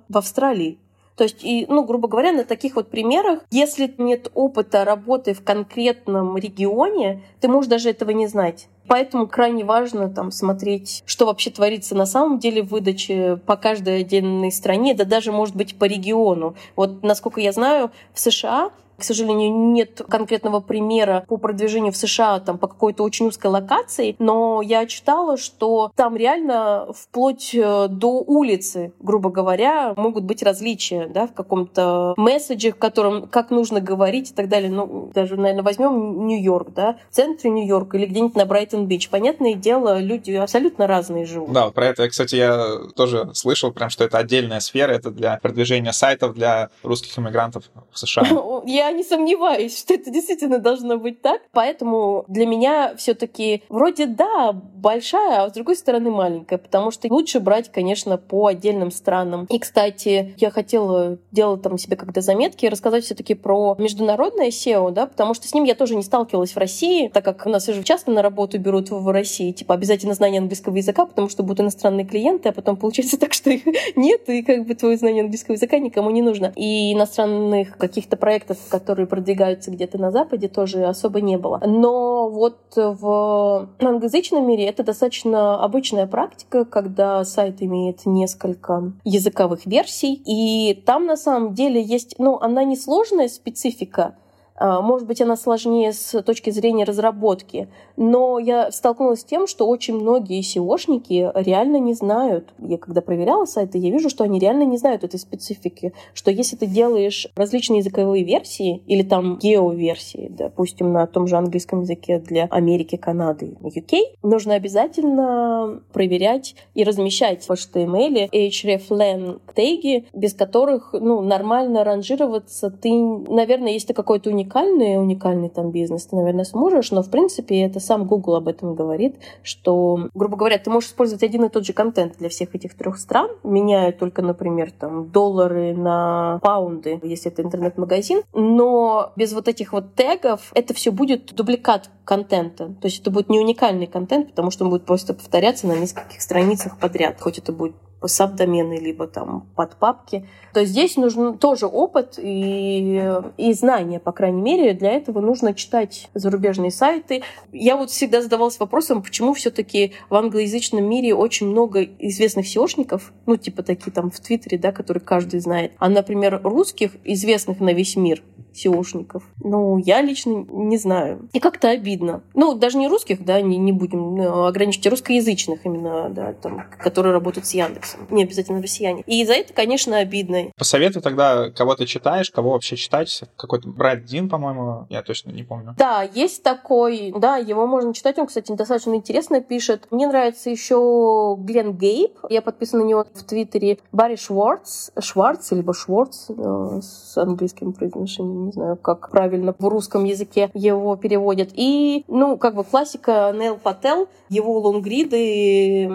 в 0.08 0.16
Австралии. 0.16 0.78
То 1.18 1.24
есть, 1.24 1.42
и, 1.42 1.66
ну, 1.68 1.84
грубо 1.84 2.06
говоря, 2.06 2.30
на 2.30 2.44
таких 2.44 2.76
вот 2.76 2.90
примерах, 2.90 3.40
если 3.50 3.92
нет 3.98 4.30
опыта 4.34 4.84
работы 4.84 5.34
в 5.34 5.42
конкретном 5.42 6.36
регионе, 6.36 7.22
ты 7.40 7.48
можешь 7.48 7.68
даже 7.68 7.90
этого 7.90 8.10
не 8.10 8.28
знать. 8.28 8.68
Поэтому 8.86 9.26
крайне 9.26 9.64
важно 9.64 10.08
там 10.08 10.30
смотреть, 10.30 11.02
что 11.06 11.26
вообще 11.26 11.50
творится 11.50 11.96
на 11.96 12.06
самом 12.06 12.38
деле 12.38 12.62
в 12.62 12.68
выдаче 12.68 13.36
по 13.44 13.56
каждой 13.56 14.00
отдельной 14.00 14.52
стране, 14.52 14.94
да 14.94 15.04
даже, 15.04 15.32
может 15.32 15.56
быть, 15.56 15.76
по 15.76 15.84
региону. 15.84 16.54
Вот, 16.76 17.02
насколько 17.02 17.40
я 17.40 17.50
знаю, 17.50 17.90
в 18.14 18.20
США 18.20 18.70
к 18.98 19.04
сожалению, 19.04 19.52
нет 19.54 20.02
конкретного 20.08 20.60
примера 20.60 21.24
по 21.28 21.36
продвижению 21.36 21.92
в 21.92 21.96
США 21.96 22.40
там, 22.40 22.58
по 22.58 22.66
какой-то 22.66 23.04
очень 23.04 23.26
узкой 23.26 23.46
локации, 23.46 24.16
но 24.18 24.60
я 24.62 24.86
читала, 24.86 25.36
что 25.36 25.92
там 25.94 26.16
реально 26.16 26.88
вплоть 26.92 27.54
э, 27.54 27.86
до 27.88 28.20
улицы, 28.20 28.92
грубо 28.98 29.30
говоря, 29.30 29.94
могут 29.96 30.24
быть 30.24 30.42
различия 30.42 31.06
да, 31.06 31.26
в 31.26 31.32
каком-то 31.32 32.14
месседже, 32.16 32.72
в 32.72 32.76
котором 32.76 33.28
как 33.28 33.50
нужно 33.50 33.80
говорить 33.80 34.30
и 34.30 34.34
так 34.34 34.48
далее. 34.48 34.70
Ну, 34.70 35.10
даже, 35.14 35.36
наверное, 35.36 35.62
возьмем 35.62 36.26
Нью-Йорк, 36.26 36.72
да, 36.74 36.96
в 37.10 37.14
центре 37.14 37.50
Нью-Йорка 37.50 37.96
или 37.96 38.06
где-нибудь 38.06 38.36
на 38.36 38.46
Брайтон-Бич. 38.46 39.08
Понятное 39.10 39.54
дело, 39.54 39.98
люди 40.00 40.32
абсолютно 40.32 40.86
разные 40.86 41.24
живут. 41.24 41.52
Да, 41.52 41.70
про 41.70 41.86
это, 41.86 42.08
кстати, 42.08 42.34
я 42.34 42.78
тоже 42.96 43.30
слышал, 43.34 43.72
прям, 43.72 43.90
что 43.90 44.04
это 44.04 44.18
отдельная 44.18 44.60
сфера, 44.60 44.92
это 44.92 45.10
для 45.10 45.38
продвижения 45.40 45.92
сайтов 45.92 46.34
для 46.34 46.70
русских 46.82 47.16
иммигрантов 47.18 47.64
в 47.92 47.98
США. 47.98 48.24
Я 48.66 48.87
я 48.88 48.92
не 48.92 49.04
сомневаюсь, 49.04 49.78
что 49.78 49.94
это 49.94 50.10
действительно 50.10 50.58
должно 50.58 50.98
быть 50.98 51.22
так. 51.22 51.42
Поэтому 51.52 52.24
для 52.28 52.46
меня 52.46 52.94
все-таки 52.96 53.62
вроде 53.68 54.06
да, 54.06 54.52
большая, 54.52 55.44
а 55.44 55.50
с 55.50 55.52
другой 55.52 55.76
стороны 55.76 56.10
маленькая, 56.10 56.58
потому 56.58 56.90
что 56.90 57.08
лучше 57.08 57.40
брать, 57.40 57.70
конечно, 57.70 58.16
по 58.16 58.46
отдельным 58.46 58.90
странам. 58.90 59.46
И, 59.50 59.58
кстати, 59.58 60.34
я 60.38 60.50
хотела 60.50 61.18
делать 61.32 61.62
там 61.62 61.78
себе 61.78 61.96
когда 61.96 62.20
заметки, 62.20 62.66
рассказать 62.66 63.04
все-таки 63.04 63.34
про 63.34 63.76
международное 63.78 64.48
SEO, 64.48 64.90
да, 64.90 65.06
потому 65.06 65.34
что 65.34 65.48
с 65.48 65.54
ним 65.54 65.64
я 65.64 65.74
тоже 65.74 65.94
не 65.94 66.02
сталкивалась 66.02 66.52
в 66.52 66.58
России, 66.58 67.08
так 67.08 67.24
как 67.24 67.46
у 67.46 67.50
нас 67.50 67.68
уже 67.68 67.82
часто 67.82 68.10
на 68.10 68.22
работу 68.22 68.58
берут 68.58 68.90
в 68.90 69.12
России, 69.12 69.52
типа 69.52 69.74
обязательно 69.74 70.14
знание 70.14 70.40
английского 70.40 70.76
языка, 70.76 71.06
потому 71.06 71.28
что 71.28 71.42
будут 71.42 71.60
иностранные 71.60 72.06
клиенты, 72.06 72.48
а 72.48 72.52
потом 72.52 72.76
получается 72.76 73.18
так, 73.18 73.32
что 73.32 73.50
их 73.50 73.62
нет, 73.96 74.28
и 74.28 74.42
как 74.42 74.66
бы 74.66 74.74
твое 74.74 74.96
знание 74.96 75.22
английского 75.22 75.54
языка 75.54 75.78
никому 75.78 76.10
не 76.10 76.22
нужно. 76.22 76.52
И 76.56 76.92
иностранных 76.92 77.76
каких-то 77.76 78.16
проектов, 78.16 78.58
которые 78.78 79.06
продвигаются 79.06 79.70
где-то 79.70 79.98
на 79.98 80.10
Западе, 80.10 80.48
тоже 80.48 80.84
особо 80.84 81.20
не 81.20 81.36
было. 81.36 81.60
Но 81.64 82.28
вот 82.28 82.58
в 82.76 83.68
англоязычном 83.80 84.46
мире 84.46 84.66
это 84.66 84.82
достаточно 84.82 85.62
обычная 85.62 86.06
практика, 86.06 86.64
когда 86.64 87.24
сайт 87.24 87.62
имеет 87.62 88.06
несколько 88.06 88.92
языковых 89.04 89.66
версий, 89.66 90.14
и 90.14 90.74
там 90.74 91.06
на 91.06 91.16
самом 91.16 91.54
деле 91.54 91.82
есть, 91.82 92.14
ну, 92.18 92.38
она 92.40 92.64
не 92.64 92.76
сложная 92.76 93.28
специфика, 93.28 94.14
может 94.60 95.06
быть, 95.06 95.20
она 95.20 95.36
сложнее 95.36 95.92
с 95.92 96.22
точки 96.22 96.50
зрения 96.50 96.84
разработки, 96.84 97.68
но 97.96 98.38
я 98.38 98.70
столкнулась 98.72 99.20
с 99.20 99.24
тем, 99.24 99.46
что 99.46 99.66
очень 99.68 99.94
многие 99.94 100.40
SEOшники 100.40 101.30
реально 101.34 101.76
не 101.76 101.94
знают. 101.94 102.52
Я 102.58 102.78
когда 102.78 103.00
проверяла 103.00 103.44
сайты, 103.44 103.78
я 103.78 103.90
вижу, 103.90 104.08
что 104.08 104.24
они 104.24 104.38
реально 104.38 104.64
не 104.64 104.76
знают 104.76 105.04
этой 105.04 105.18
специфики, 105.20 105.92
что 106.14 106.30
если 106.30 106.56
ты 106.56 106.66
делаешь 106.66 107.28
различные 107.36 107.78
языковые 107.78 108.24
версии 108.24 108.82
или 108.86 109.02
там 109.02 109.38
геоверсии, 109.38 110.28
допустим, 110.30 110.92
на 110.92 111.06
том 111.06 111.26
же 111.26 111.36
английском 111.36 111.82
языке 111.82 112.18
для 112.18 112.44
Америки, 112.50 112.96
Канады 112.96 113.56
UK, 113.60 113.98
нужно 114.22 114.54
обязательно 114.54 115.82
проверять 115.92 116.56
и 116.74 116.84
размещать 116.84 117.44
в 117.44 117.50
HTML 117.50 118.28
hreflang 118.32 119.40
теги, 119.54 120.06
без 120.12 120.34
которых 120.34 120.90
ну, 120.92 121.20
нормально 121.20 121.84
ранжироваться 121.84 122.70
ты, 122.70 122.92
наверное, 122.92 123.72
если 123.72 123.88
ты 123.88 123.94
какой-то 123.94 124.30
уникальный 124.30 124.47
уникальный, 124.48 124.98
уникальный 124.98 125.48
там 125.48 125.70
бизнес, 125.70 126.06
ты, 126.06 126.16
наверное, 126.16 126.44
сможешь, 126.44 126.90
но, 126.90 127.02
в 127.02 127.10
принципе, 127.10 127.62
это 127.62 127.80
сам 127.80 128.06
Google 128.06 128.36
об 128.36 128.48
этом 128.48 128.74
говорит, 128.74 129.16
что, 129.42 130.08
грубо 130.14 130.36
говоря, 130.36 130.58
ты 130.58 130.70
можешь 130.70 130.90
использовать 130.90 131.22
один 131.22 131.44
и 131.44 131.48
тот 131.48 131.66
же 131.66 131.72
контент 131.72 132.16
для 132.18 132.28
всех 132.28 132.54
этих 132.54 132.74
трех 132.74 132.98
стран, 132.98 133.30
меняя 133.44 133.92
только, 133.92 134.22
например, 134.22 134.70
там, 134.72 135.10
доллары 135.10 135.74
на 135.74 136.38
паунды, 136.42 136.98
если 137.02 137.30
это 137.30 137.42
интернет-магазин, 137.42 138.22
но 138.32 139.12
без 139.16 139.32
вот 139.32 139.48
этих 139.48 139.72
вот 139.72 139.94
тегов 139.94 140.50
это 140.54 140.74
все 140.74 140.90
будет 140.90 141.34
дубликат 141.34 141.90
контента. 142.04 142.68
То 142.80 142.86
есть 142.86 143.00
это 143.00 143.10
будет 143.10 143.28
не 143.28 143.38
уникальный 143.38 143.86
контент, 143.86 144.30
потому 144.30 144.50
что 144.50 144.64
он 144.64 144.70
будет 144.70 144.86
просто 144.86 145.12
повторяться 145.12 145.66
на 145.66 145.76
нескольких 145.76 146.22
страницах 146.22 146.78
подряд. 146.78 147.20
Хоть 147.20 147.38
это 147.38 147.52
будет 147.52 147.74
сабдомены, 148.04 148.78
либо 148.78 149.06
там 149.06 149.48
под 149.54 149.76
папки. 149.76 150.28
То 150.54 150.64
здесь 150.64 150.96
нужен 150.96 151.38
тоже 151.38 151.66
опыт 151.66 152.18
и, 152.18 153.02
и 153.36 153.52
знания, 153.52 153.98
по 153.98 154.12
крайней 154.12 154.40
мере. 154.40 154.74
Для 154.74 154.92
этого 154.92 155.20
нужно 155.20 155.54
читать 155.54 156.08
зарубежные 156.14 156.70
сайты. 156.70 157.22
Я 157.52 157.76
вот 157.76 157.90
всегда 157.90 158.22
задавалась 158.22 158.58
вопросом, 158.58 159.02
почему 159.02 159.34
все 159.34 159.50
таки 159.50 159.92
в 160.10 160.14
англоязычном 160.14 160.84
мире 160.84 161.14
очень 161.14 161.48
много 161.48 161.82
известных 161.82 162.46
SEOшников, 162.46 163.02
ну, 163.26 163.36
типа 163.36 163.62
такие 163.62 163.92
там 163.92 164.10
в 164.10 164.20
Твиттере, 164.20 164.58
да, 164.58 164.72
которые 164.72 165.00
каждый 165.00 165.40
знает, 165.40 165.72
а, 165.78 165.88
например, 165.88 166.40
русских, 166.44 166.92
известных 167.04 167.60
на 167.60 167.72
весь 167.72 167.96
мир, 167.96 168.22
SEOшников. 168.64 169.22
Ну, 169.42 169.78
я 169.78 170.02
лично 170.02 170.46
не 170.50 170.78
знаю. 170.78 171.28
И 171.32 171.40
как-то 171.40 171.70
обидно. 171.70 172.22
Ну, 172.34 172.54
даже 172.54 172.78
не 172.78 172.88
русских, 172.88 173.24
да, 173.24 173.40
не, 173.40 173.56
не 173.56 173.72
будем 173.72 174.16
ну, 174.16 174.44
ограничить, 174.46 174.86
а 174.86 174.90
русскоязычных 174.90 175.64
именно, 175.64 176.08
да, 176.08 176.32
там, 176.32 176.64
которые 176.78 177.12
работают 177.12 177.46
с 177.46 177.54
Яндексом. 177.54 178.00
Не 178.10 178.24
обязательно 178.24 178.62
россияне. 178.62 179.02
И 179.06 179.24
за 179.24 179.34
это, 179.34 179.52
конечно, 179.52 179.98
обидно. 179.98 180.46
Посоветуй 180.56 181.02
тогда, 181.02 181.50
кого 181.50 181.74
ты 181.74 181.86
читаешь, 181.86 182.30
кого 182.30 182.52
вообще 182.52 182.76
читать. 182.76 183.22
Какой-то 183.36 183.68
Брэд 183.68 184.04
Дин, 184.04 184.28
по-моему, 184.28 184.86
я 184.90 185.02
точно 185.02 185.30
не 185.30 185.42
помню. 185.42 185.74
Да, 185.78 186.02
есть 186.02 186.42
такой, 186.42 187.12
да, 187.16 187.36
его 187.36 187.66
можно 187.66 187.94
читать, 187.94 188.18
он, 188.18 188.26
кстати, 188.26 188.52
достаточно 188.52 188.94
интересно 188.94 189.40
пишет. 189.40 189.86
Мне 189.90 190.06
нравится 190.06 190.50
еще 190.50 191.36
Глен 191.38 191.72
Гейб, 191.72 192.16
я 192.28 192.42
подписана 192.42 192.84
на 192.84 192.88
него 192.88 193.04
в 193.12 193.22
Твиттере. 193.24 193.78
Барри 193.92 194.16
Шварц, 194.16 194.90
Шварц, 194.98 195.52
либо 195.52 195.74
Шварц 195.74 196.26
э, 196.28 196.80
с 196.82 197.16
английским 197.16 197.72
произношением 197.72 198.47
не 198.48 198.52
знаю, 198.52 198.76
как 198.76 199.10
правильно 199.10 199.54
в 199.58 199.64
русском 199.66 200.04
языке 200.04 200.50
его 200.54 200.96
переводят. 200.96 201.50
И, 201.54 202.04
ну, 202.08 202.36
как 202.36 202.54
бы 202.54 202.64
классика 202.64 203.32
Нейл 203.34 203.56
Пател, 203.56 204.08
его 204.28 204.58
лонгриды, 204.58 205.88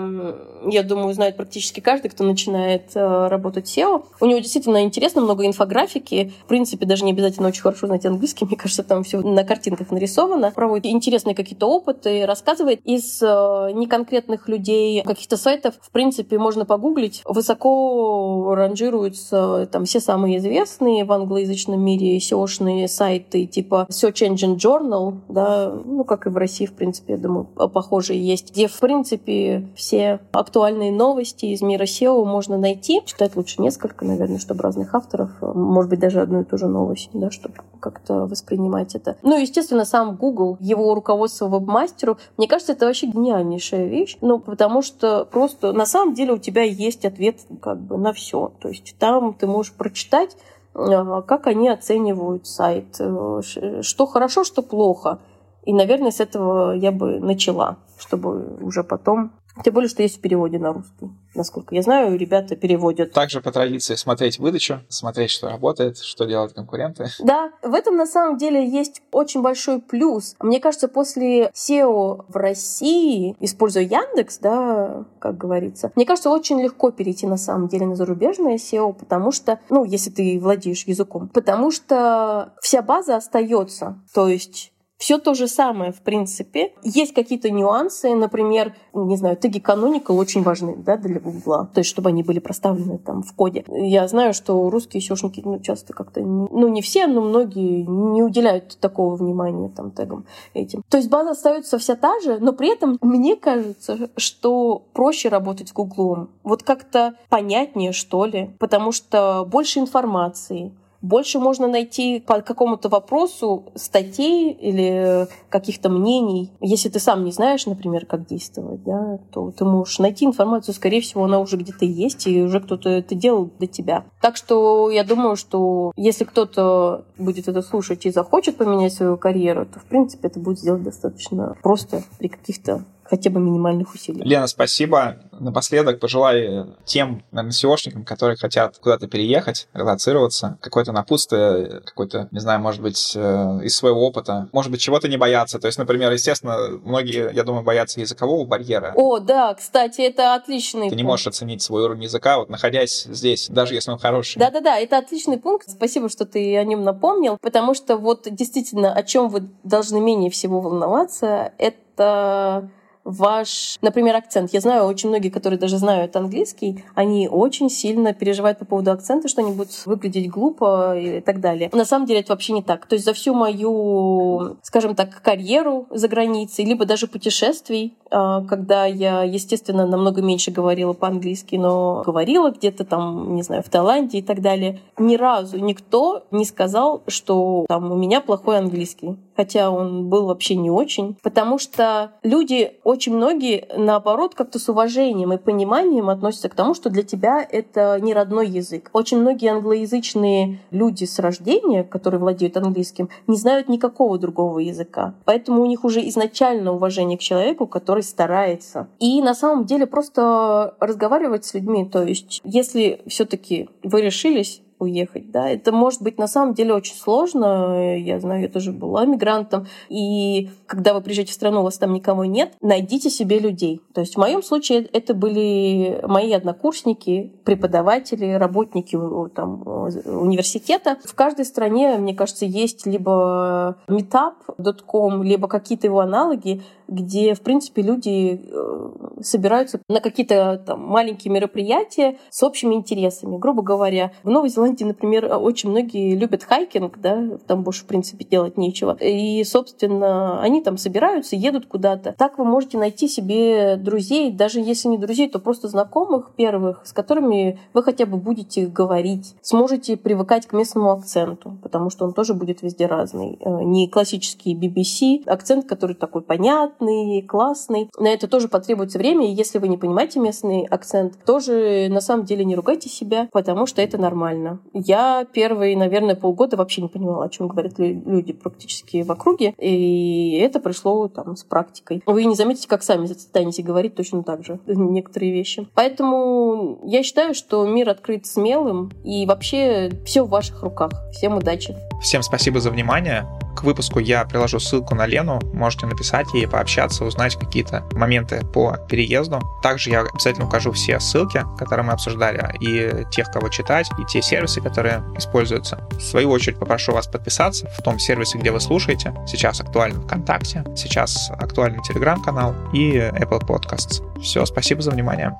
я 0.65 0.83
думаю, 0.83 1.13
знает 1.13 1.37
практически 1.37 1.79
каждый, 1.79 2.09
кто 2.09 2.23
начинает 2.23 2.95
э, 2.95 3.27
работать 3.27 3.65
SEO. 3.65 4.05
У 4.19 4.25
него 4.25 4.39
действительно 4.39 4.83
интересно, 4.83 5.21
много 5.21 5.45
инфографики. 5.45 6.31
В 6.45 6.47
принципе, 6.47 6.85
даже 6.85 7.05
не 7.05 7.11
обязательно 7.11 7.47
очень 7.47 7.61
хорошо 7.61 7.87
знать 7.87 8.05
английский. 8.05 8.45
Мне 8.53 8.55
кажется, 8.55 8.83
там 8.83 9.03
все 9.03 9.21
на 9.21 9.43
картинках 9.43 9.91
нарисовано. 9.91 10.51
Проводит 10.51 10.85
интересные 10.85 11.35
какие-то 11.35 11.67
опыты, 11.67 12.25
рассказывает 12.25 12.81
из 12.85 13.21
э, 13.21 13.71
неконкретных 13.73 14.47
людей, 14.47 15.03
каких-то 15.03 15.37
сайтов. 15.37 15.75
В 15.81 15.91
принципе, 15.91 16.37
можно 16.37 16.65
погуглить. 16.65 17.21
Высоко 17.25 18.53
ранжируются 18.55 19.67
там 19.71 19.85
все 19.85 19.99
самые 19.99 20.37
известные 20.37 21.05
в 21.05 21.11
англоязычном 21.11 21.79
мире 21.79 22.17
SEO 22.17 22.42
SEO-шные 22.43 22.87
сайты 22.87 23.45
типа 23.45 23.87
Search 23.89 24.27
Engine 24.27 24.55
Journal, 24.55 25.15
да, 25.29 25.69
ну, 25.85 26.03
как 26.03 26.27
и 26.27 26.29
в 26.29 26.37
России, 26.37 26.65
в 26.65 26.73
принципе, 26.73 27.13
я 27.13 27.19
думаю, 27.19 27.45
похожие 27.45 28.21
есть, 28.21 28.51
где, 28.51 28.67
в 28.67 28.79
принципе, 28.79 29.67
все 29.75 30.19
актуальные 30.31 30.91
новости 30.91 31.47
из 31.47 31.61
мира 31.61 31.83
SEO 31.83 32.23
можно 32.25 32.57
найти. 32.57 33.01
Читать 33.05 33.35
лучше 33.35 33.61
несколько, 33.61 34.05
наверное, 34.05 34.39
чтобы 34.39 34.63
разных 34.63 34.93
авторов, 34.93 35.31
может 35.41 35.89
быть, 35.89 35.99
даже 35.99 36.21
одну 36.21 36.41
и 36.41 36.43
ту 36.43 36.57
же 36.57 36.67
новость, 36.67 37.09
да, 37.13 37.31
чтобы 37.31 37.55
как-то 37.79 38.25
воспринимать 38.25 38.95
это. 38.95 39.17
Ну, 39.23 39.37
естественно, 39.37 39.85
сам 39.85 40.15
Google, 40.15 40.57
его 40.59 40.95
руководство 40.95 41.47
веб-мастеру, 41.47 42.17
мне 42.37 42.47
кажется, 42.47 42.73
это 42.73 42.85
вообще 42.85 43.07
гениальнейшая 43.07 43.85
вещь, 43.85 44.17
ну, 44.21 44.39
потому 44.39 44.81
что 44.81 45.25
просто 45.25 45.73
на 45.73 45.85
самом 45.85 46.13
деле 46.13 46.33
у 46.33 46.37
тебя 46.37 46.63
есть 46.63 47.05
ответ 47.05 47.39
как 47.61 47.79
бы 47.79 47.97
на 47.97 48.13
все. 48.13 48.53
То 48.61 48.69
есть 48.69 48.95
там 48.99 49.33
ты 49.33 49.47
можешь 49.47 49.73
прочитать 49.73 50.35
Э, 50.52 50.52
как 50.73 51.47
они 51.47 51.69
оценивают 51.69 52.47
сайт, 52.47 52.97
э, 52.99 53.41
что 53.81 54.05
хорошо, 54.05 54.43
что 54.43 54.61
плохо. 54.61 55.19
И, 55.63 55.73
наверное, 55.73 56.11
с 56.11 56.19
этого 56.19 56.73
я 56.73 56.91
бы 56.91 57.19
начала, 57.19 57.77
чтобы 57.97 58.57
уже 58.61 58.83
потом 58.83 59.31
Тем 59.63 59.73
более, 59.73 59.89
что 59.89 60.01
есть 60.01 60.17
в 60.17 60.21
переводе 60.21 60.57
на 60.57 60.73
русский. 60.73 61.11
Насколько 61.35 61.75
я 61.75 61.81
знаю, 61.81 62.17
ребята 62.17 62.55
переводят. 62.55 63.11
Также 63.11 63.41
по 63.41 63.51
традиции 63.51 63.95
смотреть 63.95 64.39
выдачу, 64.39 64.81
смотреть, 64.89 65.31
что 65.31 65.49
работает, 65.49 65.97
что 65.97 66.25
делают 66.25 66.53
конкуренты. 66.53 67.07
Да, 67.19 67.51
в 67.61 67.73
этом 67.73 67.95
на 67.95 68.05
самом 68.05 68.37
деле 68.37 68.67
есть 68.67 69.01
очень 69.11 69.41
большой 69.41 69.79
плюс. 69.79 70.35
Мне 70.39 70.59
кажется, 70.59 70.87
после 70.87 71.49
SEO 71.49 72.25
в 72.27 72.35
России, 72.35 73.35
используя 73.39 73.83
Яндекс, 73.83 74.39
да, 74.39 75.05
как 75.19 75.37
говорится, 75.37 75.91
мне 75.95 76.05
кажется, 76.05 76.29
очень 76.29 76.61
легко 76.61 76.91
перейти 76.91 77.27
на 77.27 77.37
самом 77.37 77.67
деле 77.67 77.85
на 77.85 77.95
зарубежное 77.95 78.55
SEO, 78.55 78.93
потому 78.93 79.31
что, 79.31 79.59
ну, 79.69 79.85
если 79.85 80.09
ты 80.09 80.39
владеешь 80.39 80.85
языком, 80.85 81.29
потому 81.29 81.71
что 81.71 82.53
вся 82.61 82.81
база 82.81 83.15
остается. 83.15 83.99
То 84.13 84.27
есть 84.27 84.72
все 85.03 85.17
то 85.17 85.33
же 85.33 85.49
самое, 85.49 85.91
в 85.91 85.99
принципе. 85.99 86.71
Есть 86.81 87.13
какие-то 87.13 87.49
нюансы, 87.49 88.15
например, 88.15 88.73
не 88.93 89.17
знаю, 89.17 89.35
теги 89.35 89.59
canonical 89.59 90.15
очень 90.15 90.43
важны 90.43 90.77
да, 90.77 90.95
для 90.95 91.19
Гугла, 91.19 91.69
то 91.73 91.79
есть 91.81 91.89
чтобы 91.89 92.07
они 92.07 92.23
были 92.23 92.39
проставлены 92.39 92.99
там 92.99 93.21
в 93.21 93.33
коде. 93.33 93.65
Я 93.67 94.07
знаю, 94.07 94.33
что 94.33 94.69
русские 94.69 95.01
сеошники 95.01 95.41
ну, 95.43 95.59
часто 95.59 95.91
как-то, 95.91 96.21
ну 96.21 96.69
не 96.69 96.81
все, 96.81 97.07
но 97.07 97.19
многие 97.19 97.83
не 97.83 98.23
уделяют 98.23 98.77
такого 98.79 99.17
внимания 99.17 99.67
там 99.67 99.91
тегам 99.91 100.23
этим. 100.53 100.83
То 100.87 100.95
есть 100.95 101.09
база 101.09 101.31
остается 101.31 101.77
вся 101.77 101.95
та 101.95 102.21
же, 102.21 102.37
но 102.39 102.53
при 102.53 102.71
этом 102.71 102.97
мне 103.01 103.35
кажется, 103.35 104.09
что 104.15 104.83
проще 104.93 105.27
работать 105.27 105.67
с 105.67 105.73
Гуглом. 105.73 106.29
Вот 106.43 106.63
как-то 106.63 107.15
понятнее, 107.27 107.91
что 107.91 108.23
ли, 108.23 108.55
потому 108.57 108.93
что 108.93 109.45
больше 109.51 109.79
информации, 109.79 110.71
больше 111.03 111.37
можно 111.37 111.67
найти 111.67 112.19
по 112.19 112.41
какому-то 112.41 112.89
вопросу 112.89 113.65
статей 113.75 114.51
или 114.51 115.27
каких-то 115.49 115.89
мнений. 115.89 116.51
Если 116.61 116.89
ты 116.89 116.99
сам 116.99 117.25
не 117.25 117.31
знаешь, 117.31 117.65
например, 117.67 118.05
как 118.05 118.25
действовать, 118.25 118.83
да, 118.83 119.19
то 119.31 119.51
ты 119.51 119.65
можешь 119.65 119.99
найти 119.99 120.25
информацию, 120.25 120.73
скорее 120.73 121.01
всего, 121.01 121.25
она 121.25 121.39
уже 121.39 121.57
где-то 121.57 121.85
есть, 121.85 122.25
и 122.25 122.41
уже 122.41 122.61
кто-то 122.61 122.89
это 122.89 123.13
делал 123.13 123.51
для 123.59 123.67
тебя. 123.67 124.05
Так 124.21 124.37
что 124.37 124.89
я 124.89 125.03
думаю, 125.03 125.35
что 125.35 125.91
если 125.97 126.23
кто-то 126.23 127.05
будет 127.17 127.47
это 127.49 127.61
слушать 127.61 128.05
и 128.05 128.11
захочет 128.11 128.57
поменять 128.57 128.93
свою 128.93 129.17
карьеру, 129.17 129.65
то, 129.65 129.79
в 129.79 129.85
принципе, 129.85 130.29
это 130.29 130.39
будет 130.39 130.59
сделать 130.59 130.83
достаточно 130.83 131.57
просто 131.61 132.03
при 132.17 132.29
каких-то 132.29 132.85
хотя 133.05 133.29
бы 133.29 133.39
минимальных 133.39 133.93
усилий. 133.93 134.21
Лена, 134.23 134.47
спасибо. 134.47 135.17
Напоследок 135.31 135.99
пожелай 135.99 136.65
тем, 136.85 137.23
наверное, 137.31 137.51
SEOшникам, 137.51 138.03
которые 138.03 138.37
хотят 138.37 138.77
куда-то 138.77 139.07
переехать, 139.07 139.67
релацироваться, 139.73 140.57
какое-то 140.61 140.91
напутствие, 140.91 141.81
какой-то, 141.85 142.27
не 142.31 142.39
знаю, 142.39 142.59
может 142.61 142.81
быть, 142.81 143.13
э, 143.15 143.59
из 143.63 143.75
своего 143.75 144.05
опыта, 144.05 144.47
может 144.51 144.71
быть, 144.71 144.81
чего-то 144.81 145.07
не 145.07 145.17
бояться. 145.17 145.59
То 145.59 145.67
есть, 145.67 145.77
например, 145.77 146.11
естественно, 146.11 146.57
многие, 146.83 147.31
я 147.33 147.43
думаю, 147.43 147.63
боятся 147.63 147.99
языкового 147.99 148.45
барьера. 148.45 148.93
О, 148.95 149.19
да, 149.19 149.53
кстати, 149.53 150.01
это 150.01 150.35
отличный 150.35 150.83
Ты 150.83 150.89
пункт. 150.89 150.97
не 150.97 151.03
можешь 151.03 151.27
оценить 151.27 151.61
свой 151.61 151.83
уровень 151.83 152.03
языка, 152.03 152.37
вот 152.37 152.49
находясь 152.49 153.03
здесь, 153.03 153.49
даже 153.49 153.73
если 153.73 153.91
он 153.91 153.99
хороший. 153.99 154.39
Да-да-да, 154.39 154.77
это 154.79 154.97
отличный 154.97 155.37
пункт. 155.37 155.69
Спасибо, 155.69 156.09
что 156.09 156.25
ты 156.25 156.57
о 156.57 156.63
нем 156.63 156.83
напомнил, 156.83 157.37
потому 157.41 157.73
что 157.73 157.97
вот 157.97 158.27
действительно, 158.29 158.93
о 158.93 159.03
чем 159.03 159.29
вы 159.29 159.49
должны 159.63 159.99
менее 159.99 160.29
всего 160.29 160.61
волноваться, 160.61 161.53
это 161.57 162.69
ваш, 163.03 163.77
например, 163.81 164.15
акцент. 164.15 164.53
Я 164.53 164.61
знаю 164.61 164.85
очень 164.85 165.09
многие, 165.09 165.29
которые 165.29 165.59
даже 165.59 165.77
знают 165.77 166.15
английский, 166.15 166.83
они 166.95 167.27
очень 167.27 167.69
сильно 167.69 168.13
переживают 168.13 168.59
по 168.59 168.65
поводу 168.65 168.91
акцента, 168.91 169.27
что 169.27 169.41
они 169.41 169.51
будут 169.51 169.85
выглядеть 169.85 170.29
глупо 170.29 170.97
и 170.97 171.21
так 171.21 171.39
далее. 171.39 171.69
На 171.73 171.85
самом 171.85 172.05
деле 172.05 172.21
это 172.21 172.33
вообще 172.33 172.53
не 172.53 172.63
так. 172.63 172.85
То 172.85 172.93
есть 172.93 173.05
за 173.05 173.13
всю 173.13 173.33
мою, 173.33 174.57
скажем 174.61 174.95
так, 174.95 175.21
карьеру 175.21 175.87
за 175.89 176.07
границей, 176.07 176.65
либо 176.65 176.85
даже 176.85 177.07
путешествий, 177.07 177.95
а, 178.09 178.41
когда 178.41 178.85
я, 178.85 179.23
естественно, 179.23 179.87
намного 179.87 180.21
меньше 180.21 180.51
говорила 180.51 180.93
по-английски, 180.93 181.55
но 181.55 182.03
говорила 182.05 182.51
где-то 182.51 182.85
там, 182.85 183.35
не 183.35 183.41
знаю, 183.41 183.63
в 183.63 183.69
Таиланде 183.69 184.19
и 184.19 184.21
так 184.21 184.41
далее, 184.41 184.79
ни 184.97 185.15
разу 185.15 185.57
никто 185.57 186.23
не 186.31 186.45
сказал, 186.45 187.01
что 187.07 187.65
там 187.67 187.91
у 187.91 187.95
меня 187.95 188.21
плохой 188.21 188.59
английский. 188.59 189.17
Хотя 189.35 189.71
он 189.71 190.09
был 190.09 190.27
вообще 190.27 190.55
не 190.55 190.69
очень. 190.69 191.15
Потому 191.23 191.57
что 191.57 192.11
люди, 192.21 192.73
очень 192.93 193.15
многие, 193.15 193.67
наоборот, 193.75 194.35
как-то 194.35 194.59
с 194.59 194.69
уважением 194.69 195.33
и 195.33 195.37
пониманием 195.37 196.09
относятся 196.09 196.49
к 196.49 196.55
тому, 196.55 196.73
что 196.73 196.89
для 196.89 197.03
тебя 197.03 197.45
это 197.47 197.99
не 197.99 198.13
родной 198.13 198.47
язык. 198.47 198.89
Очень 198.93 199.19
многие 199.19 199.51
англоязычные 199.51 200.59
люди 200.71 201.05
с 201.05 201.19
рождения, 201.19 201.83
которые 201.83 202.19
владеют 202.19 202.55
английским, 202.55 203.09
не 203.27 203.35
знают 203.35 203.67
никакого 203.67 204.17
другого 204.17 204.59
языка. 204.59 205.15
Поэтому 205.25 205.61
у 205.61 205.65
них 205.65 205.83
уже 205.83 206.07
изначально 206.07 206.71
уважение 206.71 207.17
к 207.17 207.21
человеку, 207.21 207.67
который 207.67 208.03
старается. 208.03 208.87
И 208.99 209.21
на 209.21 209.33
самом 209.33 209.65
деле 209.65 209.87
просто 209.87 210.75
разговаривать 210.79 211.45
с 211.45 211.53
людьми. 211.53 211.85
То 211.85 212.03
есть, 212.03 212.41
если 212.43 213.01
все-таки 213.07 213.69
вы 213.81 214.01
решились 214.01 214.61
уехать, 214.83 215.31
да. 215.31 215.49
Это 215.49 215.71
может 215.71 216.01
быть 216.01 216.17
на 216.17 216.27
самом 216.27 216.53
деле 216.53 216.73
очень 216.73 216.95
сложно. 216.95 217.97
Я 217.97 218.19
знаю, 218.19 218.41
я 218.41 218.47
тоже 218.47 218.71
была 218.71 219.05
мигрантом. 219.05 219.67
И 219.89 220.49
когда 220.67 220.93
вы 220.93 221.01
приезжаете 221.01 221.31
в 221.31 221.35
страну, 221.35 221.61
у 221.61 221.63
вас 221.63 221.77
там 221.77 221.93
никого 221.93 222.25
нет, 222.25 222.53
найдите 222.61 223.09
себе 223.09 223.39
людей. 223.39 223.81
То 223.93 224.01
есть 224.01 224.15
в 224.15 224.19
моем 224.19 224.43
случае 224.43 224.83
это 224.93 225.13
были 225.13 225.99
мои 226.03 226.31
однокурсники, 226.33 227.33
преподаватели, 227.43 228.33
работники 228.33 228.97
там, 229.35 229.63
университета. 230.05 230.97
В 231.03 231.15
каждой 231.15 231.45
стране, 231.45 231.97
мне 231.97 232.13
кажется, 232.13 232.45
есть 232.45 232.85
либо 232.85 233.77
meetup.com, 233.87 235.23
либо 235.23 235.47
какие-то 235.47 235.87
его 235.87 235.99
аналоги, 235.99 236.61
где, 236.87 237.33
в 237.33 237.41
принципе, 237.41 237.81
люди 237.81 238.41
э, 238.43 239.21
собираются 239.21 239.79
на 239.87 239.99
какие-то 239.99 240.61
там 240.65 240.81
маленькие 240.81 241.33
мероприятия 241.33 242.17
с 242.29 242.43
общими 242.43 242.75
интересами. 242.75 243.37
Грубо 243.37 243.63
говоря, 243.63 244.11
в 244.23 244.29
Новой 244.29 244.49
Зеландии, 244.49 244.72
например, 244.81 245.29
очень 245.39 245.69
многие 245.69 246.15
любят 246.15 246.43
хайкинг, 246.43 246.99
да, 246.99 247.37
там 247.47 247.63
больше, 247.63 247.83
в 247.83 247.87
принципе, 247.87 248.25
делать 248.25 248.57
нечего. 248.57 248.97
И, 248.99 249.43
собственно, 249.43 250.41
они 250.41 250.61
там 250.61 250.77
собираются, 250.77 251.35
едут 251.35 251.67
куда-то. 251.67 252.15
Так 252.17 252.37
вы 252.37 252.45
можете 252.45 252.77
найти 252.77 253.07
себе 253.07 253.75
друзей, 253.77 254.31
даже 254.31 254.59
если 254.59 254.87
не 254.87 254.97
друзей, 254.97 255.29
то 255.29 255.39
просто 255.39 255.67
знакомых 255.67 256.31
первых, 256.35 256.81
с 256.85 256.93
которыми 256.93 257.59
вы 257.73 257.83
хотя 257.83 258.05
бы 258.05 258.17
будете 258.17 258.65
говорить, 258.65 259.35
сможете 259.41 259.97
привыкать 259.97 260.47
к 260.47 260.53
местному 260.53 260.91
акценту, 260.91 261.57
потому 261.61 261.89
что 261.89 262.05
он 262.05 262.13
тоже 262.13 262.33
будет 262.33 262.61
везде 262.61 262.85
разный. 262.85 263.37
Э, 263.41 263.63
не 263.63 263.87
классический 263.87 264.55
BBC, 264.55 265.29
акцент, 265.29 265.65
который 265.67 265.95
такой 265.95 266.21
понятный, 266.21 267.21
классный. 267.21 267.89
На 267.97 268.07
это 268.07 268.27
тоже 268.27 268.47
потребуется 268.47 268.97
время, 268.97 269.27
и 269.27 269.33
если 269.33 269.59
вы 269.59 269.67
не 269.67 269.77
понимаете 269.77 270.19
местный 270.19 270.65
акцент, 270.65 271.23
тоже 271.25 271.87
на 271.89 272.01
самом 272.01 272.25
деле 272.25 272.45
не 272.45 272.55
ругайте 272.55 272.89
себя, 272.89 273.27
потому 273.31 273.65
что 273.65 273.81
это 273.81 273.97
нормально. 273.97 274.52
Я 274.73 275.25
первые, 275.31 275.77
наверное, 275.77 276.15
полгода 276.15 276.57
вообще 276.57 276.81
не 276.81 276.87
понимала, 276.87 277.25
о 277.25 277.29
чем 277.29 277.47
говорят 277.47 277.73
люди 277.77 278.33
практически 278.33 279.03
в 279.03 279.11
округе, 279.11 279.53
и 279.57 280.37
это 280.41 280.59
пришло 280.59 281.07
там 281.07 281.35
с 281.35 281.43
практикой. 281.43 282.01
Вы 282.05 282.25
не 282.25 282.35
заметите, 282.35 282.67
как 282.67 282.83
сами 282.83 283.05
станете 283.07 283.63
говорить 283.63 283.95
точно 283.95 284.23
так 284.23 284.43
же 284.43 284.59
некоторые 284.67 285.31
вещи. 285.31 285.67
Поэтому 285.73 286.79
я 286.83 287.03
считаю, 287.03 287.33
что 287.33 287.65
мир 287.65 287.89
открыт 287.89 288.25
смелым, 288.25 288.91
и 289.03 289.25
вообще 289.25 289.91
все 290.05 290.23
в 290.23 290.29
ваших 290.29 290.63
руках. 290.63 290.91
Всем 291.11 291.37
удачи! 291.37 291.75
Всем 292.01 292.21
спасибо 292.21 292.59
за 292.59 292.69
внимание. 292.71 293.25
К 293.55 293.63
выпуску 293.63 293.99
я 293.99 294.25
приложу 294.25 294.59
ссылку 294.59 294.95
на 294.95 295.05
Лену, 295.05 295.39
можете 295.53 295.85
написать 295.85 296.27
ей, 296.33 296.47
пообщаться, 296.47 297.05
узнать 297.05 297.35
какие-то 297.35 297.83
моменты 297.93 298.41
по 298.53 298.77
переезду. 298.89 299.41
Также 299.61 299.89
я 299.89 300.01
обязательно 300.01 300.47
укажу 300.47 300.71
все 300.71 300.99
ссылки, 300.99 301.43
которые 301.57 301.85
мы 301.85 301.93
обсуждали, 301.93 302.55
и 302.59 303.05
тех, 303.11 303.31
кого 303.31 303.49
читать, 303.49 303.89
и 303.99 304.05
те 304.05 304.21
сервисы, 304.21 304.61
которые 304.61 305.03
используются. 305.17 305.87
В 305.91 306.01
свою 306.01 306.31
очередь 306.31 306.59
попрошу 306.59 306.93
вас 306.93 307.07
подписаться 307.07 307.67
в 307.67 307.81
том 307.81 307.99
сервисе, 307.99 308.37
где 308.37 308.51
вы 308.51 308.59
слушаете. 308.59 309.13
Сейчас 309.27 309.61
актуально 309.61 310.01
ВКонтакте, 310.01 310.63
сейчас 310.75 311.31
актуальный 311.31 311.81
Телеграм-канал 311.83 312.55
и 312.73 312.97
Apple 312.97 313.41
Podcasts. 313.41 314.01
Все, 314.21 314.45
спасибо 314.45 314.81
за 314.81 314.91
внимание. 314.91 315.37